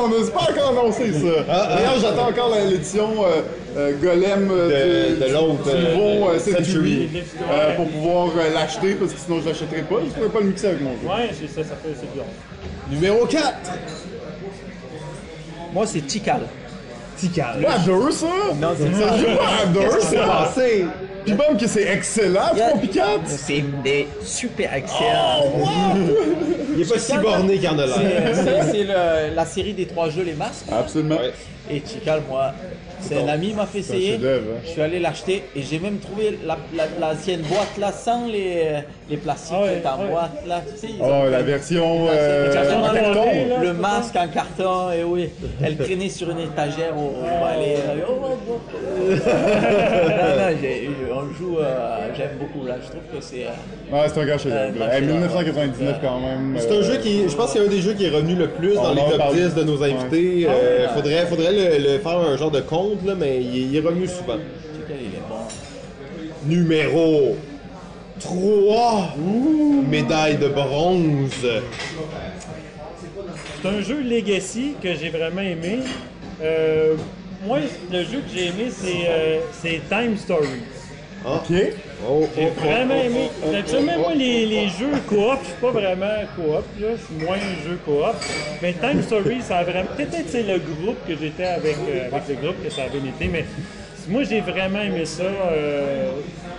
[0.04, 1.46] on n'a pas encore annoncé ça.
[1.50, 1.76] ah.
[1.78, 3.42] D'ailleurs, j'attends encore l'édition euh,
[3.78, 7.10] euh, Golem De- de l'autre, du euh, nouveau euh, Century.
[7.50, 9.96] Euh, pour pouvoir euh, l'acheter parce que sinon je l'achèterais pas.
[10.04, 11.08] Je pourrais pas le mixer avec mon jeu.
[11.08, 12.24] Ouais, c'est ça, ça fait, c'est bien.
[12.92, 13.44] Numéro 4.
[15.74, 16.41] Moi, c'est Tikal.
[17.17, 17.61] Tikal.
[17.61, 18.28] Pas à deux, ça?
[18.59, 20.26] Non, c'est Ça C'est ça?
[20.26, 20.86] passé?
[21.26, 22.70] Puis même que c'est excellent, Yeah.
[22.72, 23.05] pas Picat?
[23.26, 25.43] C'est des super excellents.
[26.76, 28.36] Il est pas si borné qu'il en a C'est- l'air.
[28.36, 30.65] ça, c'est le- la série des trois jeux, les masques.
[30.72, 31.15] Absolument.
[31.17, 31.34] Ouais.
[31.72, 32.51] Et Tikal, moi,
[32.99, 34.15] c'est un ami m'a fait essayer.
[34.15, 34.39] hein.
[34.65, 38.63] Je suis allé l'acheter et j'ai même trouvé la- la- l'ancienne boîte là sans les,
[39.09, 40.09] les plastiques Ah ouais, qui est en ouais.
[40.11, 40.61] boîte là.
[40.67, 43.26] Tu sais, Oh, la version euh, La version en carton.
[43.49, 43.63] là.
[43.63, 45.30] le masque en carton, et oui,
[45.63, 46.93] elle traînait sur une étagère.
[46.97, 47.26] Oh, oh,
[48.09, 48.59] oh.
[51.13, 53.45] on joue, euh, j'aime beaucoup là, je trouve que c'est.
[53.45, 54.28] euh, Ouais, c'est un.
[54.28, 56.55] Hey, c'est 1999 quand même.
[56.59, 58.36] C'est un euh, jeu qui, je pense, que c'est un des jeux qui est revenu
[58.36, 59.36] le plus dans les top parle.
[59.36, 60.47] 10 de nos invités.
[60.47, 61.13] Ah Euh, faudrait
[61.60, 64.38] le, faire un genre de compte, là, mais il, il est revenu souvent.
[66.45, 67.36] Numéro
[68.20, 69.16] 3.
[69.89, 71.47] Médaille de bronze.
[73.62, 75.80] C'est un jeu Legacy que j'ai vraiment aimé.
[76.41, 76.95] Euh,
[77.45, 77.60] moi,
[77.91, 79.39] le jeu que j'ai aimé, c'est euh,
[79.89, 80.18] Time
[81.22, 81.36] Story.
[81.36, 81.74] Ok.
[82.07, 83.30] Oh, J'ai oh, oh, vraiment oh, aimé.
[83.45, 86.05] Habituellement, oh, moi, les, les jeux coop, je suis pas vraiment
[86.36, 86.88] coop, là.
[86.95, 88.15] Je suis moins jeu coop.
[88.61, 89.89] Mais Time Story, ça a vraiment.
[89.97, 93.01] Peut-être c'est le groupe que j'étais avec, euh, avec le groupe que ça a bien
[93.09, 93.45] été, mais
[94.07, 95.24] moi, j'ai vraiment aimé ça.
[95.24, 96.09] euh,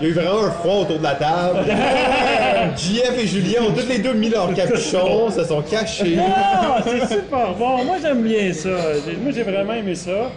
[0.01, 1.65] Il y a eu vraiment un froid autour de la table.
[2.77, 6.17] JF et Julien ont tous les deux mis leur capuchon, se sont cachés.
[6.21, 7.83] Ah, c'est super bon.
[7.85, 8.69] Moi, j'aime bien ça.
[9.21, 10.31] Moi, j'ai vraiment aimé ça.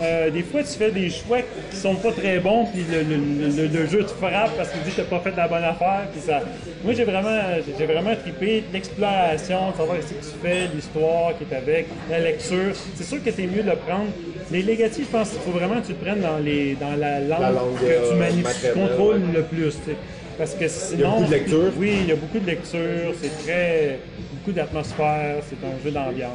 [0.00, 1.38] Euh, des fois, tu fais des choix
[1.70, 4.80] qui sont pas très bons, puis le, le- le- le jeu te frappe parce qu'il
[4.82, 6.02] dit que t'as pas fait la bonne affaire.
[6.12, 6.40] Puis ça...
[6.84, 7.40] Moi, j'ai vraiment,
[7.78, 12.20] j'ai vraiment trippé l'exploration, de savoir ce que tu fais, l'histoire qui est avec, la
[12.20, 12.72] lecture.
[12.94, 14.06] C'est sûr que c'est mieux de le prendre.
[14.50, 17.18] Les négatifs, je pense qu'il faut vraiment que tu le prennes dans, les, dans la
[17.20, 19.32] langue, La langue, que tu, euh, manipules, tu contrôles ouais.
[19.34, 19.74] le plus.
[19.84, 19.90] tu.
[20.38, 21.10] Parce que Il y a sinon.
[21.10, 21.72] beaucoup de lecture.
[21.78, 23.98] Oui, il y a beaucoup de lecture, c'est très.
[24.32, 26.30] beaucoup d'atmosphère, c'est un jeu d'ambiance.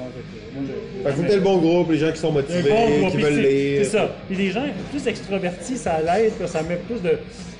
[1.03, 3.33] Fait que que t'aies le bon groupe, les gens qui sont motivés, bon qui veulent
[3.35, 3.79] c'est- lire.
[3.85, 4.15] C'est ça.
[4.27, 7.17] Puis les gens plus extrovertis, ça l'aide, que ça met plus de.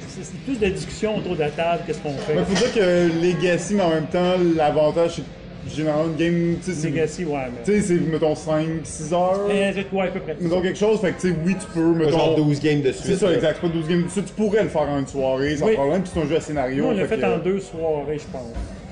[0.10, 2.36] c'est- plus de discussion autour de la table, qu'est-ce qu'on fait.
[2.36, 5.24] Mais faut dire que Legacy, mais en même temps, l'avantage, c'est
[5.70, 6.90] généralement, une game, tu sais, c'est.
[6.90, 7.64] Legacy, ouais, mais.
[7.66, 9.50] Tu sais, c'est, mettons, 5-6 heures.
[9.52, 10.36] Eh, ouais, à peu près.
[10.40, 12.12] Mettons quelque chose, fait que, tu sais, oui, tu peux, mettons.
[12.12, 13.18] genre 12 games de C'est suite.
[13.20, 13.36] ça, là.
[13.36, 13.60] exact.
[13.62, 14.04] C'est pas 12 games.
[14.10, 15.74] Ça, tu pourrais le faire en une soirée sans Oui.
[15.76, 16.84] problème, puis c'est un jeu à scénario.
[16.86, 18.42] Nous, on l'a fait que- en deux soirées, je pense.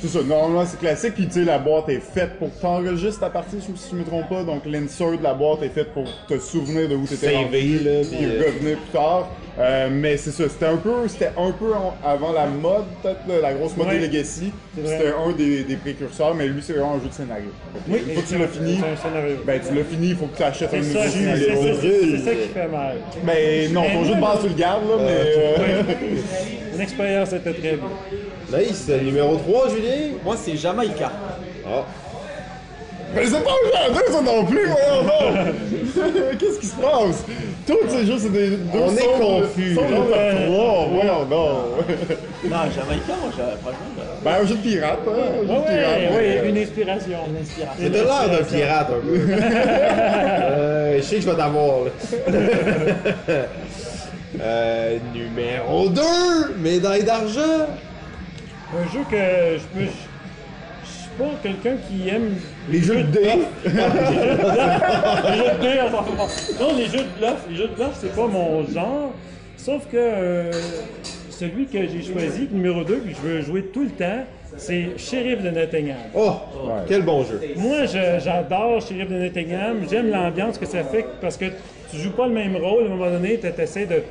[0.02, 3.20] C'est ça, normalement c'est classique, puis tu sais, la boîte est faite pour que t'enregistres
[3.20, 6.06] ta partie, si je me trompe pas, donc l'insert de la boîte est faite pour
[6.28, 9.30] te souvenir de où t'étais rendu, là, puis euh, revenir plus tard.
[9.60, 13.20] Euh, mais c'est ça, c'était un peu, c'était un peu en- avant la mode, peut-être,
[13.42, 14.00] la grosse mode Ouais.
[14.00, 14.52] des Legacy.
[14.76, 17.50] C'était un des, des précurseurs, mais lui c'est vraiment un jeu de scénario.
[17.88, 19.36] Une fois que tu l'as fini, C'est un scénario.
[19.46, 21.46] ben tu l'as fini, il faut que tu achètes un C'est nouveau ça, c'est scénario.
[21.84, 22.96] c'est ça, qui fait mal.
[23.24, 25.32] Mais non, ton Mais jeu de base tu le gardes, là, mais...
[25.38, 25.82] euh,
[26.76, 27.90] Une expérience était très bien.
[28.52, 28.88] Nice.
[29.04, 30.16] Numéro 3, Julien.
[30.24, 31.12] Moi, c'est Jamaïca.
[31.66, 31.84] Ah.
[33.14, 36.38] Mais c'est pas un jeu à deux, ça non plus, voyons donc!
[36.40, 37.26] Qu'est-ce qui se passe?
[37.68, 39.76] Tous ces jeux, c'est des deux On est confus.
[39.76, 41.88] sons de trois, voyons donc!
[42.46, 43.92] Non, Jamaïca, moi, j'ai- franchement,
[44.24, 45.12] Ben, un jeu de pirate, hein?
[45.12, 46.00] Un jeu Oui, de pirate.
[46.44, 47.18] oui, une inspiration.
[47.28, 47.80] une inspiration.
[47.82, 49.20] C'est de l'air d'un pirate un peu.
[49.44, 51.76] euh, je sais que je vais t'avoir.
[51.84, 51.92] là.
[54.42, 56.02] euh, numéro 2,
[56.60, 57.68] médaille d'argent.
[58.74, 59.86] Un jeu que je peux.
[60.84, 62.36] Je suis pas quelqu'un qui aime.
[62.70, 63.22] Les jeux de dés.
[63.66, 63.80] les jeux
[65.56, 66.06] de dés, enfin.
[66.60, 67.46] Non, les jeux de bluff.
[67.50, 69.12] Les jeux de bluff, c'est pas mon genre.
[69.58, 70.52] Sauf que euh,
[71.30, 74.24] celui que j'ai choisi, numéro 2, puis que je veux jouer tout le temps,
[74.58, 75.98] c'est Sheriff de Nottingham.
[76.16, 76.34] Oh,
[76.88, 77.42] quel bon jeu.
[77.58, 79.82] Moi, j'adore Sheriff de Nottingham.
[79.90, 81.46] J'aime l'ambiance que ça fait parce que
[81.92, 82.84] tu joues pas le même rôle.
[82.84, 84.02] À un moment donné, tu essaies de.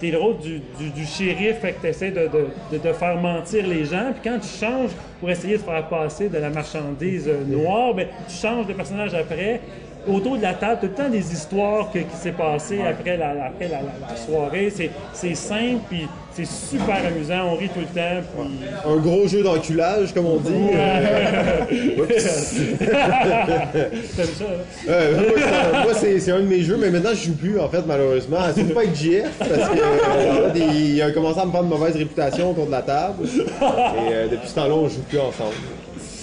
[0.00, 3.16] T'es le rôle du, du, shérif, fait que tu essaies de, de, de, de faire
[3.16, 4.12] mentir les gens.
[4.12, 8.08] Puis quand tu changes pour essayer de faire passer de la marchandise euh, noire, ben,
[8.26, 9.60] tu changes de personnage après.
[10.08, 13.34] Autour de la table, tout le temps des histoires que- qui s'est passé après, la,
[13.34, 14.72] la- après la, la- la soirée.
[15.12, 17.50] C'est, simple, puis c'est super amusant.
[17.52, 18.22] On rit tout le temps.
[18.36, 18.90] Puis...
[18.90, 20.50] Un gros jeu d'enculage, comme on dit.
[22.00, 22.54] Oups.
[22.78, 24.88] T'aimes ça, hein?
[24.88, 27.58] Euh, moi, c'est- moi, c'est c'est un de mes jeux, mais maintenant je joue plus
[27.60, 28.38] en fait malheureusement.
[28.54, 31.96] C'est pas avec JF parce que euh, il a commencé à me prendre une mauvaise
[31.96, 33.24] réputation autour de la table.
[33.26, 35.54] Et euh, depuis ce temps-là, on joue plus ensemble.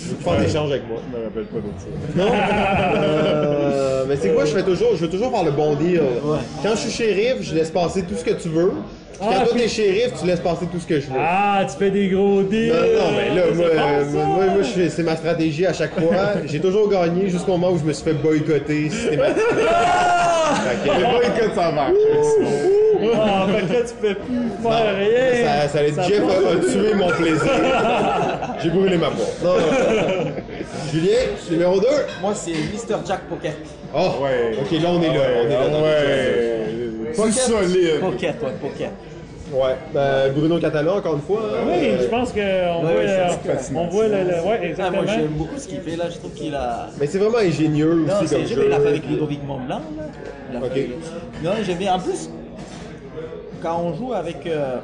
[0.09, 0.99] Je veux faire d'échange avec moi.
[1.11, 1.87] Je me rappelle pas de ça.
[2.15, 2.31] Non?
[3.03, 6.01] Euh, mais c'est quoi, je fais toujours, je veux toujours faire le bon deal.
[6.63, 8.71] Quand je suis shérif, je laisse passer tout ce que tu veux.
[9.19, 11.17] Puis quand Ah, toi puis- t'es shérif, tu laisses passer tout ce que je veux.
[11.19, 12.69] Ah, tu fais des gros deals!
[12.71, 14.11] Non, non, mais là, moi, euh, ça!
[14.25, 16.15] moi, moi, je fais- c'est ma stratégie à chaque fois.
[16.45, 19.41] J'ai toujours gagné jusqu'au moment où je me suis fait boycotter systématiquement.
[19.43, 21.93] Fait que, pas une ça marche.
[23.15, 25.67] Ah, fait que là, tu peux plus faire rien!
[25.67, 27.41] ça, ça, Jeff a, a tué mon plaisir.
[28.63, 29.41] J'ai brûlé ma boîte.
[29.43, 30.31] Non, non.
[30.91, 31.11] Julien,
[31.51, 31.87] numéro 2.
[32.21, 32.95] Moi, c'est Mr.
[33.05, 33.55] Jack Pocket.
[33.95, 34.57] Oh, Ouais.
[34.59, 35.23] ok, là on est là.
[35.43, 37.13] on est là dans Ouais.
[37.15, 37.33] Pocket.
[37.33, 37.99] solide.
[38.01, 38.91] Pocket, ouais, Pocket.
[39.53, 41.39] Ouais, ben, Bruno Catalan, encore une fois.
[41.53, 43.81] hein, Oui, euh, je pense qu'on Ouais, voit, ouais, fascinant.
[43.83, 45.03] on voit le, le- ouais, Ah, exactement.
[45.03, 46.05] moi, j'aime beaucoup ce qu'il fait là.
[46.09, 46.87] Je trouve qu'il a.
[46.99, 48.63] Mais c'est vraiment ingénieux Non, aussi comme j'ai jeu.
[48.67, 49.79] il a fait avec Ludovic Montblanc.
[49.97, 50.05] Là.
[50.51, 50.73] Il a Ok.
[50.73, 50.89] fait-
[51.43, 51.93] Non, j'aime bien.
[51.95, 52.29] En plus,
[53.63, 54.75] quand on joue avec euh,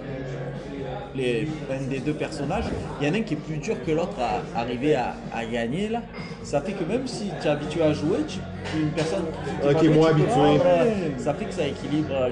[1.15, 2.65] les, un des deux personnages,
[3.01, 5.45] il y en a un qui est plus dur que l'autre à arriver à, à
[5.45, 5.89] gagner.
[5.89, 6.01] Là.
[6.43, 8.39] Ça fait que même si tu es habitué à jouer, tu,
[8.79, 9.23] une personne
[9.79, 10.31] qui, jouer, moins tu peux habitué.
[10.31, 10.85] prendre, euh,
[11.17, 12.09] ça fait que ça équilibre.
[12.13, 12.29] euh,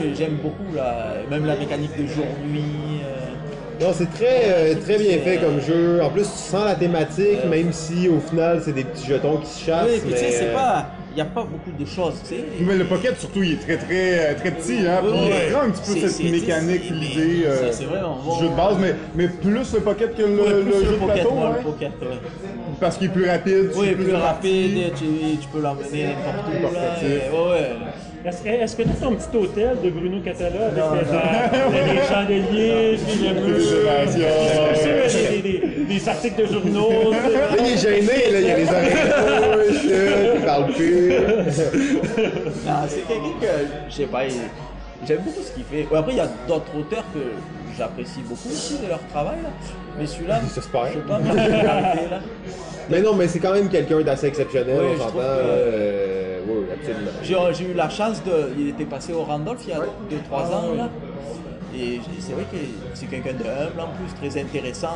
[0.00, 3.00] mais J'aime beaucoup là, même la mécanique de jour-nuit.
[3.04, 6.00] euh, Non, c'est très, euh, très bien fait comme jeu.
[6.02, 9.46] En plus, tu sens la thématique, même si au final c'est des petits jetons qui
[9.50, 9.88] se chassent.
[9.88, 10.86] oui, puis tu sais, mais, c'est pas.
[11.12, 12.44] Il n'y a pas beaucoup de choses, tu sais.
[12.60, 15.00] Mais le pocket, surtout, il est très très euh, très petit, hein.
[15.02, 17.70] Puis Ouais, il prend un petit peu cette mécanique, l'idée euh,
[18.40, 20.86] jeu de base, mais, mais plus le pocket que le, Ouais, le plus jeu le
[20.92, 21.56] de pocket, plateau, moi, ouais.
[21.58, 22.08] le pocket, ouais.
[22.80, 23.70] Parce qu'il est plus rapide.
[23.76, 25.04] Oui, plus de rapide, tu,
[25.38, 26.52] tu peux l'emmener n'importe où.
[26.62, 27.04] Là, Portatif.
[27.08, 27.76] et- ouais, ouais.
[28.24, 32.96] Est-ce que tu as ton petit hôtel de Bruno Catala avec les, les, les chandeliers,
[33.04, 33.58] puis le mur,
[34.14, 34.22] Des
[35.12, 37.10] des, des, des, des articles de journaux?
[37.12, 41.08] Là, il est gêné, là, il y a les oreilles il parle plus.
[42.64, 43.46] Non, c'est quelqu'un que,
[43.90, 44.32] je sais pas, il-
[45.06, 45.88] j'aime beaucoup ce qu'il fait.
[45.92, 47.20] Ouais, après, il y a d'autres auteurs que
[47.76, 49.50] j'apprécie beaucoup aussi de leur travail, là.
[49.98, 52.20] Mais celui-là, je sais pas, ma popularité, là.
[52.88, 55.18] Mais non, mais c'est quand même quelqu'un d'assez exceptionnel, on je s'entend.
[56.48, 57.10] Euh, oui, absolument.
[57.22, 58.50] J'ai j'ai eu la chance de.
[58.58, 60.88] Il était passé au Randolph il y a 2-3 ans, là.
[61.74, 62.58] Et c'est vrai que
[62.92, 64.88] c'est quelqu'un de humble en plus, très intéressant.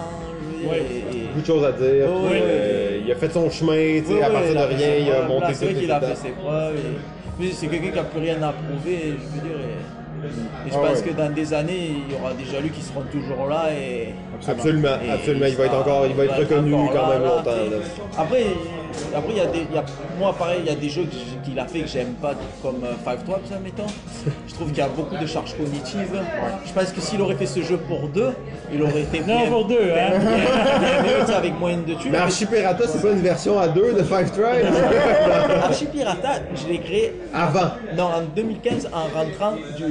[0.68, 0.78] Ouais.
[0.78, 2.06] et- et- Beaucoup de choses à dire.
[2.08, 2.38] Oui, puis, oui.
[2.42, 4.68] euh, il a fait son chemin, tu sais, Oui, à oui, partir il de a
[4.68, 6.76] fait rien, ses il a monté Là, C'est vrai qu'il a fait ses preuves.
[6.76, 9.58] et- Mais c'est quelqu'un qui a plus rien à prouver, je veux dire.
[9.58, 11.08] et- Et je Ah pense ouais.
[11.10, 14.08] que dans des années, il y aura déjà lui qui seront toujours là et.
[14.48, 15.46] Absolument, et absolument.
[15.46, 17.50] Il va être sera- encore, il va être reconnu quand là, même là, longtemps.
[17.50, 17.76] là.
[18.18, 18.42] Après,
[19.14, 19.84] après il y a des, il y a-
[20.18, 21.06] moi pareil, il y a des jeux
[21.44, 23.86] qu'il a fait que j'aime pas, comme euh, Five Traps, admettons.
[24.48, 26.20] Je trouve qu'il y a beaucoup de charges cognitives.
[26.66, 28.32] Je pense que s'il aurait fait ce jeu pour deux,
[28.72, 30.18] il aurait été Non, bien, pour deux, hein.
[30.18, 32.12] bien, bien mieux, avec moyen de thunes.
[32.12, 34.66] Mais Archipirata, c'est pas une version à deux de Five Tribes?
[35.62, 37.70] Archipirata, je l'ai créé Avant.
[37.96, 39.84] non, en 2015 en rentrant du,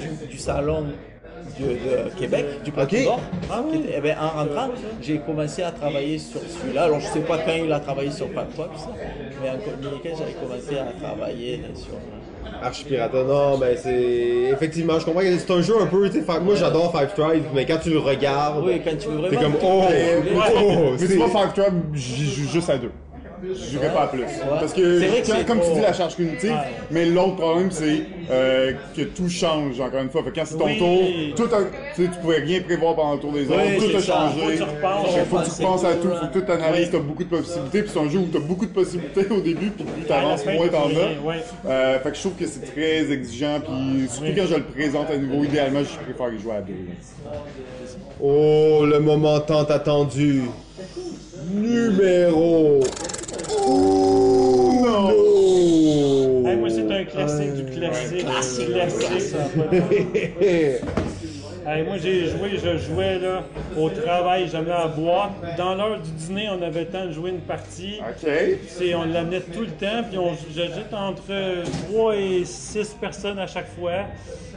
[0.00, 0.86] du, du salon
[1.58, 1.64] de,
[2.08, 3.04] de Québec, du Plateau Ok.
[3.04, 3.20] d'Or.
[3.72, 4.70] qui était- eh ben, en rentrant,
[5.00, 6.84] j'ai commencé à travailler sur celui-là.
[6.84, 8.70] Alors je sais pas quand il a travaillé sur Pactox,
[9.42, 11.94] mais en 2015 j'avais commencé à travailler sur.
[12.62, 14.50] Archipirata, non, ben c'est.
[14.52, 16.08] Effectivement, je comprends que c'est un jeu un peu.
[16.22, 19.36] fa- Moi j'adore Five Tribes, mais quand tu le regardes, Oui, quand tu veux t'es
[19.36, 22.90] comme oh, oh, Mais tu c'est- vois, Five Tribe, j'y joue juste à deux.
[23.42, 24.22] Je jouerai pas à plus.
[24.48, 26.56] Parce que, comme tu dis, la charge cognitive,
[26.90, 30.22] mais l'autre problème, c'est euh, que tout change, encore une fois.
[30.22, 31.34] Fait que quand c'est ton Oui.
[31.34, 31.58] tour, tout a,
[31.94, 34.06] tu sais, tu pouvais rien prévoir pendant le tour des autres, Oui, tout a c'est
[34.06, 34.12] ça.
[34.12, 34.40] changé.
[34.40, 35.06] Faut que tu repenses.
[35.14, 36.98] Fait que faut que tu Faut penses à tout, tout, faut que tu analyses, t'as
[36.98, 39.84] beaucoup de possibilités, puis c'est un jeu où t'as beaucoup de possibilités au début, puis
[39.84, 41.68] plus t'avances, moins t'en as.
[41.68, 45.10] Euh, fait que je trouve que c'est très exigeant, puis surtout quand je le présente
[45.10, 46.74] à nouveau, idéalement, je préfère y jouer à deux.
[48.22, 50.42] Oh, le moment tant attendu.
[51.52, 52.80] Numéro.
[53.68, 55.10] Non!
[56.46, 58.18] Hey, moi, c'est un classique du classique.
[58.24, 59.20] Classique, classique.
[59.20, 59.38] ça
[61.64, 63.44] Hey, moi, j'ai joué, je jouais là,
[63.78, 65.30] au travail, j'amenais à boire.
[65.56, 68.00] Dans l'heure du dîner, on avait le temps de jouer une partie.
[68.00, 68.28] Ok.
[68.66, 71.22] C'est, on l'amenait tout le temps, puis on j'étais entre
[71.92, 74.06] 3 et 6 personnes à chaque fois.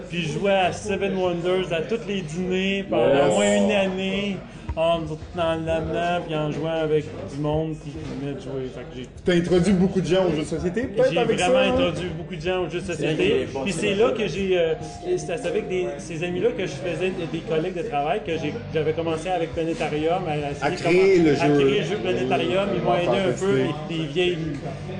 [0.09, 3.29] Puis je jouais à Seven Wonders à tous les dîners pendant Yes.
[3.31, 4.37] au moins une année,
[4.75, 4.99] en,
[5.39, 8.69] en l'amenant, puis en jouant avec du monde, puis qui venait de jouer.
[8.73, 11.37] Fait que j'ai T'as introduit beaucoup de gens aux jeux de société, peut-être j'ai avec
[11.39, 11.61] vraiment ça?
[11.61, 11.69] hein?
[11.87, 13.47] introduit beaucoup de gens aux jeux de société.
[13.63, 14.57] Puis c'est là que j'ai.
[14.57, 14.73] euh,
[15.17, 18.53] c'est c'est avec des, ces amis-là que je faisais des, collègues de travail, que j'ai-
[18.73, 21.53] j'avais commencé avec Planétarium à, essayer À créer comment- le à jeu.
[21.65, 22.67] créer le jeu Planétarium.
[22.75, 23.57] Ils m'ont aidé un peu.
[23.57, 23.75] Fantastique.
[23.89, 24.37] Des, des vieilles,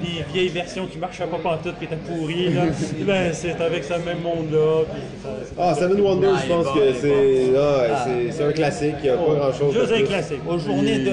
[0.04, 2.54] des vieilles versions qui marchaient pas pantoute, qui étaient pourries.
[2.54, 2.62] Là.
[3.06, 4.84] ben, c'est avec ce même monde-là.
[4.92, 7.58] puis ça- Ah, Seven Wonders, Ah, je il est pense bon, que il est c'est.
[7.58, 8.08] ah, Ah.
[8.32, 9.65] c'est un classique, il n'y a pas grand chose.
[9.72, 10.42] Juste un classique.
[10.48, 11.12] Aux journées de.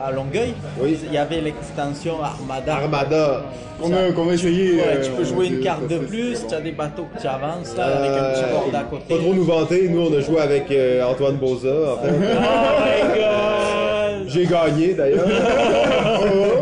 [0.00, 0.98] à Longueuil, Oui.
[1.06, 2.74] il y avait l'extension Armada.
[2.74, 3.42] Armada.
[3.80, 4.76] Qu'on a, qu'on a essayé.
[4.76, 7.20] Ouais, euh, tu peux on jouer une carte de plus, tu as des bateaux que
[7.20, 9.14] tu avances là, avec un petit Euh, board à côté.
[9.14, 12.12] Pas trop nous vanter, nous on a joué avec euh, Antoine Boza en fait.
[12.12, 14.28] Oh my god!
[14.28, 15.26] J'ai gagné d'ailleurs.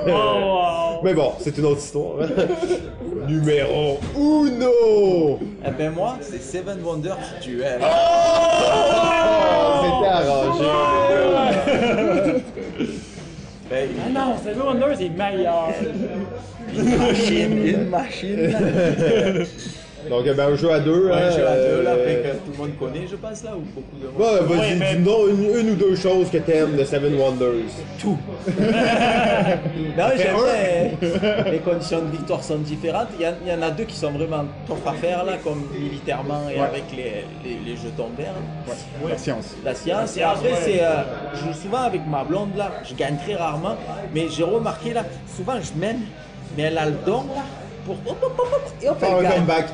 [0.09, 0.42] Oh!
[1.03, 2.19] Mais bon, c'est une autre histoire.
[3.29, 5.39] Numéro uno!
[5.65, 7.81] Eh ben moi, c'est Seven Wonders Duel.
[9.81, 10.65] C'était arrangé.
[13.71, 15.69] Ben, Ah non, Seven Wonders est meilleur!
[16.77, 18.55] une machine, une machine.
[20.11, 21.11] Donc ben, un jeu à deux.
[21.11, 23.45] Un hein, jeu à deux là, euh, après que tout le monde connaît, je pense
[23.45, 24.49] là, ou beaucoup de monde.
[24.49, 27.71] Vas-y, Ouais, mais- dis-nous une, une ou deux choses que t'aimes de Seven Wonders.
[28.01, 28.19] Tout.
[28.49, 31.51] non, j'aime bien.
[31.51, 33.09] Les conditions de victoire sont différentes.
[33.19, 35.33] Il y, en- il y en a deux qui sont vraiment tough à faire là,
[35.43, 38.35] comme militairement et avec les, les, les jetons verts.
[39.09, 39.55] La science.
[39.65, 40.17] La science.
[40.17, 40.59] Et après, ouais.
[40.65, 40.83] c'est.
[40.83, 41.03] euh,
[41.35, 42.71] je joue souvent avec ma blonde là.
[42.89, 43.77] Je gagne très rarement.
[44.15, 45.05] Mais j'ai remarqué là,
[45.37, 46.01] souvent je mène,
[46.57, 47.43] mais elle a le don là
[47.85, 48.43] pour hop, hop.
[48.85, 48.93] Oh,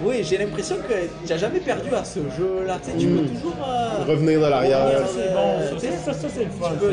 [0.04, 0.92] oui, j'ai l'impression que
[1.26, 2.78] tu n'as jamais perdu à ce jeu-là.
[2.82, 3.28] Tu, sais, peux mm.
[3.28, 4.86] toujours euh, revenir de l'arrière.
[4.86, 5.74] Euh,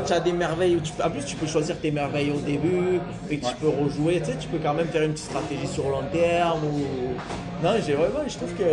[0.06, 0.80] tu as des merveilles.
[0.84, 4.22] Tu, en plus, tu peux choisir tes merveilles au début et tu peux rejouer.
[4.40, 6.62] Tu, peux quand même faire une petite stratégie sur long terme.
[7.64, 8.64] Non, j'ai vraiment, je trouve que.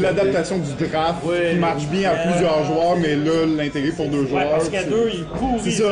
[0.00, 4.50] L'adaptation du draft qui marche bien à plusieurs joueurs, mais là, l'intégrer pour deux joueurs.
[4.50, 5.60] Parce qu'à deux, il pourrit.
[5.64, 5.90] C'est ça.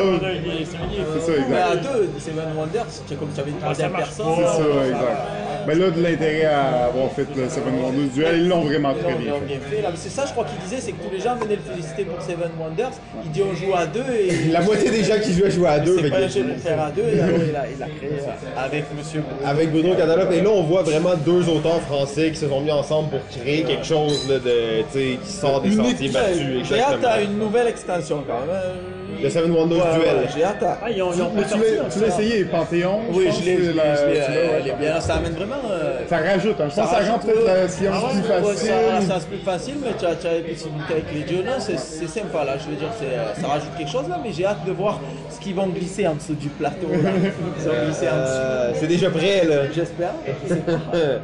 [1.51, 3.03] Mais à deux, c'est 21 adverse.
[3.07, 4.27] C'est comme si tu avais une troisième personne.
[4.37, 5.19] C'est ça, exact.
[5.67, 9.15] Mais là, de l'intérêt à avoir fait le Seven Wonders duel, ils l'ont vraiment très
[9.15, 9.83] bien fait.
[9.97, 12.21] C'est ça, je crois qu'il disait, c'est que tous les gens venaient le féliciter pour
[12.21, 12.93] Seven Wonders.
[13.25, 14.05] Il dit on joue à deux.
[14.13, 15.99] Et la moitié des gens qui jouaient jouaient à deux.
[16.03, 19.23] C'est pas jeu pour faire à deux, et alors il a créé euh, avec Monsieur
[19.45, 20.33] Avec Bruno Catalope.
[20.33, 23.63] Et là, on voit vraiment deux auteurs français qui se sont mis ensemble pour créer
[23.63, 26.69] quelque chose de, qui sort des sentiers battus.
[26.69, 28.51] J'ai hâte à une nouvelle extension quand même.
[28.51, 30.17] Euh, le Seven Wonders ouais, Duel.
[30.17, 30.79] ouais, J'ai hâte à.
[30.83, 32.23] Ah, ils ont, ils ont Mais pas tu là, tu l'as ça.
[32.23, 35.01] essayé, Panthéon Oui, je l'ai, elle est bien.
[35.01, 35.57] Ça amène vraiment.
[35.71, 36.69] euh, Ça rajoute, hein.
[36.71, 38.69] je pense que ça rend rajoute, peut-être la science ah ouais, plus ouais, facile.
[38.69, 41.43] ça science plus facile, mais tu as, tu as les possibilités avec les dieux.
[41.45, 42.57] Non, c'est, sympa là.
[42.59, 45.01] Je veux dire, euh, ça rajoute quelque chose là, mais j'ai hâte de voir
[45.31, 46.89] ce qu'ils vont glisser en dessous du plateau.
[46.91, 47.11] Là.
[47.59, 48.33] Ils vont glisser en dessous.
[48.35, 49.57] Euh, c'est déjà prêt, là.
[49.75, 50.13] J'espère.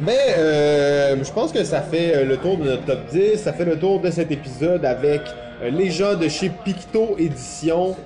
[0.00, 3.36] Mais euh, je pense que ça fait le tour de notre top 10.
[3.38, 7.96] Ça fait le tour de cet épisode avec euh, les gens de chez Picto Édition.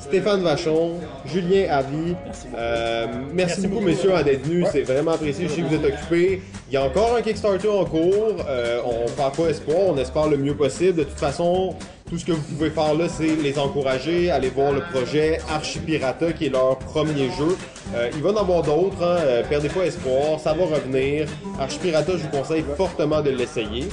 [0.00, 0.94] Stéphane Vachon,
[1.26, 2.16] Julien Avi.
[2.56, 4.66] Euh, merci, beaucoup, messieurs, d'être venus.
[4.72, 5.46] C'est vraiment apprécié.
[5.46, 6.42] Je sais que vous êtes occupés.
[6.68, 8.36] Il y a encore un Kickstarter en cours.
[8.48, 9.78] Euh, on ne perd pas espoir.
[9.88, 10.94] On espère le mieux possible.
[10.94, 11.74] De toute façon,
[12.08, 16.32] tout ce que vous pouvez faire là, c'est les encourager, aller voir le projet Archipirata,
[16.32, 17.58] qui est leur premier jeu.
[17.94, 19.02] Euh, il va en avoir d'autres.
[19.02, 19.18] Hein.
[19.20, 20.40] Euh, perdez pas espoir.
[20.40, 21.28] Ça va revenir.
[21.58, 23.84] Archipirata, je vous conseille fortement de l'essayer.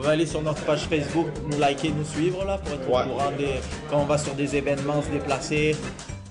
[0.00, 3.02] Pouvez aller sur notre page Facebook, nous liker, nous suivre là pour être Ouais.
[3.12, 3.60] au courant des.
[3.90, 5.76] Quand on va sur des événements, se déplacer,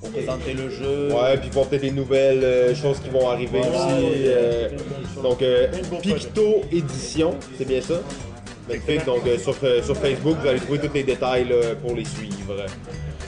[0.01, 1.09] pour présenter le jeu.
[1.11, 4.25] Ouais, puis avoir peut-être des nouvelles euh, choses qui vont arriver aussi.
[4.25, 4.69] euh,
[5.21, 5.67] donc, euh,
[6.01, 7.95] Picto Édition, c'est bien ça?
[8.67, 9.05] Magnifique.
[9.05, 12.55] Donc, sur, sur Facebook, vous allez trouver tous les détails là, pour les suivre.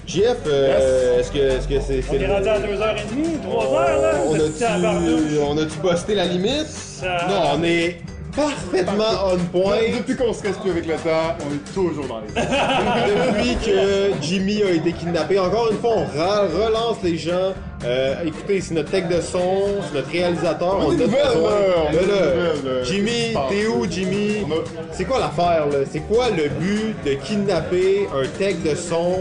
[0.07, 1.99] JF, euh, est-ce que est-ce que c'est.
[1.99, 4.13] On c'est est rendu à 2h30, 3h là.
[4.27, 6.67] on a-tu on a-tu busté la limite?
[6.67, 7.97] Ça- Non, on est
[8.35, 9.77] parfaitement on point.
[9.97, 14.11] Depuis qu'on se reste plus avec le temps, on est toujours dans les Depuis que
[14.21, 17.53] Jimmy a été kidnappé, encore une fois, on relance les gens.
[17.83, 20.77] Euh, écoutez, c'est notre tech de son, c'est notre réalisateur.
[20.79, 22.83] On on Là, là.
[22.83, 24.37] Jimmy, t'es où, Jimmy?
[24.51, 25.79] A- C'est quoi l'affaire, là?
[25.91, 29.17] C'est quoi le but de kidnapper un tech de son?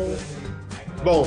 [1.05, 1.23] Bon,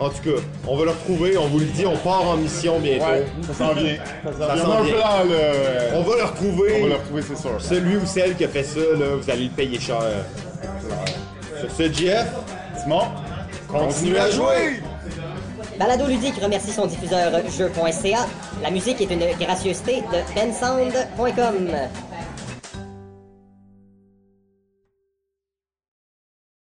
[0.00, 2.78] en tout cas, on va le retrouver, on vous le dit, on part en mission
[2.78, 3.04] bientôt.
[3.04, 3.96] Ouais, ça s'en vient.
[4.24, 4.94] Ça s'en vient.
[4.94, 5.52] plan, là.
[5.94, 6.72] On va le retrouver.
[6.78, 7.60] On va le retrouver, c'est sûr.
[7.60, 10.00] Celui ou celle qui a fait ça, là, vous allez le payer cher.
[11.60, 12.28] Sur ce, Jeff,
[12.80, 13.02] Simon,
[13.66, 14.80] continue à jouer!
[15.78, 18.26] Balado Ludique remercie son diffuseur jeu.ca.
[18.62, 21.68] La musique est une gracieuseté de bensound.com.